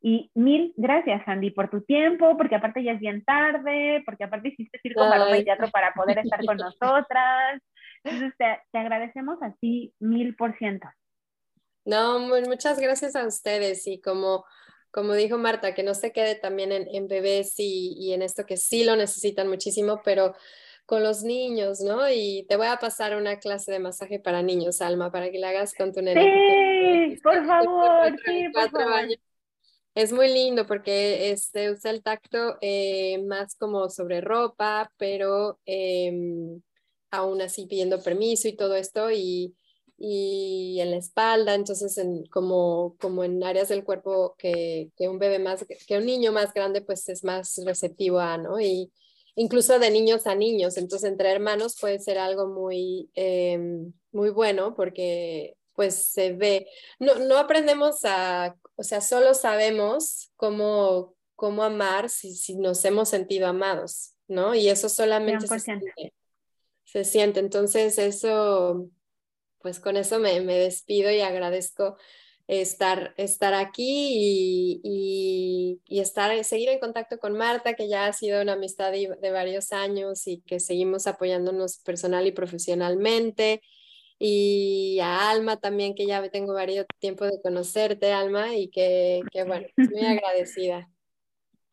Y 0.03 0.31
mil 0.35 0.73
gracias, 0.77 1.27
Andy, 1.27 1.51
por 1.51 1.71
tu 1.71 1.81
tiempo, 1.83 2.37
porque 2.37 2.55
aparte 2.55 2.83
ya 2.83 2.93
es 2.93 3.01
bien 3.01 3.25
tarde, 3.25 4.03
porque 4.05 4.25
aparte 4.25 4.49
hiciste 4.49 4.79
circo, 4.81 5.07
maroma 5.07 5.39
y 5.39 5.45
teatro 5.45 5.69
para 5.71 5.93
poder 5.95 6.19
estar 6.19 6.45
con 6.45 6.57
nosotras. 6.57 7.61
Entonces, 8.05 8.35
te, 8.39 8.79
agradecemos 8.79 9.39
así 9.43 9.93
mil 9.99 10.37
por 10.37 10.57
ciento. 10.59 10.87
No, 11.85 12.19
muchas 12.19 12.79
gracias 12.79 13.17
a 13.17 13.27
ustedes 13.27 13.87
y 13.87 14.01
como, 14.01 14.45
como 14.91 15.15
dijo 15.15 15.39
Marta, 15.39 15.75
que 15.75 15.83
no 15.83 15.95
se 15.95 16.13
quede 16.13 16.35
también 16.35 16.73
en, 16.73 16.87
en 16.93 17.09
bebés 17.09 17.55
y, 17.59 17.95
y, 17.99 18.13
en 18.13 18.23
esto 18.23 18.45
que 18.45 18.57
sí 18.57 18.85
lo 18.85 18.97
necesitan 18.97 19.49
muchísimo, 19.49 20.03
pero 20.05 20.35
con 20.87 21.03
los 21.03 21.25
niños, 21.25 21.81
¿no? 21.81 22.09
Y 22.09 22.47
te 22.49 22.57
voy 22.57 22.69
a 22.69 22.79
pasar 22.79 23.17
una 23.17 23.39
clase 23.39 23.73
de 23.73 23.81
masaje 23.81 24.21
para 24.21 24.41
niños, 24.41 24.81
Alma, 24.81 25.11
para 25.11 25.31
que 25.31 25.39
la 25.39 25.49
hagas 25.49 25.75
con 25.75 25.93
tu 25.93 26.01
nene. 26.01 26.23
Sí, 26.23 27.21
por 27.21 27.45
favor, 27.45 28.17
sí, 28.25 28.49
por 28.55 28.71
favor. 28.71 29.09
Es 29.97 30.13
muy 30.13 30.33
lindo 30.33 30.67
porque 30.67 31.31
este, 31.31 31.73
usa 31.73 31.91
el 31.91 32.03
tacto 32.03 32.57
eh, 32.61 33.21
más 33.27 33.57
como 33.57 33.89
sobre 33.91 34.21
ropa, 34.21 34.93
pero 34.97 35.59
em, 35.65 36.61
aún 37.11 37.43
así 37.43 37.67
pidiendo 37.67 38.01
permiso 38.01 38.47
y 38.47 38.55
todo 38.55 38.77
esto 38.77 39.11
y, 39.11 39.57
y 39.99 40.79
en 40.81 40.91
la 40.93 40.99
espalda, 40.99 41.55
entonces 41.55 41.97
en, 41.99 42.27
como, 42.27 42.95
como 43.01 43.25
en 43.25 43.43
áreas 43.43 43.71
del 43.71 43.85
cuerpo 43.85 44.37
que, 44.39 44.91
que, 44.97 45.09
un 45.09 45.19
bebé 45.19 45.39
más, 45.39 45.65
que 45.89 45.99
un 45.99 46.07
niño 46.07 46.31
más 46.31 46.53
grande 46.53 46.83
pues 46.83 47.09
es 47.09 47.25
más 47.25 47.59
receptivo 47.65 48.21
a, 48.21 48.37
¿no? 48.37 48.61
Y, 48.61 48.93
incluso 49.37 49.79
de 49.79 49.91
niños 49.91 50.27
a 50.27 50.35
niños. 50.35 50.77
Entonces, 50.77 51.09
entre 51.09 51.31
hermanos 51.31 51.77
puede 51.81 52.01
ser 52.01 52.19
algo 52.19 52.49
muy, 52.49 53.11
em, 53.15 53.93
muy 54.11 54.31
bueno 54.31 54.75
porque 54.75 55.57
pues 55.75 55.95
se 55.95 56.33
ve, 56.33 56.67
no, 56.99 57.17
no 57.17 57.37
aprendemos 57.37 58.01
a, 58.05 58.57
o 58.77 58.83
sea, 58.83 59.03
solo 59.03 59.35
sabemos 59.35 60.33
cómo, 60.37 61.15
cómo 61.35 61.63
amar 61.63 62.09
si, 62.09 62.35
si 62.35 62.57
nos 62.57 62.83
hemos 62.87 63.11
sentido 63.11 63.47
amados, 63.47 64.15
¿no? 64.27 64.55
Y 64.55 64.69
eso 64.69 64.89
solamente 64.89 65.47
se 65.47 65.61
siente, 65.61 66.15
se 66.85 67.05
siente. 67.05 67.41
Entonces, 67.41 67.99
eso, 67.99 68.89
pues 69.61 69.81
con 69.81 69.99
eso 69.99 70.19
me, 70.19 70.41
me 70.41 70.57
despido 70.57 71.11
y 71.11 71.21
agradezco 71.21 71.99
estar, 72.49 73.15
estar 73.17 73.55
aquí 73.55 74.81
y, 74.83 75.81
y, 75.87 76.01
estar, 76.01 76.45
seguir 76.45 76.69
en 76.69 76.79
contacto 76.79 77.19
con 77.19 77.37
Marta, 77.37 77.75
que 77.75 77.89
ya 77.89 78.07
ha 78.07 78.13
sido 78.13 78.43
una 78.43 78.53
amistad 78.53 78.93
de, 78.93 79.17
de, 79.21 79.31
varios 79.31 79.73
años 79.73 80.27
y 80.27 80.41
que 80.43 80.61
seguimos 80.61 81.07
apoyándonos 81.07 81.79
personal 81.79 82.27
y 82.27 82.33
profesionalmente. 82.33 83.63
Y 84.19 84.99
a 85.03 85.31
Alma 85.31 85.59
también, 85.59 85.95
que 85.95 86.07
ya 86.07 86.27
tengo 86.31 86.55
varios 86.55 86.87
tiempo 86.99 87.27
de 87.27 87.41
conocerte, 87.43 88.13
Alma, 88.13 88.57
y 88.57 88.69
que, 88.69 89.23
que 89.31 89.45
bueno, 89.45 89.67
muy 89.77 90.07
agradecida. 90.07 90.89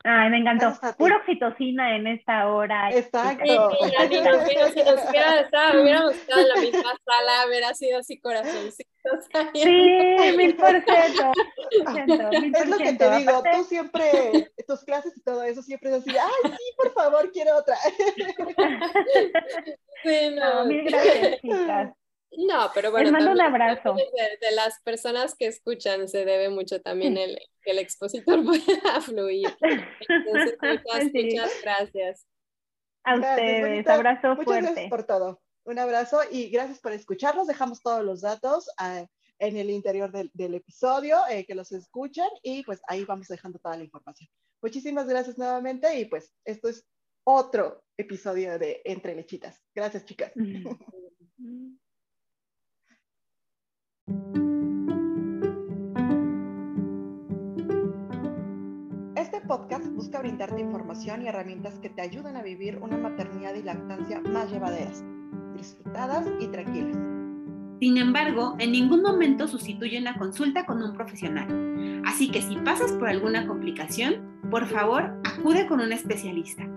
Ay, 0.06 0.28
me 0.28 0.36
encantó. 0.38 0.78
Pura 0.98 1.16
oxitocina 1.16 1.96
en 1.96 2.06
esta 2.06 2.48
hora. 2.48 2.90
Exacto. 2.90 3.70
Sí, 3.70 3.90
si 4.10 4.20
nos, 4.20 5.08
hubiera, 5.08 5.40
estado, 5.40 5.82
hubiéramos 5.82 6.14
estado 6.14 6.42
en 6.42 6.48
la 6.48 6.56
misma 6.56 6.92
sala, 7.06 7.46
hubiera 7.48 7.74
sido 7.74 7.98
así 8.00 8.20
corazoncito. 8.20 8.90
Sí, 9.54 10.16
mil 10.36 10.56
por 10.56 10.72
ciento. 10.72 11.32
Es 12.54 12.68
lo 12.68 12.76
que 12.78 12.92
te 12.92 13.16
digo, 13.16 13.42
tú 13.52 13.64
siempre, 13.64 14.52
tus 14.66 14.84
clases 14.84 15.16
y 15.16 15.22
todo 15.22 15.42
eso 15.42 15.62
siempre 15.62 15.90
es 15.90 15.96
así, 15.96 16.10
ay, 16.10 16.50
sí, 16.50 16.74
por 16.76 16.92
favor, 16.92 17.30
quiero 17.32 17.56
otra. 17.56 17.76
Sí, 20.04 20.34
no. 20.34 20.66
mil 20.66 20.84
gracias, 20.84 21.40
chicas. 21.40 21.94
No, 22.38 22.70
pero 22.74 22.90
bueno. 22.90 23.04
Les 23.04 23.12
mando 23.12 23.32
un 23.32 23.40
abrazo. 23.40 23.94
De, 23.94 24.52
las 24.54 24.80
personas 24.82 25.34
que 25.34 25.46
escuchan 25.46 26.08
se 26.08 26.24
debe 26.24 26.48
mucho 26.48 26.80
también 26.80 27.16
el, 27.16 27.38
que 27.62 27.72
el 27.72 27.78
expositor 27.78 28.42
pueda 28.44 29.00
fluir. 29.00 29.48
Entonces, 29.60 30.58
muchas, 30.62 31.04
muchas 31.12 31.52
gracias. 31.62 32.26
A 33.04 33.14
ustedes, 33.16 33.86
abrazo 33.86 34.28
Muchas 34.28 34.44
fuerte. 34.44 34.62
gracias 34.62 34.90
por 34.90 35.04
todo. 35.04 35.42
Un 35.64 35.78
abrazo 35.78 36.20
y 36.30 36.50
gracias 36.50 36.80
por 36.80 36.92
escucharnos. 36.92 37.46
Dejamos 37.46 37.80
todos 37.82 38.04
los 38.04 38.22
datos 38.22 38.70
ah, 38.78 39.06
en 39.38 39.56
el 39.56 39.70
interior 39.70 40.10
del, 40.10 40.30
del 40.34 40.54
episodio, 40.54 41.18
eh, 41.30 41.44
que 41.44 41.54
los 41.54 41.72
escuchen 41.72 42.28
y 42.42 42.62
pues 42.64 42.80
ahí 42.88 43.04
vamos 43.04 43.28
dejando 43.28 43.58
toda 43.58 43.76
la 43.76 43.84
información. 43.84 44.28
Muchísimas 44.62 45.06
gracias 45.06 45.36
nuevamente 45.36 45.98
y 45.98 46.06
pues 46.06 46.32
esto 46.44 46.68
es 46.68 46.86
otro 47.24 47.84
episodio 47.96 48.58
de 48.58 48.82
Entre 48.84 49.14
Lechitas. 49.14 49.62
Gracias, 49.74 50.04
chicas. 50.04 50.32
Este 59.16 59.40
podcast 59.40 59.86
busca 59.92 60.18
brindarte 60.18 60.60
información 60.60 61.22
y 61.22 61.28
herramientas 61.28 61.78
que 61.78 61.88
te 61.88 62.02
ayuden 62.02 62.36
a 62.36 62.42
vivir 62.42 62.78
una 62.82 62.98
maternidad 62.98 63.54
y 63.54 63.62
lactancia 63.62 64.20
más 64.20 64.50
llevaderas, 64.50 65.02
disfrutadas 65.56 66.28
y 66.40 66.48
tranquilas. 66.48 66.96
Sin 67.80 67.96
embargo, 67.96 68.54
en 68.58 68.72
ningún 68.72 69.02
momento 69.02 69.48
sustituye 69.48 69.98
una 69.98 70.18
consulta 70.18 70.66
con 70.66 70.82
un 70.82 70.92
profesional. 70.92 72.02
Así 72.04 72.30
que 72.30 72.42
si 72.42 72.56
pasas 72.56 72.92
por 72.92 73.08
alguna 73.08 73.46
complicación, 73.46 74.40
por 74.50 74.66
favor, 74.66 75.20
acude 75.24 75.66
con 75.66 75.80
un 75.80 75.92
especialista. 75.92 76.68